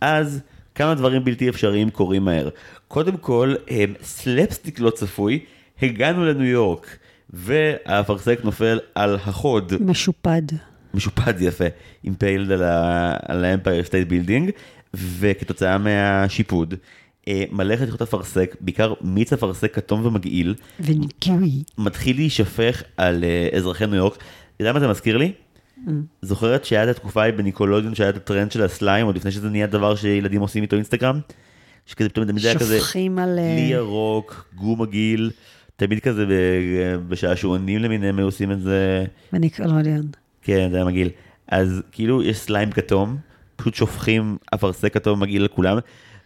אז 0.00 0.40
כמה 0.74 0.94
דברים 0.94 1.24
בלתי 1.24 1.48
אפשריים 1.48 1.90
קורים 1.90 2.24
מהר. 2.24 2.48
קודם 2.88 3.16
כל, 3.16 3.54
אה, 3.70 3.84
סלפסטיק 4.02 4.80
לא 4.80 4.90
צפוי, 4.90 5.38
הגענו 5.82 6.24
לניו 6.24 6.44
יורק, 6.46 6.96
והאפרסק 7.30 8.40
נופל 8.44 8.78
על 8.94 9.14
החוד. 9.14 9.72
משופד. 9.80 10.42
משופד 10.94 11.34
יפה, 11.40 11.64
על 12.52 12.62
ה- 12.62 13.16
על 13.28 13.44
האמפייר 13.44 13.84
סטייט 13.84 14.08
בילדינג, 14.08 14.50
וכתוצאה 14.94 15.78
מהשיפוד, 15.78 16.74
מלא 17.52 17.76
חתיכות 17.76 18.02
אפרסק, 18.02 18.56
בעיקר 18.60 18.94
מיץ 19.00 19.32
אפרסק 19.32 19.74
כתום 19.74 20.06
ומגעיל, 20.06 20.54
וניקיוי. 20.80 21.62
מתחיל 21.78 22.16
להישפך 22.16 22.82
על 22.96 23.24
אה, 23.24 23.48
אזרחי 23.56 23.86
ניו 23.86 23.94
יורק. 23.94 24.14
אתה 24.16 24.24
יודע 24.62 24.72
מה 24.72 24.80
זה 24.80 24.88
מזכיר 24.88 25.16
לי? 25.16 25.32
זוכרת 26.22 26.64
שהיה 26.64 26.84
את 26.84 26.88
התקופה 26.88 27.22
ההיא 27.22 27.34
בניקלודיאון 27.34 27.94
שהיה 27.94 28.10
את 28.10 28.16
הטרנד 28.16 28.52
של 28.52 28.62
הסליים, 28.62 29.06
עוד 29.06 29.16
לפני 29.16 29.30
שזה 29.30 29.50
נהיה 29.50 29.66
דבר 29.66 29.94
שילדים 29.94 30.40
עושים 30.40 30.62
איתו 30.62 30.76
אינסטגרם? 30.76 31.20
שכזה 31.86 32.08
פתאום 32.08 32.26
תמיד 32.26 32.44
היה 32.44 32.58
כזה, 32.58 32.78
שופכים 32.78 33.18
על... 33.18 33.38
אה, 33.38 33.54
כלי 33.56 33.68
ירוק, 33.72 34.44
goo 34.54 34.76
מגעיל, 34.76 35.30
תמיד 35.76 36.00
כזה 36.00 36.26
בשעשועונים 37.08 37.80
למיניהם 37.82 38.18
היו 38.18 38.26
עושים 38.26 38.52
את 38.52 38.60
זה. 38.60 39.04
בניקלודיאון. 39.32 40.06
כן, 40.42 40.68
זה 40.70 40.76
היה 40.76 40.84
מגעיל. 40.84 41.08
אז 41.48 41.82
כאילו 41.92 42.22
יש 42.22 42.38
סליים 42.38 42.70
כתום, 42.70 43.16
פשוט 43.56 43.74
שופכים 43.74 44.36
אפרסק 44.54 44.94
כתום 44.94 45.20
מגעיל 45.20 45.44
לכולם, 45.44 45.78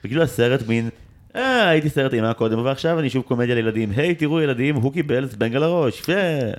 וכאילו 0.05 0.23
הסרט 0.23 0.69
מין, 0.69 0.89
אה, 1.37 1.69
הייתי 1.69 1.89
סרט 1.89 2.15
אימה 2.15 2.35
קודם, 2.35 2.59
ועכשיו 2.65 2.99
אני 2.99 3.11
שוב 3.11 3.23
קומדיה 3.23 3.55
לילדים, 3.55 3.91
היי, 3.97 4.15
תראו 4.15 4.41
ילדים, 4.41 4.75
הוא 4.75 4.93
קיבל 4.93 5.27
זבנג 5.27 5.57
על 5.57 5.63
הראש, 5.63 6.03
ו... 6.09 6.13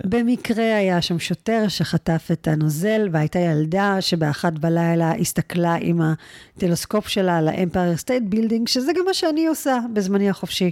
במקרה 0.03 0.77
היה 0.77 1.01
שם 1.01 1.19
שוטר 1.19 1.67
שחטף 1.67 2.29
את 2.31 2.47
הנוזל, 2.47 3.09
והייתה 3.11 3.39
ילדה 3.39 3.97
שבאחת 4.01 4.53
בלילה 4.53 5.11
הסתכלה 5.11 5.75
עם 5.81 6.01
הטלסקופ 6.01 7.07
שלה 7.07 7.37
על 7.37 7.47
האמפייר 7.47 7.97
סטייט 7.97 8.23
בילדינג, 8.25 8.67
שזה 8.67 8.91
גם 8.97 9.05
מה 9.05 9.13
שאני 9.13 9.47
עושה 9.47 9.77
בזמני 9.93 10.29
החופשי. 10.29 10.71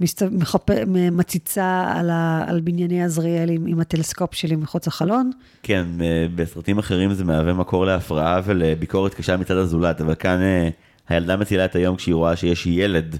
מסת... 0.00 0.22
מחפ... 0.22 0.70
מציצה 1.12 1.92
על, 1.94 2.10
ה... 2.10 2.44
על 2.46 2.60
בנייני 2.60 3.04
עזריאל 3.04 3.50
עם, 3.50 3.66
עם 3.66 3.80
הטלסקופ 3.80 4.34
שלי 4.34 4.56
מחוץ 4.56 4.86
לחלון. 4.86 5.30
כן, 5.62 5.86
אה, 6.00 6.26
בסרטים 6.34 6.78
אחרים 6.78 7.14
זה 7.14 7.24
מהווה 7.24 7.52
מקור 7.52 7.86
להפרעה 7.86 8.40
ולביקורת 8.44 9.14
קשה 9.14 9.36
מצד 9.36 9.56
הזולת, 9.56 10.00
אבל 10.00 10.14
כאן 10.14 10.42
אה, 10.42 10.68
הילדה 11.10 11.36
מצילה 11.36 11.64
את 11.64 11.76
היום 11.76 11.96
כשהיא 11.96 12.14
רואה 12.14 12.36
שיש 12.36 12.66
ילד 12.66 13.16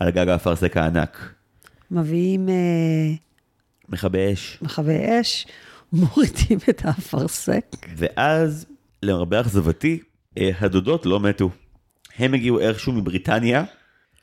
על 0.00 0.10
גג 0.10 0.28
האפרסק 0.28 0.76
הענק. 0.76 1.34
מביאים 1.90 2.48
אה, 2.48 2.54
מכבי 3.88 4.32
אש. 4.32 4.58
מכבי 4.62 5.20
אש, 5.20 5.46
מורידים 5.92 6.58
את 6.68 6.84
האפרסק. 6.84 7.64
ואז, 7.96 8.66
למרבה 9.02 9.40
אכזבתי, 9.40 10.00
אה, 10.38 10.50
הדודות 10.60 11.06
לא 11.06 11.20
מתו. 11.20 11.50
הם 12.18 12.34
הגיעו 12.34 12.60
איכשהו 12.60 12.92
מבריטניה, 12.92 13.64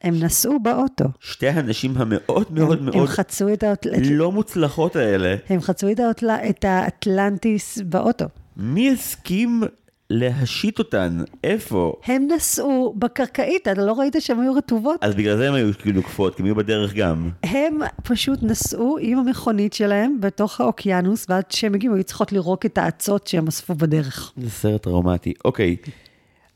הם 0.02 0.20
נסעו 0.20 0.60
באוטו. 0.60 1.06
שתי 1.20 1.48
הנשים 1.48 1.94
המאוד 1.98 2.52
מאוד 2.52 2.78
הם, 2.78 2.86
מאוד 2.86 2.96
הם 2.96 3.08
חצו 3.08 3.54
את, 3.54 3.64
האוט... 3.64 3.88
את... 3.88 4.02
לא 4.04 4.32
מוצלחות 4.32 4.96
האלה, 4.96 5.36
הם 5.50 5.62
חצו 5.62 5.92
את, 5.92 6.00
האוטל... 6.00 6.30
את 6.30 6.66
האטלנטיס 6.66 7.78
באוטו. 7.78 8.26
מי 8.58 8.92
הסכים 8.92 9.64
להשית 10.10 10.80
אותן? 10.80 11.24
איפה? 11.44 11.94
הם 12.06 12.28
נסעו 12.36 12.96
בקרקעית, 12.98 13.68
אתה 13.68 13.82
לא 13.82 13.94
ראית 14.00 14.16
שהן 14.20 14.40
היו 14.40 14.54
רטובות? 14.54 15.04
אז 15.04 15.16
בגלל 15.16 15.38
זה 15.38 15.48
הם 15.48 15.54
היו 15.54 15.74
כאילו 15.82 15.96
נוקפות, 15.96 16.36
כי 16.36 16.42
הם 16.42 16.46
היו 16.46 16.56
בדרך 16.56 16.94
גם. 16.94 17.30
הם 17.44 17.80
פשוט 18.04 18.44
נסעו 18.44 18.98
עם 19.02 19.18
המכונית 19.18 19.74
שלהם 19.74 20.18
בתוך 20.20 20.62
האוקיינוס, 20.62 21.26
ועד 21.30 21.44
שהם 21.50 21.74
הגיעו, 21.74 21.96
היו 21.96 22.04
צריכות 22.04 22.32
לירוק 22.32 22.66
את 22.66 22.78
האצות 22.78 23.28
שהם 23.28 23.48
אספו 23.48 23.76
בדרך. 23.76 24.34
זה 24.38 24.50
סרט 24.50 24.84
טראומטי. 24.84 25.34
אוקיי, 25.46 25.76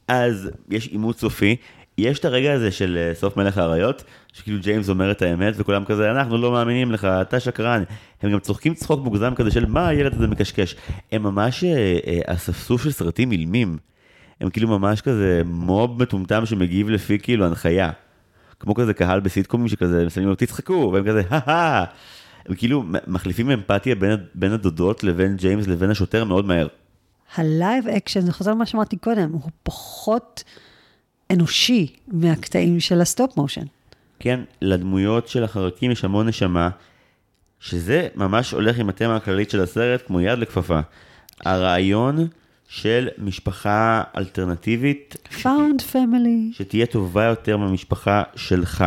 אז 0.08 0.50
יש 0.70 0.88
עימות 0.88 1.20
סופי. 1.20 1.56
יש 2.02 2.20
את 2.20 2.26
הרגע 2.26 2.54
הזה 2.54 2.72
של 2.72 2.98
אה, 2.98 3.16
סוף 3.16 3.38
מלך 3.38 3.58
האריות, 3.58 4.04
שכאילו 4.34 4.60
ג'יימס 4.60 4.90
אומר 4.90 5.12
את 5.12 5.22
האמת, 5.22 5.54
וכולם 5.58 5.86
כזה, 5.86 6.12
אנחנו 6.12 6.38
לא 6.38 6.52
מאמינים 6.52 6.92
לך, 6.92 7.06
אתה 7.06 7.40
שקרן. 7.40 7.84
הם 8.22 8.32
גם 8.32 8.40
צוחקים 8.40 8.74
צחוק 8.74 9.04
מוגזם 9.04 9.36
כזה 9.36 9.52
של 9.52 9.66
מה 9.66 9.88
הילד 9.88 10.14
הזה 10.14 10.28
מקשקש. 10.28 10.76
הם 11.12 11.24
ממש 11.24 11.64
אה, 11.64 12.00
אה, 12.08 12.20
אספסוף 12.26 12.84
של 12.84 12.92
סרטים 12.92 13.32
אילמים. 13.32 13.78
הם 14.42 14.50
כאילו 14.50 14.68
ממש 14.68 15.02
כזה 15.02 15.42
מוב 15.46 16.02
מטומטם 16.02 16.46
שמגיב 16.46 16.90
לפי 16.90 17.20
כאילו 17.20 17.46
הנחיה. 17.46 17.92
כמו 18.60 18.76
כזה 18.76 18.94
קהל 18.94 19.20
בסיטקומים 19.20 19.68
שכזה 19.68 20.06
מסיימים 20.06 20.30
לו 20.30 20.36
תצחקו, 20.36 20.90
והם 20.94 21.04
כזה 21.08 21.22
הא 21.30 21.86
הם 22.46 22.56
כאילו 22.56 22.84
מחליפים 23.08 23.52
אמפתיה 23.52 23.96
בין, 23.96 24.18
בין 24.36 24.52
הדודות 24.52 25.04
לבין 25.04 25.36
ג'יימס 25.36 25.68
לבין 25.68 25.90
השוטר 25.90 26.26
מאוד 26.26 26.46
מהר. 26.46 26.68
ה 27.36 27.46
live 27.46 27.88
action, 27.88 28.22
זה 28.22 28.34
חוזר 28.34 28.52
למה 28.52 28.66
שאמרתי 28.66 28.98
קודם, 28.98 29.32
הוא 29.32 29.52
פחות 29.64 30.44
אנושי 31.34 31.88
מהקטעים 32.08 32.80
של 32.80 33.02
ה 33.02 33.09
stop 33.09 33.38
motion. 33.38 33.66
כן, 34.20 34.40
לדמויות 34.62 35.28
של 35.28 35.44
החרקים 35.44 35.92
יש 35.92 36.06
המון 36.06 36.28
נשמה, 36.28 36.70
שזה 37.60 38.08
ממש 38.16 38.52
הולך 38.52 38.80
עם 38.80 38.90
התמה 38.90 39.16
הכללית 39.16 39.50
של 39.50 39.62
הסרט 39.62 40.04
כמו 40.08 40.22
יד 40.22 40.40
לכפפה. 40.40 40.80
הרעיון 41.46 42.28
של 42.68 43.08
משפחה 43.18 44.04
אלטרנטיבית, 44.18 45.16
found 45.42 45.82
family. 45.82 46.50
שתהיה 46.54 46.86
טובה 46.86 47.24
יותר 47.24 47.58
מהמשפחה 47.58 48.24
שלך. 48.36 48.86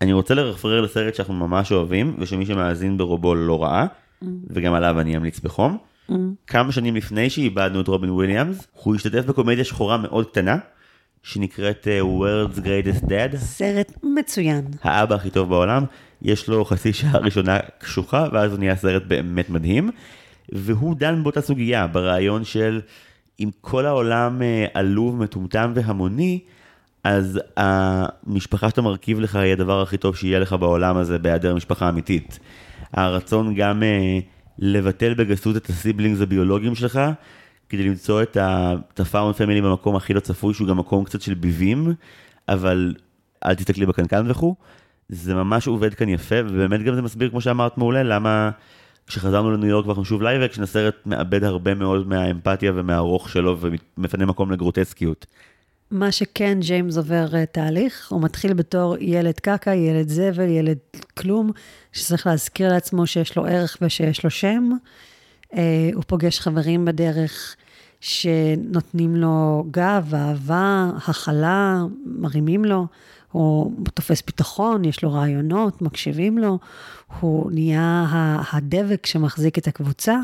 אני 0.00 0.12
רוצה 0.12 0.34
לרפרר 0.34 0.80
לסרט 0.80 1.14
שאנחנו 1.14 1.34
ממש 1.34 1.72
אוהבים, 1.72 2.16
ושמי 2.18 2.46
שמאזין 2.46 2.98
ברובו 2.98 3.34
לא 3.34 3.62
ראה, 3.62 3.86
וגם 4.50 4.74
עליו 4.74 5.00
אני 5.00 5.16
אמליץ 5.16 5.40
בחום. 5.40 5.78
כמה 6.46 6.72
שנים 6.72 6.96
לפני 6.96 7.30
שאיבדנו 7.30 7.80
את 7.80 7.88
רובין 7.88 8.10
וויליאמס, 8.10 8.66
הוא 8.72 8.94
השתתף 8.94 9.24
בקומדיה 9.24 9.64
שחורה 9.64 9.96
מאוד 9.96 10.26
קטנה, 10.26 10.58
שנקראת 11.24 11.88
אה, 11.88 12.00
World's 12.00 12.58
Greatest 12.58 13.04
Dad. 13.04 13.36
סרט 13.36 13.92
מצוין. 14.02 14.64
האבא 14.82 15.14
הכי 15.14 15.30
טוב 15.30 15.48
בעולם, 15.48 15.84
יש 16.22 16.48
לו 16.48 16.64
חצי 16.64 16.92
שעה 16.92 17.18
ראשונה 17.18 17.58
קשוחה, 17.78 18.26
ואז 18.32 18.50
הוא 18.50 18.58
נהיה 18.58 18.76
סרט 18.76 19.02
באמת 19.08 19.50
מדהים. 19.50 19.90
והוא 20.52 20.94
דן 20.94 21.22
באותה 21.22 21.40
סוגיה, 21.40 21.86
ברעיון 21.86 22.44
של 22.44 22.80
אם 23.40 23.50
כל 23.60 23.86
העולם 23.86 24.42
אה, 24.42 24.66
עלוב, 24.74 25.22
מטומטם 25.22 25.72
והמוני, 25.74 26.40
אז 27.04 27.40
המשפחה 27.56 28.70
שאתה 28.70 28.82
מרכיב 28.82 29.20
לך 29.20 29.36
היא 29.36 29.52
הדבר 29.52 29.82
הכי 29.82 29.96
טוב 29.96 30.16
שיהיה 30.16 30.38
לך 30.38 30.52
בעולם 30.52 30.96
הזה 30.96 31.18
בהיעדר 31.18 31.54
משפחה 31.54 31.88
אמיתית. 31.88 32.38
הרצון 32.92 33.54
גם 33.54 33.82
uh, 33.82 34.22
לבטל 34.58 35.14
בגסות 35.14 35.56
את 35.56 35.68
ה 35.68 35.74
siblings 35.74 36.20
הביולוגיים 36.20 36.74
שלך, 36.74 37.00
כדי 37.68 37.82
למצוא 37.82 38.22
את 38.22 38.36
ה-found 38.36 39.38
family 39.38 39.62
במקום 39.62 39.96
הכי 39.96 40.14
לא 40.14 40.20
צפוי, 40.20 40.54
שהוא 40.54 40.68
גם 40.68 40.76
מקום 40.76 41.04
קצת 41.04 41.20
של 41.20 41.34
ביבים, 41.34 41.94
אבל 42.48 42.94
אל 43.44 43.54
תסתכלי 43.54 43.86
בקנקן 43.86 44.30
וכו'. 44.30 44.54
זה 45.08 45.34
ממש 45.34 45.66
עובד 45.66 45.94
כאן 45.94 46.08
יפה, 46.08 46.34
ובאמת 46.44 46.82
גם 46.82 46.94
זה 46.94 47.02
מסביר, 47.02 47.30
כמו 47.30 47.40
שאמרת 47.40 47.78
מעולה, 47.78 48.02
למה 48.02 48.50
כשחזרנו 49.06 49.50
לניו 49.50 49.68
יורק 49.68 49.86
ואנחנו 49.86 50.04
שוב 50.04 50.22
live 50.22 50.42
action, 50.42 50.62
הסרט 50.62 50.94
מאבד 51.06 51.44
הרבה 51.44 51.74
מאוד 51.74 52.08
מהאמפתיה 52.08 52.72
ומהרוך 52.74 53.28
שלו 53.28 53.58
ומפנה 53.60 54.26
מקום 54.26 54.50
לגרוטסקיות. 54.50 55.26
מה 55.90 56.12
שכן, 56.12 56.58
ג'יימס 56.60 56.96
עובר 56.96 57.26
uh, 57.32 57.46
תהליך, 57.52 58.12
הוא 58.12 58.22
מתחיל 58.22 58.52
בתור 58.52 58.96
ילד 59.00 59.34
קקע, 59.34 59.74
ילד 59.74 60.08
זבל, 60.08 60.48
ילד 60.48 60.78
כלום, 61.16 61.50
שצריך 61.92 62.26
להזכיר 62.26 62.72
לעצמו 62.72 63.06
שיש 63.06 63.36
לו 63.36 63.46
ערך 63.46 63.76
ושיש 63.80 64.24
לו 64.24 64.30
שם. 64.30 64.70
Uh, 65.54 65.56
הוא 65.94 66.02
פוגש 66.06 66.40
חברים 66.40 66.84
בדרך 66.84 67.56
שנותנים 68.00 69.16
לו 69.16 69.64
גב, 69.70 70.14
אהבה, 70.14 70.90
הכלה, 71.08 71.82
מרימים 72.06 72.64
לו. 72.64 72.86
הוא 73.32 73.72
תופס 73.94 74.22
ביטחון, 74.26 74.84
יש 74.84 75.02
לו 75.02 75.12
רעיונות, 75.12 75.82
מקשיבים 75.82 76.38
לו, 76.38 76.58
הוא 77.20 77.50
נהיה 77.52 78.06
הדבק 78.52 79.06
שמחזיק 79.06 79.58
את 79.58 79.66
הקבוצה, 79.66 80.16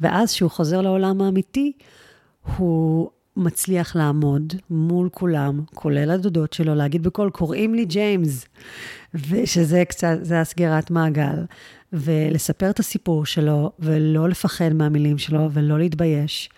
ואז 0.00 0.32
כשהוא 0.32 0.50
חוזר 0.50 0.80
לעולם 0.80 1.20
האמיתי, 1.20 1.72
הוא 2.56 3.10
מצליח 3.36 3.96
לעמוד 3.96 4.54
מול 4.70 5.08
כולם, 5.12 5.60
כולל 5.74 6.10
הדודות 6.10 6.52
שלו, 6.52 6.74
להגיד 6.74 7.02
בקול, 7.02 7.30
קוראים 7.30 7.74
לי 7.74 7.84
ג'יימס, 7.84 8.46
ושזה 9.14 9.84
קצת, 9.88 10.18
זה 10.22 10.40
הסגירת 10.40 10.90
מעגל, 10.90 11.44
ולספר 11.92 12.70
את 12.70 12.78
הסיפור 12.78 13.26
שלו, 13.26 13.72
ולא 13.78 14.28
לפחד 14.28 14.72
מהמילים 14.72 15.18
שלו, 15.18 15.48
ולא 15.52 15.78
להתבייש. 15.78 16.50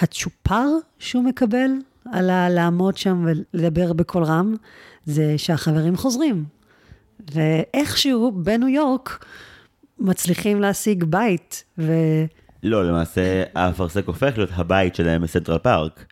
הצ'ופר 0.00 0.66
שהוא 0.98 1.24
מקבל 1.24 1.70
על 2.12 2.48
לעמוד 2.48 2.96
שם 2.96 3.26
ולדבר 3.26 3.92
בקול 3.92 4.24
רם, 4.24 4.54
זה 5.04 5.34
שהחברים 5.36 5.96
חוזרים. 5.96 6.44
ואיכשהו 7.34 8.32
בניו 8.32 8.68
יורק 8.68 9.24
מצליחים 9.98 10.60
להשיג 10.60 11.04
בית. 11.04 11.64
ו... 11.78 11.92
לא, 12.64 12.88
למעשה 12.88 13.42
האפרסק 13.54 14.06
הופך 14.06 14.32
להיות 14.36 14.50
הבית 14.52 14.94
שלהם 14.94 15.22
בסנטרל 15.22 15.58
פארק. 15.58 16.04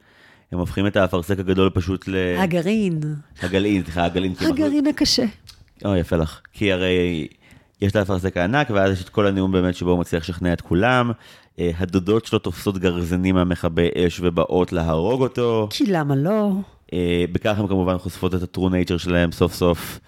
הם 0.52 0.58
הופכים 0.58 0.86
את 0.86 0.96
האפרסק 0.96 1.38
הגדול 1.38 1.70
פשוט 1.74 2.08
ל... 2.08 2.14
הגרעין. 2.38 3.00
הגלעין, 3.42 3.82
סליחה, 3.82 4.04
הגלעין. 4.04 4.32
הגרעין 4.40 4.86
הקשה. 4.86 5.24
אוי, 5.84 5.98
יפה 5.98 6.16
לך. 6.16 6.40
כי 6.52 6.72
הרי 6.72 7.26
יש 7.80 7.90
את 7.90 7.96
האפרסק 7.96 8.36
הענק, 8.36 8.70
ואז 8.70 8.92
יש 8.92 9.04
את 9.04 9.08
כל 9.08 9.26
הנאום 9.26 9.52
באמת 9.52 9.74
שבו 9.74 9.90
הוא 9.90 9.98
מצליח 10.00 10.22
לשכנע 10.22 10.52
את 10.52 10.60
כולם. 10.60 11.10
אה, 11.58 11.70
הדודות 11.78 12.26
שלו 12.26 12.38
תופסות 12.38 12.78
גרזנים 12.78 13.34
מהמכבי 13.34 13.88
אש 13.96 14.20
ובאות 14.22 14.72
להרוג 14.72 15.22
אותו. 15.22 15.68
כי 15.70 15.86
למה 15.86 16.16
לא? 16.16 16.50
אה, 16.92 17.24
בכך 17.32 17.58
הם 17.58 17.66
כמובן 17.66 17.98
חושפות 17.98 18.34
את 18.34 18.42
ה-true 18.42 18.60
nature 18.60 18.98
שלהם 18.98 19.32
סוף 19.32 19.54
סוף. 19.54 20.00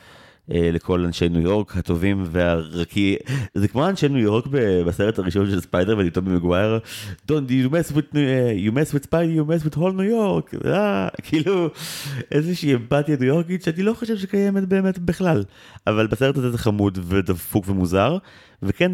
אה, 0.53 0.71
לכל 0.73 1.05
אנשי 1.05 1.29
ניו 1.29 1.41
יורק 1.41 1.77
הטובים 1.77 2.25
והרקי 2.27 3.17
זה 3.55 3.69
כמו 3.69 3.89
אנשי 3.89 4.09
ניו 4.09 4.19
יורק 4.19 4.45
בסרט 4.87 5.19
הראשון 5.19 5.51
של 5.51 5.61
ספיידרמן 5.61 5.97
וטובי 5.99 6.31
מגווייר 6.31 6.79
Don't 7.31 7.51
you 7.51 7.71
mess 7.71 7.93
with 7.93 8.17
you 8.57 8.73
mess 8.73 8.95
with 8.95 9.05
spider 9.05 9.39
you 9.39 9.45
mess 9.45 9.65
with 9.67 9.75
whole 9.75 9.93
New 9.93 10.11
York 10.11 10.67
כאילו 11.23 11.69
איזושהי 12.31 12.75
אמפתיה 12.75 13.17
ניו 13.21 13.29
יורקית 13.29 13.63
שאני 13.63 13.83
לא 13.83 13.95
חושב 13.95 14.17
שקיימת 14.17 14.69
באמת 14.69 14.99
בכלל 14.99 15.45
אבל 15.87 16.07
בסרט 16.07 16.37
הזה 16.37 16.51
זה 16.51 16.59
חמוד 16.59 16.99
ודפוק 17.03 17.69
ומוזר 17.69 18.19
וכן 18.63 18.93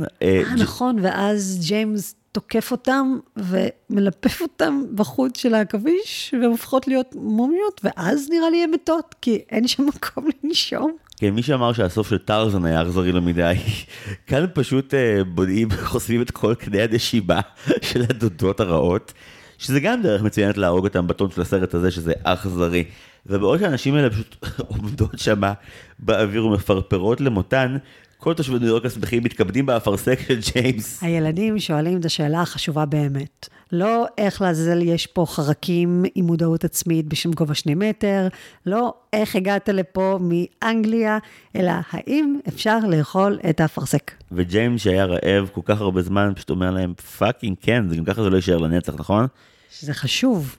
נכון 0.57 0.96
ואז 1.03 1.64
ג'יימס 1.68 2.14
תוקף 2.32 2.72
אותם 2.72 3.18
ומלפף 3.36 4.40
אותם 4.40 4.82
בחוץ 4.94 5.38
של 5.38 5.55
העכביש, 5.55 6.34
והן 6.40 6.51
הופכות 6.51 6.88
להיות 6.88 7.14
מומיות, 7.14 7.80
ואז 7.84 8.30
נראה 8.30 8.51
לי 8.51 8.64
הן 8.64 8.70
מתות, 8.70 9.14
כי 9.22 9.38
אין 9.51 9.66
שם 9.66 9.86
מקום 9.86 10.24
לנשום. 10.44 10.96
כן, 11.20 11.30
מי 11.30 11.42
שאמר 11.42 11.72
שהסוף 11.72 12.08
של 12.08 12.18
טרזן 12.18 12.64
היה 12.64 12.82
אכזרי 12.82 13.12
לו 13.12 13.22
מדי, 13.22 13.54
כאן 14.26 14.46
פשוט 14.54 14.94
uh, 14.94 15.24
בודעים, 15.24 15.68
חושפים 15.90 16.22
את 16.22 16.30
כל 16.30 16.54
קנה 16.54 16.82
הנשימה 16.82 17.40
של 17.88 18.02
הדודות 18.02 18.60
הרעות, 18.60 19.12
שזה 19.58 19.80
גם 19.80 20.02
דרך 20.02 20.22
מצוינת 20.22 20.56
להרוג 20.56 20.86
אותם 20.86 21.06
בטון 21.06 21.30
של 21.30 21.40
הסרט 21.40 21.74
הזה, 21.74 21.90
שזה 21.90 22.12
אכזרי. 22.22 22.84
ובעוד 23.26 23.58
שהנשים 23.59 23.94
האלה 23.94 24.10
פשוט 24.10 24.36
עומדות 24.68 25.18
שמה 25.18 25.52
באוויר 25.98 26.46
ומפרפרות 26.46 27.20
למותן, 27.20 27.76
כל 28.20 28.34
תושבי 28.34 28.58
ניו 28.58 28.68
יורק 28.68 28.84
השמחים 28.84 29.24
מתכבדים 29.24 29.66
באפרסק 29.66 30.18
של 30.28 30.40
ג'יימס. 30.52 31.02
הילדים 31.02 31.58
שואלים 31.58 32.00
את 32.00 32.04
השאלה 32.04 32.40
החשובה 32.40 32.84
באמת. 32.84 33.48
לא 33.72 34.06
איך 34.18 34.42
לעזאזל 34.42 34.82
יש 34.82 35.06
פה 35.06 35.24
חרקים 35.28 36.04
עם 36.14 36.24
מודעות 36.24 36.64
עצמית 36.64 37.06
בשם 37.06 37.32
גובה 37.32 37.54
שני 37.54 37.74
מטר, 37.74 38.28
לא 38.66 38.94
איך 39.12 39.36
הגעת 39.36 39.68
לפה 39.68 40.18
מאנגליה, 40.20 41.18
אלא 41.56 41.72
האם 41.90 42.38
אפשר 42.48 42.78
לאכול 42.88 43.38
את 43.50 43.60
האפרסק. 43.60 44.12
וג'יימס 44.32 44.82
שהיה 44.82 45.04
רעב 45.04 45.48
כל 45.52 45.60
כך 45.64 45.80
הרבה 45.80 46.02
זמן, 46.02 46.32
פשוט 46.34 46.50
אומר 46.50 46.70
להם 46.70 46.94
fucking 46.94 47.57
כן, 47.60 47.88
זה 47.88 47.96
גם 47.96 48.04
ככה 48.04 48.22
זה 48.22 48.30
לא 48.30 48.36
יישאר 48.36 48.58
לנצח, 48.58 48.94
נכון? 48.98 49.26
שזה 49.70 49.94
חשוב. 49.94 50.56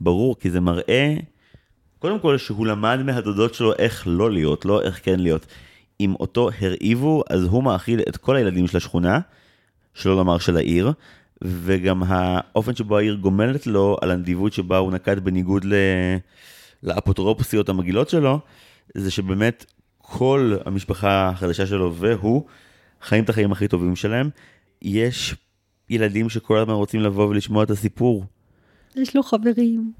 ברור, 0.00 0.38
כי 0.38 0.50
זה 0.50 0.60
מראה, 0.60 1.14
קודם 1.98 2.18
כל 2.18 2.38
שהוא 2.38 2.66
למד 2.66 2.98
מהדודות 3.04 3.54
שלו 3.54 3.72
איך 3.78 4.04
לא 4.06 4.30
להיות, 4.30 4.64
לא 4.64 4.82
איך 4.82 5.00
כן 5.02 5.20
להיות. 5.20 5.46
אם 6.00 6.14
אותו 6.20 6.50
הרעיבו, 6.60 7.22
אז 7.30 7.44
הוא 7.44 7.62
מאכיל 7.62 8.00
את 8.08 8.16
כל 8.16 8.36
הילדים 8.36 8.66
של 8.66 8.76
השכונה, 8.76 9.20
שלא 9.94 10.16
לומר 10.16 10.38
של 10.38 10.56
העיר, 10.56 10.92
וגם 11.42 12.02
האופן 12.06 12.74
שבו 12.74 12.98
העיר 12.98 13.14
גומלת 13.14 13.66
לו 13.66 13.96
על 14.00 14.10
הנדיבות 14.10 14.52
שבה 14.52 14.78
הוא 14.78 14.92
נקט 14.92 15.18
בניגוד 15.18 15.64
ל... 15.64 15.74
לאפוטרופוסיות 16.82 17.68
המגעילות 17.68 18.08
שלו, 18.08 18.40
זה 18.94 19.10
שבאמת 19.10 19.64
כל 19.98 20.54
המשפחה 20.64 21.28
החדשה 21.28 21.66
שלו 21.66 21.94
והוא 21.94 22.44
חיים 23.02 23.24
את 23.24 23.28
החיים 23.28 23.52
הכי 23.52 23.68
טובים 23.68 23.96
שלהם. 23.96 24.30
יש 24.82 25.34
ילדים 25.90 26.28
שכל 26.28 26.58
הזמן 26.58 26.74
רוצים 26.74 27.00
לבוא 27.00 27.26
ולשמוע 27.26 27.64
את 27.64 27.70
הסיפור. 27.70 28.24
יש 28.96 29.16
לו 29.16 29.22
חברים. 29.22 29.92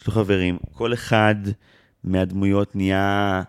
יש 0.00 0.06
לו 0.06 0.12
חברים. 0.12 0.58
כל 0.72 0.92
אחד 0.92 1.34
מהדמויות 2.04 2.76
נהיה 2.76 3.42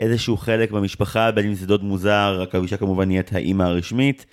איזשהו 0.00 0.36
חלק 0.36 0.70
במשפחה, 0.70 1.30
בין 1.30 1.46
אם 1.46 1.54
זה 1.54 1.66
דוד 1.66 1.84
מוזר, 1.84 2.38
רק 2.40 2.78
כמובן 2.78 3.06
נהיית 3.08 3.32
האימא 3.32 3.62
הרשמית. 3.62 4.26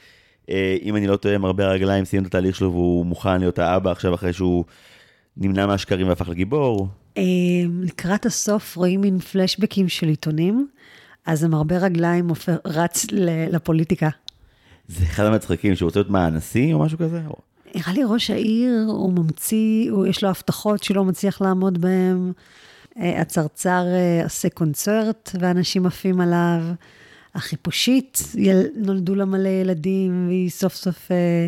אה, 0.49 0.77
אם 0.81 0.95
אני 0.95 1.07
לא 1.07 1.15
טועה, 1.15 1.37
מרבה 1.37 1.65
הרגליים 1.65 2.05
סיים 2.05 2.21
את 2.21 2.27
התהליך 2.27 2.55
שלו 2.55 2.71
והוא 2.71 3.05
מוכן 3.05 3.39
להיות 3.39 3.59
האבא 3.59 3.91
עכשיו 3.91 4.13
אחרי 4.13 4.33
שהוא 4.33 4.65
נמנע 5.37 5.65
מהשקרים 5.65 6.07
והפך 6.07 6.29
לגיבור. 6.29 6.87
אה, 7.17 7.23
לקראת 7.81 8.25
הסוף 8.25 8.75
רואים 8.75 9.01
מין 9.01 9.19
פלשבקים 9.19 9.89
של 9.89 10.07
עיתונים, 10.07 10.67
אז 11.25 11.43
המרבה 11.43 11.77
רגליים 11.77 12.27
רץ 12.65 13.05
לפוליטיקה. 13.51 14.09
זה 14.87 15.03
אחד 15.03 15.25
המצחיקים, 15.25 15.75
שהוא 15.75 15.87
רוצה 15.87 15.99
להיות 15.99 16.09
מה, 16.09 16.25
הנשיא 16.25 16.73
או 16.73 16.79
משהו 16.79 16.97
כזה? 16.97 17.21
נראה 17.75 17.93
לי 17.93 18.03
ראש 18.03 18.29
העיר, 18.29 18.85
הוא 18.87 19.13
ממציא, 19.13 19.91
הוא, 19.91 20.07
יש 20.07 20.23
לו 20.23 20.29
הבטחות 20.29 20.83
שלא 20.83 21.05
מצליח 21.05 21.41
לעמוד 21.41 21.81
בהן. 21.81 22.31
אה, 22.99 23.21
הצרצר 23.21 23.83
אה, 23.87 24.23
עושה 24.23 24.49
קונצרט 24.49 25.31
ואנשים 25.39 25.85
עפים 25.85 26.21
עליו. 26.21 26.61
החיפושית. 27.35 28.19
נולדו 28.75 29.15
לה 29.15 29.25
מלא 29.25 29.49
ילדים, 29.49 30.27
והיא 30.27 30.49
סוף 30.49 30.75
סוף... 30.75 31.11
אה, 31.11 31.47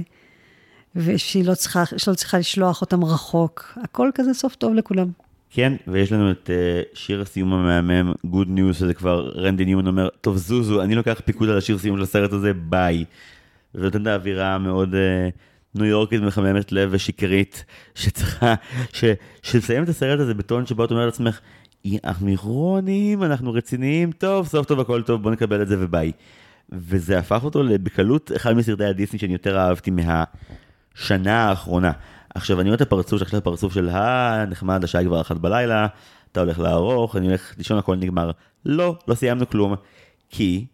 ושהיא 0.96 1.46
לא 1.46 1.56
צריכה, 1.56 1.84
שלא 1.98 2.14
צריכה 2.14 2.38
לשלוח 2.40 2.82
אותם 2.82 3.04
רחוק. 3.04 3.78
הכל 3.84 4.10
כזה 4.16 4.34
סוף 4.34 4.56
טוב 4.56 4.74
לכולם. 4.74 5.08
כן, 5.50 5.74
ויש 5.88 6.12
לנו 6.12 6.32
את 6.32 6.50
uh, 6.50 6.98
שיר 6.98 7.22
הסיום 7.22 7.54
המהמם, 7.54 8.14
Good 8.26 8.48
News, 8.58 8.74
שזה 8.74 8.94
כבר 8.94 9.32
רנדי 9.36 9.66
ניון 9.66 9.88
אומר, 9.88 10.10
טוב 10.22 10.38
זוזו, 10.38 10.82
אני 10.82 10.96
לוקח 10.96 11.22
פיקוד 11.26 11.50
על 11.50 11.58
השיר 11.58 11.78
סיום 11.78 11.98
של 11.98 12.04
הסרט 12.04 12.34
הזה, 12.34 12.54
ביי. 12.54 13.06
ונותן 13.76 14.02
את 14.02 14.08
האווירה 14.08 14.58
מאוד... 14.58 14.94
Uh, 14.94 14.98
ניו 15.76 15.86
יורקית 15.86 16.22
מחממת 16.22 16.72
לב 16.72 16.90
ושקרית, 16.92 17.66
שצריכה, 17.96 18.54
ש, 18.94 19.04
שלסיים 19.42 19.84
את 19.84 19.90
הסרט 19.90 20.20
הזה 20.20 20.34
בטון 20.34 20.66
שבו 20.66 20.86
את 20.86 20.92
אומרת 20.92 21.06
לעצמך, 21.06 21.40
אנחנו 22.04 22.28
אירונים, 22.28 23.24
אנחנו 23.24 23.54
רציניים, 23.54 24.12
טוב, 24.12 24.48
סוף 24.48 24.66
טוב, 24.66 24.80
הכל 24.80 25.02
טוב, 25.02 25.24
בוא 25.24 25.32
נקבל 25.32 25.62
את 25.62 25.68
זה 25.68 25.76
וביי. 25.80 26.12
וזה 26.72 27.20
הפך 27.20 27.44
אותו 27.44 27.64
בקלות 27.84 28.32
אחד 28.36 28.54
מסרטי 28.54 28.86
הדיסני 28.86 29.20
שאני 29.20 29.34
יותר 29.34 29.60
אהבתי 29.60 29.92
מהשנה 29.92 31.50
האחרונה. 31.50 31.92
עכשיו, 32.36 32.62
אני 32.62 32.70
רואה 32.70 32.76
את 32.76 32.82
הפרצוף, 32.82 33.22
את 33.22 33.34
הפרצוף 33.34 33.74
של 33.74 33.90
הנחמד, 33.90 34.84
השעה 34.84 35.04
כבר 35.04 35.22
אחת 35.22 35.38
בלילה, 35.38 35.88
אתה 36.32 36.40
הולך 36.40 36.60
לערוך, 36.60 37.16
אני 37.16 37.28
הולך 37.28 37.54
לישון, 37.58 37.78
הכל 37.78 37.96
נגמר. 37.96 38.32
לא, 38.66 38.98
לא 39.08 39.16
סיימנו 39.16 39.50
כלום. 39.50 39.76
כי 40.30 40.66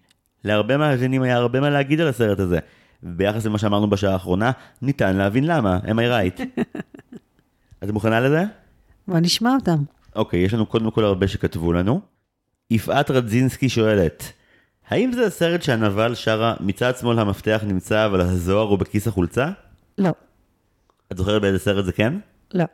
להרבה 0.43 0.77
מאזינים 0.77 1.21
היה 1.21 1.35
הרבה 1.35 1.59
מה 1.59 1.69
להגיד 1.69 2.01
על 2.01 2.07
הסרט 2.07 2.39
הזה. 2.39 2.59
ביחס 3.03 3.45
למה 3.45 3.57
שאמרנו 3.57 3.89
בשעה 3.89 4.13
האחרונה, 4.13 4.51
ניתן 4.81 5.17
להבין 5.17 5.43
למה, 5.47 5.79
am 5.83 5.95
I 5.95 6.39
right. 6.39 6.61
את 7.83 7.89
מוכנה 7.89 8.19
לזה? 8.19 8.43
בוא 9.07 9.19
נשמע 9.19 9.55
אותם. 9.55 9.83
אוקיי, 10.15 10.39
יש 10.39 10.53
לנו 10.53 10.65
קודם 10.65 10.91
כל 10.91 11.03
הרבה 11.03 11.27
שכתבו 11.27 11.73
לנו. 11.73 12.01
יפעת 12.71 13.11
רדזינסקי 13.11 13.69
שואלת, 13.69 14.23
האם 14.87 15.11
זה 15.13 15.25
הסרט 15.25 15.61
שהנבל 15.61 16.15
שרה 16.15 16.55
מצד 16.59 16.97
שמאל 16.97 17.19
המפתח 17.19 17.61
נמצא 17.67 18.05
אבל 18.05 18.21
הזוהר 18.21 18.67
הוא 18.67 18.79
בכיס 18.79 19.07
החולצה? 19.07 19.49
לא, 19.97 20.11
את 21.11 21.17
זוכרת 21.17 21.41
באיזה 21.41 21.59
סרט 21.59 21.85
זה 21.85 21.91
כן? 21.91 22.13
לא. 22.53 22.65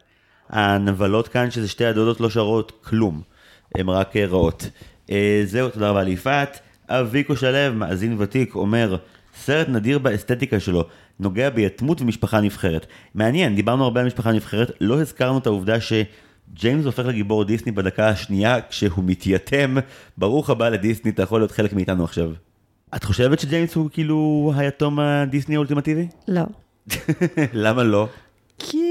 הנבלות 0.50 1.28
כאן, 1.28 1.52
שזה 1.52 1.68
שתי 1.68 1.86
הדודות 1.86 2.20
לא 2.20 2.30
שרות 2.30 2.72
כלום, 2.84 3.22
הן 3.76 3.90
רק 3.90 4.16
אה, 4.16 4.26
רעות. 4.26 4.70
אה, 5.12 5.42
זהו, 5.46 5.70
תודה 5.70 5.90
רבה 5.90 6.04
ליפעת. 6.04 6.60
אביקו 6.90 7.36
שלו, 7.36 7.74
מאזין 7.74 8.16
ותיק, 8.20 8.56
אומר, 8.56 8.98
סרט 9.36 9.70
נדיר 9.70 10.00
באסתטיקה 10.00 10.60
שלו, 10.60 10.84
נוגע 11.20 11.50
ביתמות 11.50 12.02
ומשפחה 12.02 12.42
נבחרת. 12.42 12.86
מעניין, 13.16 13.56
דיברנו 13.56 13.84
הרבה 13.84 14.02
על 14.02 14.08
משפחה 14.08 14.32
נבחרת, 14.32 14.72
לא 14.82 15.02
הזכרנו 15.02 15.38
את 15.38 15.48
העובדה 15.48 15.76
שג'יימס 15.82 16.86
הופך 16.86 17.06
לגיבור 17.06 17.44
דיסני 17.44 17.72
בדקה 17.72 18.10
השנייה 18.10 18.62
כשהוא 18.70 19.04
מתייתם. 19.08 19.76
ברוך 20.18 20.50
הבא 20.50 20.70
לדיסני, 20.70 21.12
אתה 21.12 21.24
יכול 21.24 21.42
להיות 21.42 21.52
חלק 21.52 21.74
מאיתנו 21.74 22.04
עכשיו. 22.04 22.32
את 22.96 23.04
חושבת 23.04 23.40
שג'יימס 23.40 23.76
הוא 23.76 23.90
כאילו 23.92 24.52
היתום 24.56 25.00
הדיסני 25.00 25.56
האולטימטיבי? 25.56 26.08
לא. 26.28 26.44
למה 27.54 27.84
לא? 27.84 28.08
כי 28.60 28.82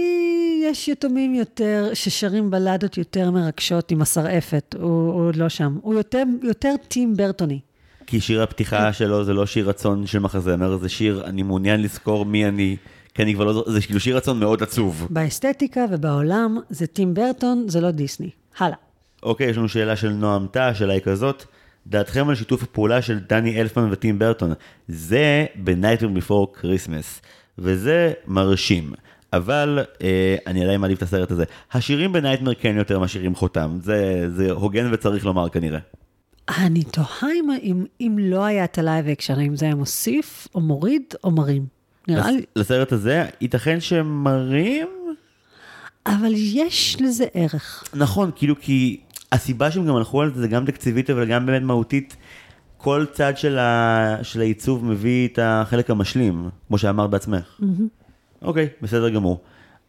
יש 0.63 0.89
יתומים 0.89 1.35
יותר, 1.35 1.91
ששרים 1.95 2.51
בלדות 2.51 2.99
יותר 2.99 3.31
מרגשות 3.31 3.91
עם 3.91 4.03
השרעפת, 4.03 4.75
הוא, 4.79 5.13
הוא 5.13 5.29
עוד 5.29 5.37
לא 5.37 5.49
שם. 5.49 5.79
הוא 5.83 5.95
יותר, 5.95 6.23
יותר 6.43 6.75
טים 6.89 7.17
ברטוני. 7.17 7.61
כי 8.07 8.21
שיר 8.21 8.43
הפתיחה 8.43 8.93
שלו 8.93 9.25
זה 9.25 9.33
לא 9.33 9.47
שיר 9.47 9.69
רצון 9.69 10.07
של 10.07 10.19
מחזמר, 10.19 10.77
זה 10.77 10.89
שיר 10.89 11.25
אני 11.25 11.43
מעוניין 11.43 11.83
לזכור 11.83 12.25
מי 12.25 12.49
אני, 12.49 12.77
כי 13.15 13.23
אני 13.23 13.35
כבר 13.35 13.45
לא 13.45 13.53
זוכר, 13.53 13.71
זה 13.71 13.81
כאילו 13.81 14.01
שיר 14.01 14.17
רצון 14.17 14.41
מאוד 14.41 14.63
עצוב. 14.63 15.07
באסתטיקה 15.11 15.85
ובעולם 15.91 16.59
זה 16.71 16.87
טים 16.87 17.15
ברטון, 17.15 17.65
זה 17.69 17.81
לא 17.81 17.91
דיסני. 17.91 18.31
הלאה. 18.59 18.77
אוקיי, 19.23 19.51
יש 19.51 19.57
לנו 19.57 19.69
שאלה 19.69 19.97
של 19.97 20.09
נועם 20.09 20.47
תא, 20.51 20.59
השאלה 20.59 20.93
היא 20.93 21.03
כזאת, 21.03 21.45
דעתכם 21.87 22.29
על 22.29 22.35
שיתוף 22.35 22.63
הפעולה 22.63 23.03
של 23.03 23.19
דני 23.29 23.61
אלפמן 23.61 23.93
וטים 23.93 24.19
ברטון, 24.19 24.53
זה 24.89 25.47
ב-Nightmare 25.65 26.19
Before 26.19 26.61
Christmas, 26.61 27.27
וזה 27.59 28.13
מרשים. 28.27 28.93
אבל 29.33 29.85
אה, 30.03 30.37
אני 30.47 30.65
עדיין 30.65 30.81
מעדיף 30.81 30.99
את 30.99 31.03
הסרט 31.03 31.31
הזה. 31.31 31.45
השירים 31.73 32.13
ב 32.13 32.17
Nightmare 32.17 32.55
כן 32.55 32.75
יותר 32.77 32.99
משאירים 32.99 33.35
חותם, 33.35 33.79
זה, 33.83 34.27
זה 34.37 34.51
הוגן 34.51 34.93
וצריך 34.93 35.27
לומר 35.27 35.49
כנראה. 35.49 35.79
אני 36.49 36.85
תוהה 36.85 37.33
אם, 37.35 37.51
אם, 37.63 37.85
אם 38.01 38.17
לא 38.21 38.45
היה 38.45 38.65
את 38.65 38.79
ה 38.79 38.85
live 38.85 39.09
action, 39.09 39.39
האם 39.39 39.57
זה 39.57 39.67
היה 39.67 39.75
מוסיף, 39.75 40.49
או 40.55 40.61
מוריד, 40.61 41.03
או 41.25 41.31
מרים. 41.31 41.67
נראה 42.09 42.31
לי, 42.31 42.45
לסרט 42.57 42.93
הזה, 42.93 43.25
ייתכן 43.41 43.81
שמרים? 43.81 44.89
אבל 46.07 46.33
יש 46.37 46.97
לזה 47.01 47.25
ערך. 47.35 47.85
נכון, 47.95 48.31
כאילו 48.37 48.55
כי 48.61 49.01
הסיבה 49.33 49.71
שהם 49.71 49.87
גם 49.87 49.97
הלכו 49.97 50.23
על 50.23 50.35
זה, 50.35 50.41
זה 50.41 50.49
גם 50.49 50.65
תקציבית 50.65 51.11
אבל 51.11 51.27
גם 51.27 51.47
באמת 51.47 51.63
מהותית. 51.63 52.17
כל 52.77 53.07
צד 53.13 53.37
של, 53.37 53.59
ה... 53.59 54.17
של 54.23 54.41
העיצוב 54.41 54.85
מביא 54.85 55.29
את 55.29 55.39
החלק 55.43 55.91
המשלים, 55.91 56.49
כמו 56.69 56.79
שאמרת 56.79 57.11
בעצמך. 57.11 57.61
אוקיי, 58.43 58.69
בסדר 58.83 59.09
גמור. 59.09 59.41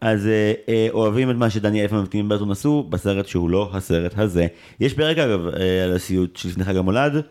אז 0.06 0.28
אה, 0.28 0.54
אה, 0.70 0.88
אוהבים 0.92 1.32
את 1.32 1.36
מה 1.36 1.50
שדני 1.50 1.82
אלפמן 1.82 2.00
וטים 2.00 2.30
ברטון 2.30 2.52
עשו 2.52 2.84
בסרט 2.90 3.28
שהוא 3.28 3.50
לא 3.50 3.70
הסרט 3.74 4.14
הזה. 4.18 4.48
יש 4.80 4.94
פרק 4.94 5.18
אגב 5.18 5.48
אה, 5.48 5.84
על 5.84 5.96
הסיוט 5.96 6.38
שלפני 6.38 6.64
חג 6.64 6.78
המולד, 6.78 7.22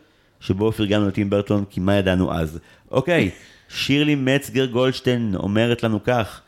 שבו 0.41 0.73
פרגנו 0.73 1.09
לטים 1.09 1.31
ברטון 1.31 1.65
כי 1.71 1.81
מה 1.81 1.95
ידענו 1.95 2.33
אז. 2.33 2.59
אוקיי, 2.91 3.31
שירלי 3.69 4.15
מצגר 4.15 4.67
גולדשטיין 4.67 5.35
אומרת 5.39 5.83
לנו 5.83 6.05
כך, 6.05 6.41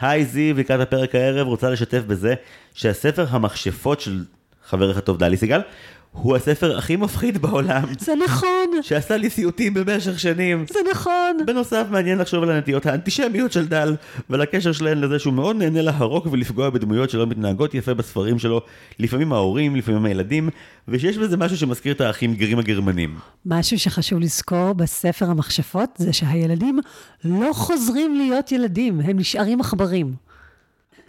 היי 0.00 0.24
זיו, 0.24 0.56
לקראת 0.56 0.80
הפרק 0.80 1.14
הערב 1.14 1.46
רוצה 1.46 1.70
לשתף 1.70 2.02
בזה 2.06 2.34
שהספר 2.74 3.26
המכשפות 3.30 4.00
של 4.00 4.24
חברך 4.68 4.96
הטוב 4.96 5.18
דלי 5.18 5.36
סיגל, 5.36 5.60
הוא 6.12 6.36
הספר 6.36 6.78
הכי 6.78 6.96
מפחיד 6.96 7.38
בעולם, 7.38 7.82
זה 7.98 8.12
נכון, 8.24 8.70
שעשה 8.82 9.16
לי 9.16 9.30
סיוטים 9.30 9.74
במשך 9.74 10.20
שנים. 10.20 10.64
זה 10.72 10.78
נכון. 10.90 11.36
בנוסף, 11.46 11.86
מעניין 11.90 12.18
לחשוב 12.18 12.42
על 12.42 12.50
הנטיות 12.50 12.86
האנטישמיות 12.86 13.52
של 13.52 13.68
דל, 13.68 13.96
ועל 14.30 14.40
הקשר 14.40 14.72
שלהן 14.72 15.00
לזה 15.00 15.18
שהוא 15.18 15.34
מאוד 15.34 15.56
נהנה 15.56 15.82
להרוג 15.82 16.28
ולפגוע 16.32 16.70
בדמויות 16.70 17.10
שלא 17.10 17.26
מתנהגות 17.26 17.74
יפה 17.74 17.94
בספרים 17.94 18.38
שלו, 18.38 18.60
לפעמים 18.98 19.32
ההורים, 19.32 19.76
לפעמים 19.76 20.04
הילדים, 20.04 20.48
ושיש 20.88 21.18
בזה 21.18 21.36
משהו 21.36 21.56
שמזכיר 21.56 21.92
את 21.92 22.00
האחים 22.00 22.34
גרים 22.34 22.58
הגרמנים. 22.58 23.14
משהו 23.46 23.78
שחשוב 23.78 24.20
לזכור 24.20 24.72
בספר 24.72 25.30
המכשפות 25.30 25.90
זה 25.96 26.12
שהילדים 26.12 26.78
לא 27.24 27.52
חוזרים 27.52 28.14
להיות 28.14 28.52
ילדים, 28.52 29.00
הם 29.00 29.18
נשארים 29.18 29.60
עכברים. 29.60 30.27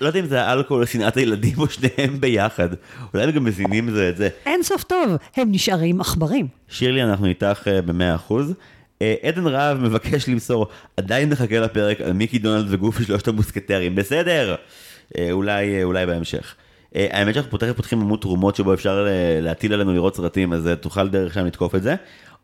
לא 0.02 0.08
יודע 0.08 0.20
אם 0.20 0.26
זה 0.26 0.41
האלכוהול 0.41 0.84
או 0.84 0.88
שנאת 0.88 1.18
הילדים 1.18 1.54
או 1.58 1.70
שניהם 1.70 2.22
ביחד, 2.22 2.70
אולי 3.14 3.24
הם 3.24 3.32
גם 3.32 3.43
מזינים 3.43 3.91
זה 3.91 4.10
את 4.10 4.18
זה. 4.18 4.30
אין 4.45 4.64
סוף 4.64 4.84
טוב, 4.84 5.16
הם 5.36 5.52
נשארים 5.52 6.02
עכברים. 6.02 6.47
שירלי, 6.68 7.04
אנחנו 7.04 7.26
איתך 7.26 7.68
אה, 7.68 7.82
במאה 7.82 8.16
אחוז. 8.16 8.54
אה, 9.02 9.16
עדן 9.24 9.47
רהב 9.47 9.78
מבקש 9.78 10.30
למסור, 10.30 10.68
עדיין 10.97 11.30
נחכה 11.30 11.60
לפרק 11.60 12.02
על 12.02 12.14
מיקי 12.14 12.39
דונלד 12.39 12.66
וגופי 12.70 13.04
שלושת 13.04 13.28
המוסקטרים, 13.28 13.95
בסדר? 13.95 14.56
אה, 15.18 15.32
אולי, 15.32 15.84
אולי 15.84 16.06
בהמשך. 16.06 16.56
האמת 16.95 17.34
שאנחנו 17.34 17.52
פותחים, 17.52 17.74
פותחים 17.74 18.02
עמוד 18.02 18.20
תרומות 18.20 18.56
שבו 18.56 18.74
אפשר 18.74 19.08
להטיל 19.41 19.74
עלינו 19.74 19.93
לראות 19.93 20.16
סרטים, 20.16 20.54
אז 20.54 20.70
תוכל 20.82 21.10
דרך 21.10 21.34
שם 21.34 21.45
לתקוף 21.45 21.76
את 21.76 21.84
זה. 21.84 21.95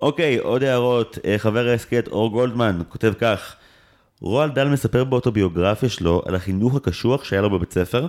אוקיי, 0.01 0.37
עוד 0.37 0.63
הערות. 0.63 1.17
חבר 1.37 1.67
ההסכת 1.67 2.07
אור 2.07 2.31
גולדמן 2.31 2.79
כותב 2.89 3.13
כך, 3.19 3.55
רועל 4.21 4.51
דל 4.51 4.67
מספר 4.67 5.03
באוטוביוגרפיה 5.03 5.89
שלו 5.89 6.21
על 6.25 6.35
החינוך 6.35 6.75
הקשוח 6.75 7.23
שהיה 7.23 7.41
לו 7.41 7.49
בבית 7.49 7.73
ספר, 7.73 8.07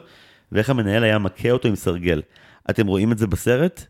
ואיך 0.53 0.71
המנהל 0.71 1.05
היה 1.05 1.19
מכה 1.19 1.51
אותו 1.51 1.69
עם 1.69 1.77
סרגל. 1.77 2.23
אתם 2.71 2.87
רואים 2.87 3.13
את 3.13 3.19
זה 3.19 3.27
בסרט? 3.27 3.85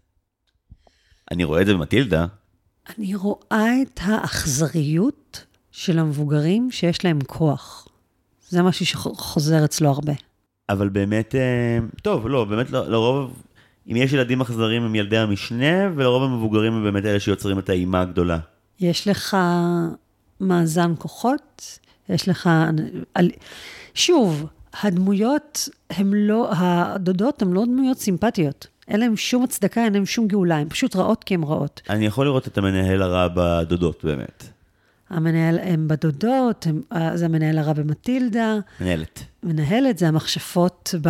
אני 1.30 1.44
רואה 1.44 1.60
את 1.60 1.66
זה 1.66 1.74
במטילדה. 1.74 2.26
אני 2.98 3.14
רואה 3.14 3.72
את 3.82 4.00
האכזריות 4.02 5.44
של 5.70 5.98
המבוגרים 5.98 6.70
שיש 6.70 7.04
להם 7.04 7.18
כוח. 7.26 7.88
זה 8.48 8.62
משהו 8.62 8.86
שחוזר 8.86 9.64
אצלו 9.64 9.88
הרבה. 9.88 10.12
אבל 10.68 10.88
באמת, 10.88 11.34
אה, 11.34 11.78
טוב, 12.02 12.28
לא, 12.28 12.44
באמת 12.44 12.70
לא- 12.70 12.88
לרוב, 12.88 13.42
אם 13.90 13.96
יש 13.96 14.12
ילדים 14.12 14.40
אכזרים 14.40 14.82
הם 14.82 14.94
ילדי 14.94 15.18
המשנה, 15.18 15.90
ולרוב 15.94 16.22
המבוגרים 16.22 16.72
הם 16.72 16.84
באמת 16.84 17.04
אלה 17.04 17.20
שיוצרים 17.20 17.58
את 17.58 17.68
האימה 17.68 18.00
הגדולה. 18.00 18.38
יש 18.80 19.08
לך 19.08 19.36
מאזן 20.40 20.92
כוחות, 20.98 21.78
יש 22.08 22.28
לך... 22.28 22.50
על- 23.14 23.30
שוב, 23.94 24.46
הדמויות 24.82 25.68
הן 25.90 26.10
לא, 26.14 26.48
הדודות 26.52 27.42
הן 27.42 27.52
לא 27.52 27.64
דמויות 27.64 27.98
סימפטיות. 27.98 28.66
אין 28.88 29.00
להן 29.00 29.16
שום 29.16 29.44
הצדקה, 29.44 29.84
אין 29.84 29.92
להן 29.92 30.06
שום 30.06 30.28
גאולה, 30.28 30.56
הן 30.56 30.68
פשוט 30.68 30.96
רעות 30.96 31.24
כי 31.24 31.34
הן 31.34 31.42
רעות. 31.42 31.82
אני 31.90 32.06
יכול 32.06 32.26
לראות 32.26 32.46
את 32.48 32.58
המנהל 32.58 33.02
הרע 33.02 33.28
בדודות 33.34 34.04
באמת. 34.04 34.44
המנהל, 35.10 35.58
הם 35.62 35.88
בדודות, 35.88 36.66
הם, 36.66 36.82
זה 37.14 37.24
המנהל 37.24 37.58
הרע 37.58 37.72
במטילדה, 37.72 38.56
מנהלת. 38.80 39.20
מנהלת 39.42 39.98
זה 39.98 40.08
המכשפות 40.08 40.94
ב, 41.02 41.08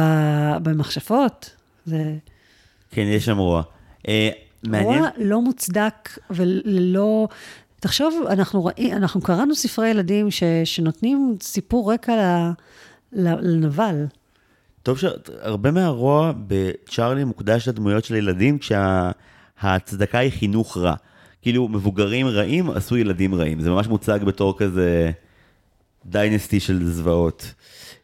במכשפות. 0.62 1.50
זה 1.86 2.14
כן, 2.90 3.02
יש 3.02 3.24
שם 3.24 3.38
רוע. 3.38 3.62
אה, 4.08 4.30
מעניין. 4.62 4.98
רוע 4.98 5.08
לא 5.18 5.40
מוצדק 5.42 6.18
וללא... 6.30 7.28
תחשוב, 7.86 8.26
אנחנו, 8.28 8.64
ראי, 8.64 8.92
אנחנו 8.92 9.20
קראנו 9.20 9.54
ספרי 9.54 9.88
ילדים 9.88 10.30
ש, 10.30 10.42
שנותנים 10.64 11.36
סיפור 11.40 11.92
רקע 11.92 12.12
ל, 12.16 12.50
ל, 13.12 13.34
לנבל. 13.40 14.04
טוב 14.82 14.98
שהרבה 14.98 15.70
מהרוע 15.70 16.32
בצ'ארלי 16.46 17.24
מוקדש 17.24 17.68
לדמויות 17.68 18.04
של 18.04 18.14
ילדים 18.14 18.58
כשההצדקה 18.58 20.18
היא 20.18 20.30
חינוך 20.30 20.76
רע. 20.76 20.94
כאילו 21.42 21.68
מבוגרים 21.68 22.26
רעים 22.26 22.70
עשו 22.70 22.96
ילדים 22.96 23.34
רעים, 23.34 23.60
זה 23.60 23.70
ממש 23.70 23.86
מוצג 23.86 24.18
בתור 24.24 24.58
כזה 24.58 25.10
דיינסטי 26.06 26.60
של 26.60 26.84
זוועות. 26.84 27.54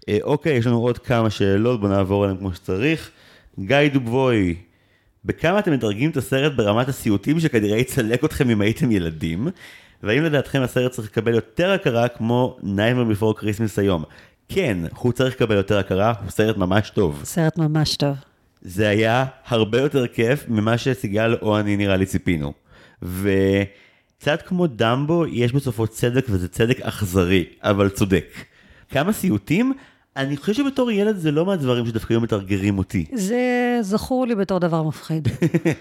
אה, 0.09 0.19
אוקיי, 0.23 0.57
יש 0.57 0.67
לנו 0.67 0.79
עוד 0.79 0.99
כמה 0.99 1.31
שאלות, 1.31 1.81
בואו 1.81 1.93
נעבור 1.93 2.25
עליהן 2.25 2.39
כמו 2.39 2.55
שצריך. 2.55 3.11
גיא 3.59 3.89
דובוי, 3.93 4.57
בכמה 5.25 5.59
אתם 5.59 5.73
מדרגים 5.73 6.11
את 6.11 6.17
הסרט 6.17 6.53
ברמת 6.53 6.89
הסיוטים 6.89 7.41
שכנראה 7.41 7.79
יצלק 7.79 8.25
אתכם 8.25 8.51
אם 8.51 8.61
הייתם 8.61 8.91
ילדים? 8.91 9.49
והאם 10.03 10.23
לדעתכם 10.23 10.63
הסרט 10.63 10.93
צריך 10.93 11.09
לקבל 11.09 11.35
יותר 11.35 11.71
הכרה 11.71 12.09
כמו 12.09 12.57
Nightmare 12.63 13.21
Before 13.21 13.41
Christmas 13.43 13.81
היום? 13.81 14.05
כן, 14.49 14.79
הוא 14.97 15.13
צריך 15.13 15.35
לקבל 15.35 15.57
יותר 15.57 15.79
הכרה, 15.79 16.13
הוא 16.23 16.31
סרט 16.31 16.57
ממש 16.57 16.91
טוב. 16.91 17.21
סרט 17.25 17.59
ממש 17.59 17.97
טוב. 17.97 18.17
זה 18.63 18.89
היה 18.89 19.25
הרבה 19.47 19.81
יותר 19.81 20.07
כיף 20.07 20.45
ממה 20.49 20.79
שסיגל 20.79 21.37
או 21.43 21.59
אני 21.59 21.77
נראה 21.77 21.97
לי 21.97 22.07
ציפינו. 22.07 22.53
וקצת 23.03 24.43
כמו 24.47 24.67
דמבו, 24.67 25.27
יש 25.27 25.53
בסופו 25.53 25.87
צדק 25.87 26.27
וזה 26.29 26.49
צדק 26.49 26.81
אכזרי, 26.81 27.45
אבל 27.63 27.89
צודק. 27.89 28.27
כמה 28.91 29.13
סיוטים? 29.13 29.73
אני 30.17 30.37
חושב 30.37 30.53
שבתור 30.55 30.91
ילד 30.91 31.17
זה 31.17 31.31
לא 31.31 31.47
מהדברים 31.47 31.87
שדווקא 31.87 32.13
היו 32.13 32.21
מתרגרים 32.21 32.79
אותי. 32.79 33.05
זה 33.13 33.79
זכור 33.81 34.27
לי 34.27 34.35
בתור 34.35 34.59
דבר 34.59 34.83
מפחיד. 34.83 35.29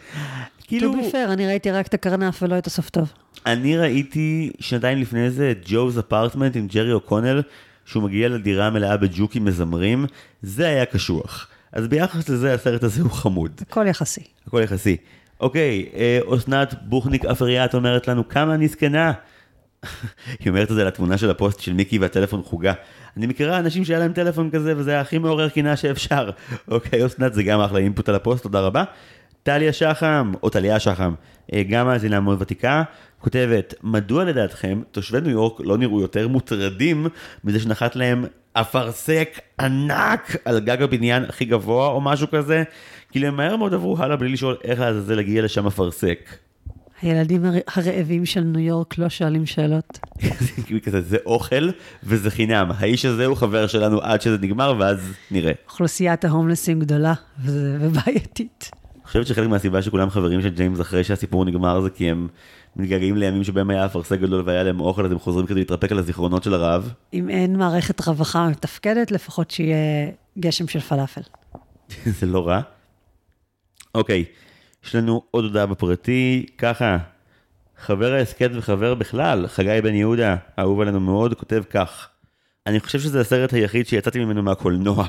כאילו, 0.68 0.94
be 0.94 1.14
fair, 1.14 1.34
אני 1.34 1.48
ראיתי 1.48 1.72
רק 1.72 1.88
את 1.88 1.94
הקרנף 1.94 2.44
ולא 2.44 2.58
את 2.58 2.68
הסוף 2.68 2.90
טוב. 2.90 3.14
אני 3.46 3.78
ראיתי 3.78 4.52
שנתיים 4.60 4.98
לפני 4.98 5.32
זה 5.32 5.52
את 5.52 5.58
ג'וז 5.66 6.00
אפרטמנט 6.00 6.56
עם 6.56 6.68
ג'רי 6.68 6.92
אוקונל, 6.92 7.42
שהוא 7.86 8.04
מגיע 8.04 8.30
לדירה 8.30 8.70
מלאה 8.70 8.98
בג'וקים 8.98 9.46
מזמרים, 9.46 10.06
זה 10.42 10.68
היה 10.68 10.86
קשוח. 10.86 11.48
אז 11.72 11.88
ביחס 11.88 12.30
לזה 12.30 12.54
הסרט 12.54 12.84
הזה 12.84 13.02
הוא 13.02 13.12
חמוד. 13.12 13.52
הכל 13.70 13.88
יחסי. 13.88 14.22
הכל 14.48 14.62
יחסי. 14.64 14.98
אוקיי, 15.40 15.86
אה, 15.96 16.20
אסנת 16.38 16.74
בוכניק 16.82 17.26
אפריאט 17.26 17.76
אומרת 17.76 18.08
לנו 18.08 18.30
כמה 18.30 18.54
אני 18.54 18.68
זקנה. 18.68 19.12
היא 20.40 20.50
אומרת 20.50 20.72
את 20.72 20.76
זה 20.76 20.84
לתמונה 20.84 21.18
של 21.18 21.30
הפוסט 21.30 21.60
של 21.60 21.74
מיקי 21.74 22.00
והטלפון 22.00 22.44
חוגה. 22.44 22.74
אני 23.18 23.28
מכירה 23.28 23.60
אנשים 23.60 23.86
שהיה 23.86 24.00
להם 24.00 24.14
טלפון 24.14 24.50
כזה 24.50 24.74
וזה 24.78 24.92
היה 24.92 25.02
הכי 25.02 25.18
מעורר 25.18 25.50
קנאה 25.50 25.76
שאפשר. 25.76 26.30
אוקיי, 26.68 27.06
אסנת 27.06 27.34
זה 27.34 27.44
גם 27.44 27.60
אחלה 27.60 27.80
input 27.80 28.10
על 28.10 28.16
הפוסט, 28.16 28.44
תודה 28.44 28.60
רבה. 28.60 28.84
טליה 29.44 29.74
שחם, 29.74 30.32
או 30.44 30.50
טליה 30.50 30.80
שחם, 30.80 31.14
אה, 31.54 31.64
גם 31.64 31.86
מאזינה 31.88 32.20
מאוד 32.20 32.42
ותיקה, 32.42 32.84
כותבת, 33.20 33.74
מדוע 33.84 34.24
לדעתכם 34.24 34.82
תושבי 34.92 35.22
ניו 35.22 35.32
יורק 35.32 35.60
לא 35.64 35.78
נראו 35.78 36.02
יותר 36.02 36.28
מוטרדים 36.28 37.08
מזה 37.44 37.60
שנחת 37.60 37.96
להם 37.96 38.26
אפרסק 38.54 39.40
ענק 39.60 40.36
על 40.46 40.60
גג 40.60 40.82
הבניין 40.82 41.24
הכי 41.24 41.46
גבוה 41.46 41.88
או 41.88 42.02
משהו 42.02 42.28
כזה? 42.32 42.64
כאילו 43.12 43.28
הם 43.28 43.36
מהר 43.36 43.56
מאוד 43.56 43.74
עברו 43.74 43.98
הלאה 44.00 44.16
בלי 44.16 44.30
לשאול 44.30 44.58
איך 44.64 44.80
לעזאזל 44.80 45.20
הגיע 45.20 45.42
לשם 45.42 45.68
אפרסק. 45.68 46.30
הילדים 47.02 47.46
הר- 47.46 47.54
הרעבים 47.76 48.26
של 48.26 48.42
ניו 48.42 48.60
יורק 48.60 48.98
לא 48.98 49.10
שואלים 49.10 49.46
שאלות. 49.46 50.00
כזה, 50.84 51.02
זה 51.02 51.18
אוכל 51.26 51.70
וזה 52.04 52.32
חינם. 52.32 52.72
האיש 52.78 53.06
הזה 53.06 53.26
הוא 53.26 53.38
חבר 53.38 53.68
שלנו 53.68 54.02
עד 54.02 54.22
שזה 54.22 54.38
נגמר 54.38 54.74
ואז 54.80 55.00
נראה. 55.32 55.52
אוכלוסיית 55.68 56.26
ההומלסים 56.26 56.80
גדולה 56.80 57.14
ובעייתית. 57.46 58.70
אני 58.96 59.08
חושבת 59.08 59.28
שחלק 59.28 59.50
מהסיבה 59.50 59.82
שכולם 59.82 60.10
חברים 60.10 60.42
של 60.42 60.50
ג'יימס 60.50 60.82
אחרי 60.82 61.04
שהסיפור 61.04 61.46
נגמר 61.46 61.82
זה 61.82 61.90
כי 61.90 62.10
הם 62.10 62.28
מתגעגעים 62.76 63.18
לימים 63.18 63.44
שבהם 63.44 63.70
היה 63.70 63.86
אפרסק 63.86 64.20
גדול 64.20 64.44
והיה 64.46 64.64
להם 64.64 64.80
אוכל 64.80 65.06
אז 65.06 65.12
הם 65.12 65.20
חוזרים 65.20 65.46
כדי 65.46 65.60
להתרפק 65.60 65.92
על 65.92 66.00
הזיכרונות 66.00 66.44
של 66.44 66.54
הרעב. 66.54 66.94
אם 67.14 67.30
אין 67.30 67.56
מערכת 67.58 68.08
רווחה 68.08 68.50
מתפקדת, 68.50 69.12
לפחות 69.12 69.52
שיהיה 69.52 70.10
גשם 70.40 70.68
של 70.68 70.80
פלאפל. 70.80 71.22
זה 72.20 72.26
לא 72.26 72.48
רע. 72.48 72.62
אוקיי, 73.96 74.26
יש 74.86 74.96
לנו 74.96 75.22
עוד 75.32 75.44
הודעה 75.44 75.66
בפרטי, 75.66 76.46
ככה, 76.58 76.98
חבר 77.78 78.14
ההסכת 78.14 78.50
וחבר 78.54 78.96
בכלל, 78.96 79.48
חגי 79.48 79.80
בן 79.84 79.94
יהודה, 79.94 80.36
אהוב 80.60 80.82
עלינו 80.82 81.00
מאוד, 81.00 81.34
כותב 81.34 81.64
כך. 81.70 82.08
אני 82.68 82.80
חושב 82.80 83.00
שזה 83.00 83.22
הסרט 83.22 83.54
היחיד 83.54 83.88
שיצאתי 83.88 84.20
ממנו 84.20 84.44
מהקולנוע. 84.44 85.06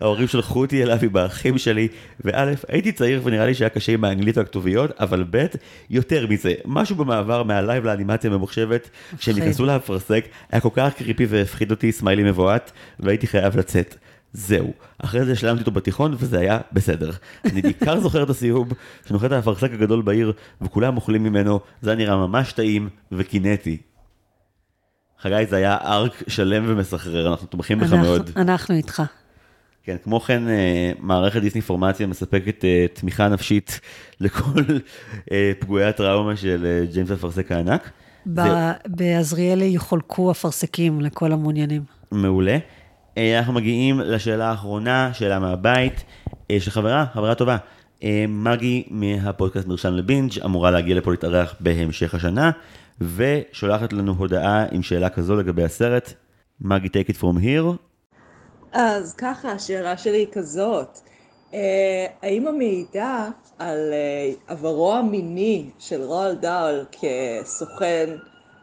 ההורים 0.00 0.28
שלחו 0.28 0.60
אותי 0.60 0.82
אליו 0.82 0.98
עם 1.02 1.16
האחים 1.16 1.58
שלי, 1.58 1.88
וא', 2.24 2.52
הייתי 2.68 2.92
צעיר 2.92 3.20
ונראה 3.24 3.46
לי 3.46 3.54
שהיה 3.54 3.68
קשה 3.68 3.92
עם 3.92 4.04
האנגלית 4.04 4.38
והכתוביות, 4.38 4.90
אבל 5.00 5.24
ב', 5.30 5.46
יותר 5.90 6.26
מזה, 6.26 6.54
משהו 6.64 6.96
במעבר 6.96 7.42
מה 7.42 7.56
live 7.56 7.84
לאנימציה 7.84 8.30
הממוחשבת, 8.30 8.90
שהם 9.18 9.34
מפחיד. 9.34 9.36
נכנסו 9.36 9.66
לאפרסק, 9.66 10.24
היה 10.50 10.60
כל 10.60 10.68
כך 10.72 10.94
creepy 10.94 11.26
והפחיד 11.28 11.70
אותי, 11.70 11.92
smiley 11.92 12.22
מבועת, 12.22 12.72
והייתי 13.00 13.26
חייב 13.26 13.56
לצאת. 13.56 13.96
זהו. 14.32 14.72
אחרי 14.98 15.24
זה 15.24 15.32
השלמתי 15.32 15.60
אותו 15.60 15.70
בתיכון, 15.70 16.14
וזה 16.18 16.38
היה 16.38 16.58
בסדר. 16.72 17.10
אני 17.44 17.62
בעיקר 17.62 18.00
זוכר 18.04 18.22
את 18.22 18.30
הסיום, 18.30 18.68
שנוחת 19.08 19.32
האפרסק 19.32 19.72
הגדול 19.72 20.02
בעיר, 20.02 20.32
וכולם 20.60 20.96
אוכלים 20.96 21.22
ממנו, 21.22 21.60
זה 21.82 21.90
היה 21.90 21.96
נראה 21.96 22.16
ממש 22.16 22.52
טעים 22.52 22.88
וקינאתי. 23.12 23.78
חגי, 25.20 25.46
זה 25.48 25.56
היה 25.56 25.76
ארק 25.76 26.22
שלם 26.28 26.64
ומסחרר, 26.66 27.30
אנחנו 27.30 27.46
תומכים 27.46 27.78
בך 27.78 27.92
מאוד. 27.92 28.30
אנחנו 28.36 28.74
איתך. 28.74 29.02
כן, 29.84 29.96
כמו 30.04 30.20
כן, 30.20 30.48
אה, 30.48 30.92
מערכת 30.98 31.40
דיסני 31.40 31.60
פורמציה 31.60 32.06
מספקת 32.06 32.64
אה, 32.64 32.86
תמיכה 32.92 33.28
נפשית 33.28 33.80
לכל 34.20 34.62
אה, 35.32 35.52
פגועי 35.58 35.84
הטראומה 35.84 36.36
של 36.36 36.84
ג'יימס 36.92 37.10
אפרסק 37.10 37.52
הענק. 37.52 37.90
בעזריאלי 38.86 39.64
יחולקו 39.64 40.30
אפרסקים 40.30 41.00
לכל 41.00 41.32
המעוניינים. 41.32 41.82
מעולה. 42.12 42.58
אה, 43.18 43.38
אנחנו 43.38 43.52
מגיעים 43.52 44.00
לשאלה 44.00 44.50
האחרונה, 44.50 45.10
שאלה 45.14 45.38
מהבית, 45.38 46.04
אה, 46.50 46.60
של 46.60 46.70
חברה, 46.70 47.06
חברה 47.12 47.34
טובה. 47.34 47.56
אה, 48.04 48.24
מגי 48.28 48.84
מהפודקאסט 48.90 49.66
מרשם 49.66 49.92
לבינג' 49.92 50.32
אמורה 50.44 50.70
להגיע 50.70 50.96
לפה 50.96 51.10
להתארח 51.10 51.54
בהמשך 51.60 52.14
השנה, 52.14 52.50
ושולחת 53.00 53.92
לנו 53.92 54.12
הודעה 54.12 54.64
עם 54.70 54.82
שאלה 54.82 55.08
כזו 55.08 55.36
לגבי 55.36 55.64
הסרט. 55.64 56.12
מגי, 56.60 56.88
take 56.88 57.10
it 57.10 57.16
from 57.20 57.44
here. 57.44 57.76
אז 58.72 59.14
ככה, 59.14 59.52
השאלה 59.52 59.96
שלי 59.96 60.16
היא 60.16 60.26
כזאת, 60.32 60.98
האם 62.22 62.46
המעידה 62.48 63.28
על 63.58 63.92
עברו 64.46 64.94
המיני 64.94 65.70
של 65.78 66.02
רועל 66.02 66.34
דאל 66.34 66.84
כסוכן 66.92 68.10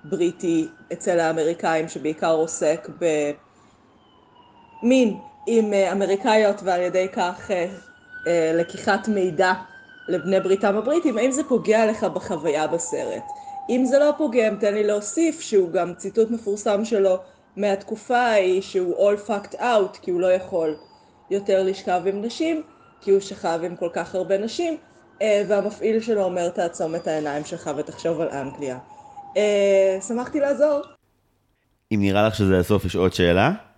בריטי 0.03 0.67
אצל 0.93 1.19
האמריקאים 1.19 1.87
שבעיקר 1.87 2.31
עוסק 2.31 2.87
במין 4.83 5.17
עם 5.47 5.73
אה, 5.73 5.91
אמריקאיות 5.91 6.63
ועל 6.63 6.81
ידי 6.81 7.07
כך 7.13 7.51
אה, 7.51 7.65
אה, 8.27 8.51
לקיחת 8.55 9.07
מידע 9.07 9.53
לבני 10.07 10.39
בריתם 10.39 10.75
הבריטים, 10.75 11.17
האם 11.17 11.31
זה 11.31 11.43
פוגע 11.43 11.85
לך 11.85 12.03
בחוויה 12.03 12.67
בסרט? 12.67 13.23
אם 13.69 13.85
זה 13.85 13.99
לא 13.99 14.11
פוגם, 14.17 14.55
תן 14.59 14.73
לי 14.73 14.83
להוסיף 14.83 15.41
שהוא 15.41 15.71
גם 15.71 15.93
ציטוט 15.93 16.31
מפורסם 16.31 16.85
שלו 16.85 17.17
מהתקופה 17.57 18.17
ההיא 18.17 18.61
שהוא 18.61 19.09
all 19.09 19.29
fucked 19.29 19.55
out 19.55 19.99
כי 20.01 20.11
הוא 20.11 20.21
לא 20.21 20.33
יכול 20.33 20.75
יותר 21.31 21.63
לשכב 21.63 22.01
עם 22.05 22.21
נשים 22.21 22.63
כי 23.01 23.11
הוא 23.11 23.19
שכב 23.19 23.59
עם 23.63 23.75
כל 23.75 23.89
כך 23.93 24.15
הרבה 24.15 24.37
נשים 24.37 24.77
והמפעיל 25.47 25.99
שלו 26.01 26.23
אומר 26.23 26.49
תעצום 26.49 26.95
את 26.95 27.07
העיניים 27.07 27.45
שלך 27.45 27.69
ותחשוב 27.77 28.21
על 28.21 28.27
אנגליה. 28.29 28.77
שמחתי 30.07 30.39
לעזור. 30.39 30.81
אם 31.91 31.99
נראה 32.01 32.27
לך 32.27 32.35
שזה 32.35 32.59
הסוף, 32.59 32.85
יש 32.85 32.95
עוד 32.95 33.13
שאלה? 33.13 33.68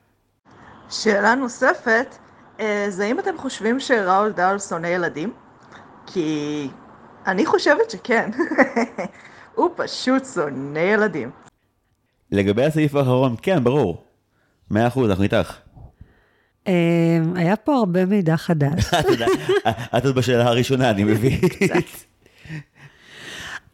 שאלה 0.92 1.36
נוספת, 1.36 2.16
אה, 2.60 2.86
זה 2.90 3.04
האם 3.04 3.20
אתם 3.20 3.38
חושבים 3.38 3.80
שראול 3.80 4.32
דאל 4.32 4.60
שונא 4.60 4.88
ילדים? 4.88 5.34
כי 6.08 6.68
אני 7.28 7.46
חושבת 7.46 7.92
שכן. 7.92 8.30
הוא 9.56 9.70
פשוט 9.76 10.26
שונא 10.34 10.80
ילדים. 10.80 11.32
לגבי 12.32 12.66
הסעיף 12.66 12.96
האחרון, 12.96 13.36
כן, 13.42 13.64
ברור. 13.64 14.04
מאה 14.72 14.88
אחוז, 14.88 15.10
אנחנו 15.10 15.24
איתך. 15.24 15.58
אה, 16.68 16.74
היה 17.36 17.56
פה 17.56 17.76
הרבה 17.76 18.06
מידע 18.06 18.38
חדש. 18.38 18.92
את 19.98 20.06
עוד 20.06 20.16
בשאלה 20.16 20.48
הראשונה, 20.48 20.90
אני 20.90 21.04
מבין. 21.04 21.40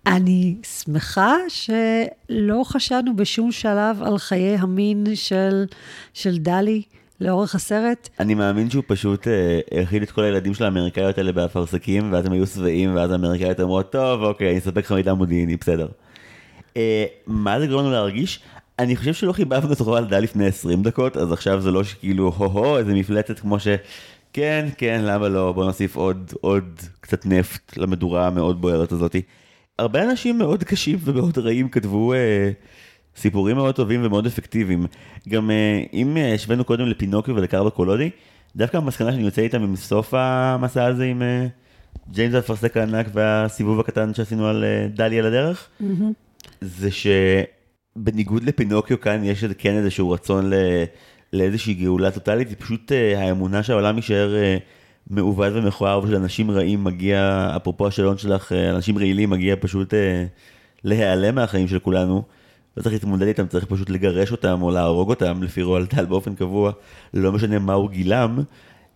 אני 0.08 0.56
שמחה 0.64 1.36
שלא 1.48 2.62
חשדנו 2.64 3.16
בשום 3.16 3.52
שלב 3.52 4.04
על 4.04 4.18
חיי 4.18 4.56
המין 4.58 5.06
של, 5.16 5.66
של 6.14 6.38
דלי 6.38 6.84
לאורך 7.22 7.56
הסרט. 7.56 8.10
אני 8.20 8.34
מאמין 8.34 8.70
שהוא 8.70 8.84
פשוט 8.88 9.28
אה, 9.28 9.60
האכיל 9.72 10.04
את 10.04 10.12
כל 10.12 10.24
הילדים 10.24 10.54
של 10.54 10.64
האמריקאיות 10.64 11.18
האלה 11.18 11.32
באפרסקים, 11.32 12.14
ואז 12.14 12.26
הם 12.26 12.32
היו 12.32 12.48
שבעים, 12.48 12.96
ואז 12.96 13.12
האמריקאיות 13.12 13.60
אמרו, 13.60 13.84
טוב, 13.84 14.24
אוקיי, 14.24 14.50
אני 14.50 14.58
אספק 14.58 14.86
לך 14.86 14.92
מידע 14.92 15.14
מודיעיני, 15.14 15.58
בסדר. 15.58 15.88
אה, 16.78 17.06
מה 17.28 17.60
זה 17.60 17.68
גורם 17.68 17.84
לנו 17.84 17.94
להרגיש? 17.94 18.40
אני 18.80 18.96
חושב 18.96 19.14
שלא 19.14 19.34
חיבבנו 19.34 19.74
את 19.74 19.80
רועל 19.80 20.06
דל 20.06 20.20
לפני 20.20 20.46
20 20.48 20.84
דקות, 20.84 21.18
אז 21.18 21.32
עכשיו 21.32 21.62
זה 21.62 21.72
לא 21.72 21.84
שכאילו, 21.84 22.32
הו-הו, 22.38 22.78
איזה 22.78 22.94
מפלצת 22.94 23.40
כמו 23.40 23.60
ש... 23.60 23.68
כן, 24.34 24.70
כן, 24.78 25.02
למה 25.04 25.30
לא, 25.30 25.52
בוא 25.52 25.66
נוסיף 25.66 25.96
עוד, 25.96 26.34
עוד 26.42 26.80
קצת 27.02 27.26
נפט 27.26 27.78
למדורה 27.78 28.28
המאוד 28.28 28.62
בוערת 28.62 28.92
הזאתי. 28.92 29.22
הרבה 29.80 30.04
אנשים 30.04 30.38
מאוד 30.38 30.64
קשים 30.64 31.00
ומאוד 31.04 31.38
רעים 31.38 31.70
כתבו 31.70 32.14
אה, 32.14 32.52
סיפורים 33.18 33.56
מאוד 33.56 33.76
טובים 33.76 34.06
ומאוד 34.06 34.26
אפקטיביים. 34.26 34.86
גם 35.30 35.52
אה, 35.52 35.84
אם 35.94 36.18
אה, 36.18 36.34
השווינו 36.34 36.64
קודם 36.64 36.88
לפינוקיו 36.88 37.36
ולקרלו 37.36 37.72
קולודי, 37.72 38.10
דווקא 38.56 38.78
המסקנה 38.78 39.12
שאני 39.12 39.24
יוצא 39.24 39.42
איתה 39.42 39.60
מסוף 39.60 40.14
המסע 40.14 40.86
הזה 40.86 41.06
עם 41.06 41.22
אה, 41.22 41.48
ג'יימס 42.12 42.34
האפרסק 42.34 42.78
הענק 42.78 43.08
והסיבוב 43.14 43.80
הקטן 43.80 44.14
שעשינו 44.14 44.48
על 44.48 44.64
אה, 44.64 44.88
דליה 44.94 45.22
לדרך, 45.22 45.70
זה 46.62 46.90
שבניגוד 46.92 48.44
לפינוקיו 48.44 49.02
כאן 49.02 49.24
יש 49.24 49.44
כן 49.44 49.74
איזשהו 49.78 50.10
רצון 50.10 50.50
ל... 50.50 50.54
לאיזושהי 51.34 51.74
גאולה 51.74 52.12
טוטאלית, 52.12 52.50
זה 52.50 52.56
פשוט 52.56 52.92
האמונה 53.16 53.64
שהעולם 53.64 53.96
יישאר 53.96 54.36
מעוות 55.10 55.54
ומכוער 55.56 56.04
ושל 56.04 56.16
אנשים 56.16 56.52
רעים 56.52 56.84
מגיע, 56.84 57.50
אפרופו 57.56 57.88
השאלון 57.88 58.18
שלך, 58.18 58.52
אנשים 58.52 58.98
רעילים 58.98 59.30
מגיע 59.30 59.56
פשוט 59.60 59.94
להיעלם 60.84 61.36
מהחיים 61.36 61.68
של 61.68 61.80
כולנו. 61.80 62.24
לא 62.78 62.82
צריך 62.82 62.94
להתמודד 62.94 63.28
איתם, 63.28 63.48
צריך 63.48 63.66
פשוט 63.66 63.90
לגרש 63.90 64.32
אותם 64.32 64.62
או 64.62 64.72
להרוג 64.72 65.10
אותם 65.10 65.44
לפי 65.44 65.62
רועל 65.62 65.86
טל 65.86 66.06
באופן 66.06 66.36
קבוע, 66.36 66.72
לא 67.14 67.32
משנה 67.32 67.60
מהו 67.60 67.88
גילם. 67.88 68.40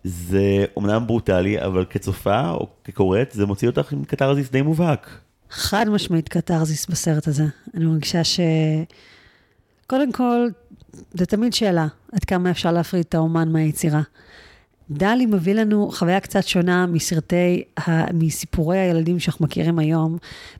זה 0.04 0.64
אומנם 0.76 1.06
ברוטלי, 1.06 1.64
אבל 1.64 1.84
כצופה 1.90 2.50
או 2.50 2.68
כקוראת, 2.84 3.30
זה 3.32 3.46
מוציא 3.46 3.68
אותך 3.68 3.92
עם 3.92 4.04
קתרזיס 4.04 4.50
די 4.50 4.62
מובהק. 4.62 5.10
חד 5.50 5.88
משמעית 5.88 6.28
קתרזיס 6.28 6.86
בסרט 6.86 7.28
הזה. 7.28 7.44
אני 7.74 7.84
מרגישה 7.84 8.24
ש... 8.24 8.40
קודם 9.86 10.12
כל, 10.12 10.48
זה 11.14 11.26
תמיד 11.26 11.52
שאלה, 11.52 11.86
עד 12.12 12.24
כמה 12.24 12.50
אפשר 12.50 12.72
להפריד 12.72 13.04
את 13.08 13.14
האומן 13.14 13.52
מהיצירה. 13.52 14.02
דלי 14.90 15.26
מביא 15.26 15.54
לנו 15.54 15.90
חוויה 15.92 16.20
קצת 16.20 16.46
שונה 16.46 16.86
מסרטי, 16.86 17.62
מסיפורי 18.14 18.78
הילדים 18.78 19.18
שאנחנו 19.18 19.44
מכירים 19.44 19.78
היום, 19.78 20.16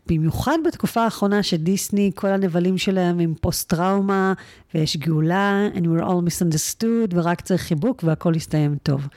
במיוחד 0.06 0.58
בתקופה 0.66 1.04
האחרונה 1.04 1.42
שדיסני, 1.42 2.10
כל 2.14 2.28
הנבלים 2.28 2.78
שלהם 2.78 3.18
עם 3.18 3.34
פוסט-טראומה, 3.40 4.32
ויש 4.74 4.96
גאולה, 4.96 5.68
and 5.74 5.80
we're 5.80 6.02
all 6.02 6.28
misunderstood, 6.28 7.14
ורק 7.14 7.40
צריך 7.40 7.62
חיבוק 7.62 8.04
והכל 8.06 8.32
יסתיים 8.36 8.76
טוב. 8.82 9.08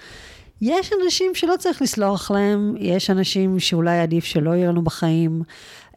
יש 0.61 0.91
אנשים 1.03 1.36
שלא 1.36 1.53
צריך 1.60 1.82
לסלוח 1.82 2.32
להם, 2.32 2.76
יש 2.80 3.10
אנשים 3.10 3.60
שאולי 3.60 3.99
עדיף 3.99 4.26
שלא 4.26 4.52
יהיו 4.52 4.72
לנו 4.72 4.82
בחיים. 4.82 5.41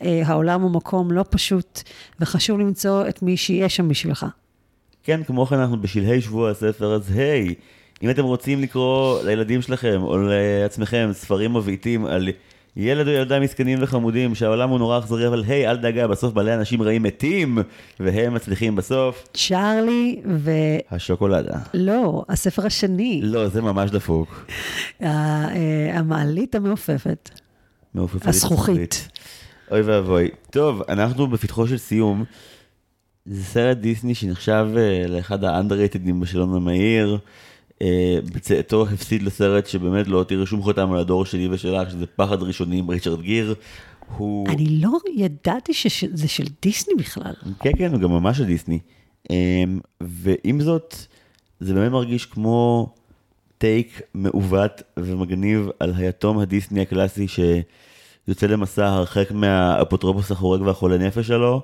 אה, 0.03 0.23
העולם 0.25 0.63
הוא 0.63 0.71
מקום 0.71 1.13
לא 1.13 1.25
פשוט, 1.31 1.83
וחשוב 2.21 2.59
למצוא 2.59 3.09
את 3.09 3.23
מי 3.23 3.37
שיהיה 3.37 3.69
שם 3.69 3.89
בשבילך. 3.89 4.27
כן, 5.03 5.25
כמו 5.25 5.47
כן 5.47 5.57
אנחנו 5.57 5.81
בשלהי 5.81 6.21
שבוע 6.21 6.51
הספר, 6.51 6.95
אז 6.95 7.11
היי. 7.11 7.49
Hey. 7.49 7.78
אם 8.03 8.11
אתם 8.11 8.25
רוצים 8.25 8.63
לקרוא 8.63 9.23
לילדים 9.23 9.63
שלכם 9.63 10.01
או 10.03 10.19
לעצמכם 10.19 11.11
ספרים 11.13 11.55
מבעיטים 11.55 12.07
על 12.07 12.29
ילד 12.77 13.09
או 13.09 13.13
ילדה 13.13 13.41
מסכנים 13.41 13.79
וחמודים 13.83 14.35
שהעולם 14.35 14.71
הוא 14.71 14.79
נורא 14.79 14.99
אכזרי, 14.99 15.29
אבל 15.29 15.45
היי, 15.47 15.71
אל 15.71 15.77
דאגה, 15.77 16.07
בסוף 16.07 16.33
בעלי 16.33 16.55
אנשים 16.55 16.83
רעים 16.83 17.03
מתים, 17.03 17.59
והם 18.01 18.35
מצליחים 18.35 18.77
בסוף. 18.77 19.29
צ'ארלי 19.35 20.21
ו... 20.27 20.51
השוקולדה. 20.91 21.59
לא, 21.75 22.25
הספר 22.29 22.67
השני. 22.67 23.21
לא, 23.25 23.49
זה 23.49 23.63
ממש 23.63 23.91
דפוק. 23.91 24.47
אה, 25.03 25.49
המעלית 25.99 26.55
המעופפת. 26.55 27.31
מעופפת. 27.95 28.27
הזכוכית. 28.27 29.09
אוי 29.71 29.81
ואבוי. 29.81 30.29
טוב, 30.51 30.83
אנחנו 30.89 31.27
בפתחו 31.27 31.69
של 31.69 31.79
סיום. 31.79 32.25
זה 33.27 33.45
סרט 33.45 33.77
דיסני 33.77 34.15
שנחשב 34.15 34.67
אה, 34.77 35.07
לאחד 35.09 35.45
האנדרטדים 35.45 36.21
בשלום 36.21 36.55
המהיר. 36.55 37.19
אה, 37.83 38.19
בצאתו 38.35 38.87
הפסיד 38.89 39.23
לסרט 39.23 39.67
שבאמת 39.67 40.07
לא 40.07 40.17
הותיר 40.17 40.45
שום 40.45 40.63
חותם 40.63 40.93
על 40.93 40.99
הדור 40.99 41.25
שלי 41.25 41.49
ושלך, 41.49 41.91
שזה 41.91 42.07
פחד 42.07 42.43
ראשוני 42.43 42.79
עם 42.79 42.89
ריצ'רד 42.89 43.23
גיר. 43.23 43.55
הוא... 44.17 44.49
אני 44.49 44.67
לא 44.67 44.91
ידעתי 45.17 45.75
שזה 45.75 46.29
של 46.29 46.45
דיסני 46.63 46.95
בכלל. 46.95 47.35
כן, 47.61 47.71
כן, 47.79 47.93
הוא 47.93 48.01
גם 48.01 48.11
ממש 48.11 48.37
של 48.37 48.45
דיסני. 48.45 48.79
אמ, 49.31 49.81
ועם 50.01 50.61
זאת, 50.61 50.95
זה 51.61 51.75
באמת 51.75 51.93
מרגיש 51.93 52.27
כמו 52.27 52.89
טייק 53.59 54.01
מעוות 54.15 54.83
ומגניב 54.97 55.69
על 55.81 55.93
היתום 55.97 56.39
הדיסני 56.39 56.81
הקלאסי 56.81 57.27
שיוצא 57.29 58.47
למסע 58.47 58.87
הרחק 58.87 59.31
מהאפוטרופוס 59.31 60.31
החורג 60.31 60.61
והחולה 60.61 60.99
נפש 60.99 61.27
שלו, 61.27 61.63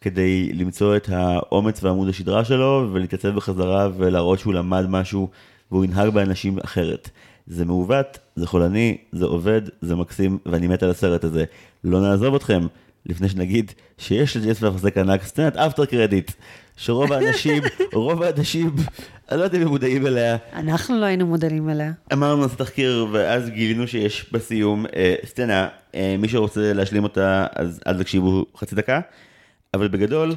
כדי 0.00 0.52
למצוא 0.52 0.96
את 0.96 1.08
האומץ 1.08 1.84
ועמוד 1.84 2.08
השדרה 2.08 2.44
שלו 2.44 2.88
ולהתייצב 2.92 3.28
בחזרה 3.28 3.88
ולהראות 3.96 4.38
שהוא 4.38 4.54
למד 4.54 4.86
משהו 4.88 5.28
והוא 5.72 5.84
ינהג 5.84 6.08
באנשים 6.08 6.58
אחרת. 6.64 7.10
זה 7.46 7.64
מעוות, 7.64 8.18
זה 8.36 8.46
חולני, 8.46 8.98
זה 9.12 9.24
עובד, 9.24 9.62
זה 9.80 9.96
מקסים, 9.96 10.38
ואני 10.46 10.66
מת 10.66 10.82
על 10.82 10.90
הסרט 10.90 11.24
הזה. 11.24 11.44
לא 11.84 12.00
נעזוב 12.00 12.34
אתכם, 12.34 12.66
לפני 13.06 13.28
שנגיד 13.28 13.72
שיש 13.98 14.36
לג'ייס 14.36 14.62
והפסק 14.62 14.98
ענק 14.98 15.22
סצנת 15.22 15.56
אפטר 15.56 15.84
קרדיט, 15.84 16.32
שרוב 16.76 17.12
האנשים, 17.12 17.62
רוב 17.92 18.22
האנשים, 18.22 18.74
אני 19.30 19.38
לא 19.38 19.44
יודע 19.44 19.58
אם 19.58 19.62
הם 19.62 19.68
מודעים 19.68 20.06
אליה. 20.06 20.36
אנחנו 20.52 21.00
לא 21.00 21.04
היינו 21.04 21.26
מודעים 21.26 21.70
אליה. 21.70 21.92
אמרנו 22.12 22.42
לעשות 22.42 22.58
תחקיר, 22.58 23.06
ואז 23.12 23.48
גילינו 23.48 23.86
שיש 23.86 24.26
בסיום 24.32 24.86
אה, 24.96 25.14
סצנה, 25.26 25.68
אה, 25.94 26.16
מי 26.18 26.28
שרוצה 26.28 26.72
להשלים 26.72 27.02
אותה, 27.04 27.46
אז 27.54 27.80
אל 27.86 28.02
תקשיבו 28.02 28.46
חצי 28.56 28.74
דקה, 28.74 29.00
אבל 29.74 29.88
בגדול, 29.88 30.34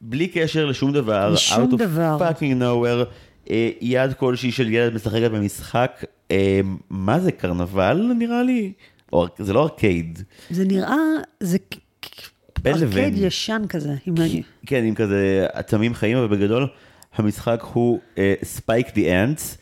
בלי 0.00 0.28
קשר 0.28 0.66
לשום 0.66 0.92
דבר, 0.92 1.30
לשום 1.30 1.70
out 1.70 1.74
of 1.74 2.20
fucking 2.20 2.60
nowhere, 2.60 3.04
אה, 3.50 3.70
יד 3.80 4.12
כלשהי 4.12 4.52
של 4.52 4.72
ילד 4.72 4.94
משחקת 4.94 5.30
במשחק, 5.30 6.04
אה, 6.30 6.60
מה 6.90 7.20
זה, 7.20 7.32
קרנבל 7.32 8.12
נראה 8.18 8.42
לי? 8.42 8.72
או, 9.12 9.26
זה 9.38 9.52
לא 9.52 9.62
ארקייד. 9.62 10.22
זה 10.50 10.64
נראה, 10.64 10.96
זה 11.40 11.58
ארקייד 12.66 12.82
לבין. 12.82 13.14
ישן 13.16 13.62
כזה, 13.68 13.94
עם 14.06 14.14
נגיד. 14.18 14.42
כן, 14.66 14.84
עם 14.84 14.94
כזה 14.94 15.46
עצמים 15.52 15.94
חיים, 15.94 16.16
אבל 16.16 16.36
בגדול 16.36 16.68
המשחק 17.14 17.64
הוא 17.72 18.00
Spike 18.44 18.94
the 18.94 19.12
Aunts, 19.12 19.58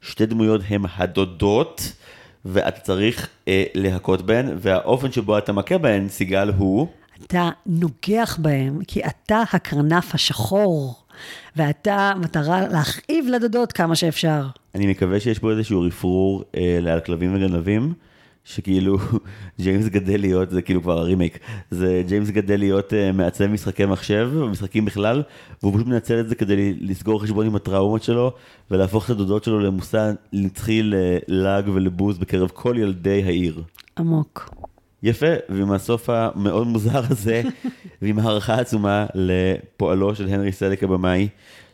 שתי 0.00 0.26
דמויות 0.26 0.60
הן 0.68 0.82
הדודות, 0.96 1.92
ואתה 2.44 2.80
צריך 2.80 3.26
uh, 3.44 3.48
להכות 3.74 4.22
בהן, 4.22 4.46
והאופן 4.58 5.12
שבו 5.12 5.38
אתה 5.38 5.52
מכה 5.52 5.78
בהן, 5.78 6.08
סיגל, 6.08 6.52
הוא... 6.56 6.86
אתה 7.22 7.50
נוגח 7.66 8.38
בהם, 8.42 8.84
כי 8.86 9.00
אתה 9.04 9.42
הקרנף 9.52 10.14
השחור. 10.14 11.02
ואתה, 11.56 12.12
מטרה 12.20 12.68
להכאיב 12.68 13.26
לדודות 13.28 13.72
כמה 13.72 13.96
שאפשר. 13.96 14.46
אני 14.74 14.86
מקווה 14.86 15.20
שיש 15.20 15.38
פה 15.38 15.50
איזשהו 15.50 15.80
רפרור 15.80 16.44
אה, 16.56 16.92
על 16.92 17.00
כלבים 17.00 17.34
וגנבים, 17.34 17.92
שכאילו 18.44 18.98
ג'יימס 19.60 19.86
גדל 19.86 20.20
להיות, 20.20 20.50
זה 20.50 20.62
כאילו 20.62 20.82
כבר 20.82 20.98
הרימייק, 20.98 21.38
זה 21.70 22.02
ג'יימס 22.08 22.30
גדל 22.30 22.58
להיות 22.58 22.94
אה, 22.94 23.12
מעצב 23.12 23.46
משחקי 23.46 23.86
מחשב, 23.86 24.30
משחקים 24.50 24.84
בכלל, 24.84 25.22
והוא 25.62 25.74
פשוט 25.74 25.86
מנצל 25.86 26.20
את 26.20 26.28
זה 26.28 26.34
כדי 26.34 26.74
לסגור 26.80 27.22
חשבון 27.22 27.46
עם 27.46 27.56
הטראומות 27.56 28.02
שלו, 28.02 28.32
ולהפוך 28.70 29.04
את 29.04 29.10
הדודות 29.10 29.44
שלו 29.44 29.60
למושא 29.60 30.12
נצחי 30.32 30.82
ללעג 30.82 31.68
ולבוז 31.68 32.18
בקרב 32.18 32.48
כל 32.54 32.74
ילדי 32.78 33.22
העיר. 33.24 33.62
עמוק. 33.98 34.50
יפה, 35.06 35.26
ועם 35.48 35.72
הסוף 35.72 36.10
המאוד 36.10 36.66
מוזר 36.66 37.02
הזה, 37.10 37.42
ועם 38.02 38.18
הערכה 38.18 38.54
עצומה 38.54 39.06
לפועלו 39.14 40.14
של 40.14 40.28
הנרי 40.28 40.52
סלק 40.52 40.82
הבמאי, 40.82 41.28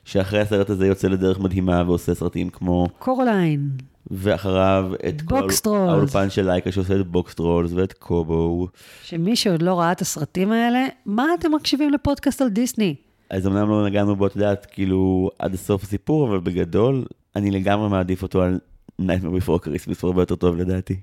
שאחרי 0.04 0.40
הסרט 0.40 0.70
הזה 0.70 0.86
יוצא 0.86 1.08
לדרך 1.08 1.38
מדהימה 1.38 1.82
ועושה 1.86 2.14
סרטים 2.14 2.50
כמו... 2.50 2.88
קורליין. 2.98 3.70
ואחריו 4.10 4.92
את 5.08 5.22
בוקסטרולס. 5.22 5.82
כל 5.82 5.90
האולפן 5.90 6.30
של 6.30 6.46
לייקה 6.46 6.72
שעושה 6.72 7.00
את 7.00 7.06
בוקסטרולס 7.06 7.72
ואת 7.72 7.92
קובו. 7.92 8.68
שמי 9.02 9.36
שעוד 9.36 9.62
לא 9.62 9.80
ראה 9.80 9.92
את 9.92 10.00
הסרטים 10.00 10.52
האלה, 10.52 10.86
מה 11.06 11.26
אתם 11.38 11.54
מקשיבים 11.54 11.90
לפודקאסט 11.90 12.42
על 12.42 12.48
דיסני? 12.48 12.94
אז 13.30 13.46
אמנם 13.46 13.68
לא 13.68 13.86
נגענו 13.86 14.16
בו, 14.16 14.26
את 14.26 14.36
יודעת, 14.36 14.66
כאילו, 14.66 15.30
עד 15.38 15.54
הסוף 15.54 15.82
הסיפור, 15.82 16.28
אבל 16.28 16.40
בגדול, 16.40 17.04
אני 17.36 17.50
לגמרי 17.50 17.88
מעדיף 17.88 18.22
אותו 18.22 18.42
על 18.42 18.58
Nightmare 19.00 19.42
Before 19.46 19.66
Christmas, 19.66 19.98
הרבה 20.02 20.22
יותר 20.22 20.34
טוב 20.34 20.56
לדעתי. 20.56 20.96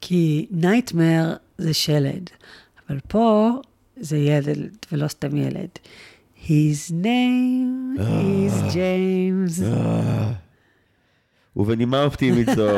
כי 0.00 0.46
נייטמר 0.50 1.34
זה 1.58 1.74
שלד, 1.74 2.30
אבל 2.88 2.98
פה 3.08 3.50
זה 3.96 4.16
ילד 4.16 4.76
ולא 4.92 5.08
סתם 5.08 5.36
ילד. 5.36 5.68
His 6.44 6.90
name 6.90 8.00
אה. 8.00 8.20
is 8.46 8.72
James. 8.72 9.64
אה. 9.64 10.32
ובנימה 11.56 12.02
אופטימית 12.02 12.48
זו, 12.56 12.68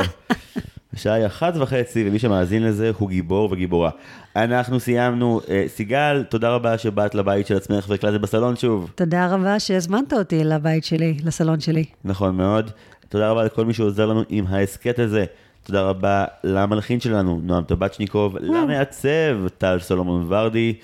השעה 0.94 1.14
היא 1.14 1.26
אחת 1.26 1.54
וחצי, 1.56 2.08
ומי 2.08 2.18
שמאזין 2.18 2.62
לזה 2.62 2.90
הוא 2.98 3.08
גיבור 3.08 3.52
וגיבורה. 3.52 3.90
אנחנו 4.36 4.80
סיימנו. 4.80 5.40
אה, 5.48 5.64
סיגל, 5.68 6.24
תודה 6.28 6.50
רבה 6.50 6.78
שבאת 6.78 7.14
לבית 7.14 7.46
של 7.46 7.56
עצמך 7.56 7.84
והקלטת 7.88 8.20
בסלון 8.20 8.56
שוב. 8.56 8.90
תודה 8.94 9.34
רבה 9.34 9.60
שהזמנת 9.60 10.12
אותי 10.12 10.44
לבית 10.44 10.84
שלי, 10.84 11.16
לסלון 11.24 11.60
שלי. 11.60 11.84
נכון 12.04 12.36
מאוד. 12.36 12.70
תודה 13.08 13.30
רבה 13.30 13.44
לכל 13.44 13.64
מי 13.64 13.74
שעוזר 13.74 14.06
לנו 14.06 14.22
עם 14.28 14.46
ההסכת 14.46 14.98
הזה. 14.98 15.24
תודה 15.64 15.82
רבה 15.82 16.24
למלחין 16.44 17.00
שלנו, 17.00 17.40
נועם 17.42 17.64
טבצ'ניקוב, 17.64 18.36
למעצב, 18.40 19.48
טל 19.58 19.78
סולומון 19.80 20.26
ורדי. 20.28 20.74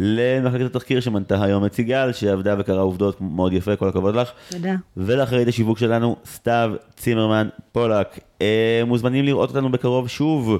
למחלקת 0.00 0.64
התחקיר 0.64 1.00
שמנתה 1.00 1.42
היום 1.42 1.64
את 1.64 1.74
סיגל, 1.74 2.12
שעבדה 2.12 2.54
וקראה 2.58 2.80
עובדות 2.80 3.20
מאוד 3.20 3.52
יפה, 3.52 3.76
כל 3.76 3.88
הכבוד 3.88 4.14
לך. 4.14 4.30
תודה. 4.50 4.74
ולאחראית 4.96 5.48
השיווק 5.48 5.78
שלנו, 5.78 6.16
סתיו 6.26 6.72
צימרמן 6.96 7.48
פולק. 7.72 8.18
אה, 8.42 8.82
מוזמנים 8.86 9.24
לראות 9.24 9.48
אותנו 9.48 9.72
בקרוב 9.72 10.08
שוב, 10.08 10.58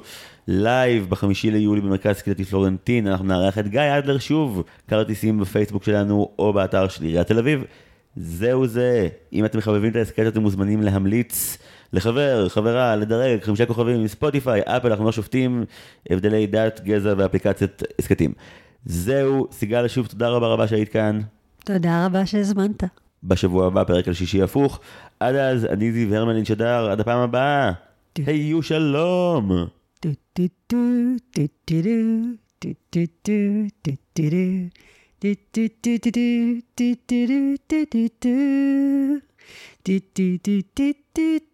live, 0.48 1.06
בחמישי 1.08 1.50
ליולי 1.50 1.80
במרכז 1.80 2.22
קהילתי 2.22 2.44
פלורנטין, 2.44 3.06
אנחנו 3.06 3.24
נארח 3.24 3.58
את 3.58 3.68
גיא 3.68 3.98
אדלר 3.98 4.18
שוב, 4.18 4.62
כרטיסים 4.88 5.40
בפייסבוק 5.40 5.84
שלנו 5.84 6.28
או 6.38 6.52
באתר 6.52 6.88
של 6.88 7.04
עיריית 7.04 7.26
תל 7.26 7.38
אביב. 7.38 7.64
זהו 8.16 8.66
זה, 8.66 9.08
אם 9.32 9.44
אתם 9.44 9.58
מחבבים 9.58 9.90
את 9.90 9.96
ההסכת 9.96 10.26
אתם 10.26 10.40
מוזמנים 10.40 10.82
להמליץ. 10.82 11.58
לחבר, 11.92 12.48
חברה, 12.48 12.96
לדרג, 12.96 13.42
חמישה 13.42 13.66
כוכבים, 13.66 14.06
ספוטיפיי, 14.06 14.60
אפל, 14.64 14.88
אנחנו 14.90 15.04
לא 15.04 15.12
שופטים 15.12 15.64
הבדלי 16.10 16.46
דת, 16.46 16.80
גזע 16.84 17.14
ואפליקציית 17.16 17.82
הסכתים. 17.98 18.32
זהו, 18.84 19.48
סיגל, 19.52 19.88
שוב 19.88 20.06
תודה 20.06 20.28
רבה 20.28 20.46
רבה 20.46 20.68
שהיית 20.68 20.88
כאן. 20.88 21.20
תודה 21.64 22.06
רבה 22.06 22.26
שהזמנת. 22.26 22.84
בשבוע 23.24 23.66
הבא, 23.66 23.84
פרק 23.84 24.08
על 24.08 24.14
שישי 24.14 24.42
הפוך. 24.42 24.80
עד 25.20 25.34
אז, 25.34 25.64
אני 25.64 25.92
זיו 25.92 26.14
הרמלין 26.14 26.44
שדר, 26.44 26.90
עד 26.90 27.00
הפעם 27.00 27.18
הבאה. 27.18 27.72
היו 28.26 28.62
שלום! 28.62 29.66
do 30.04 30.10
do 30.36 30.48
do 30.68 31.18
do 40.44 40.92
do 41.14 41.53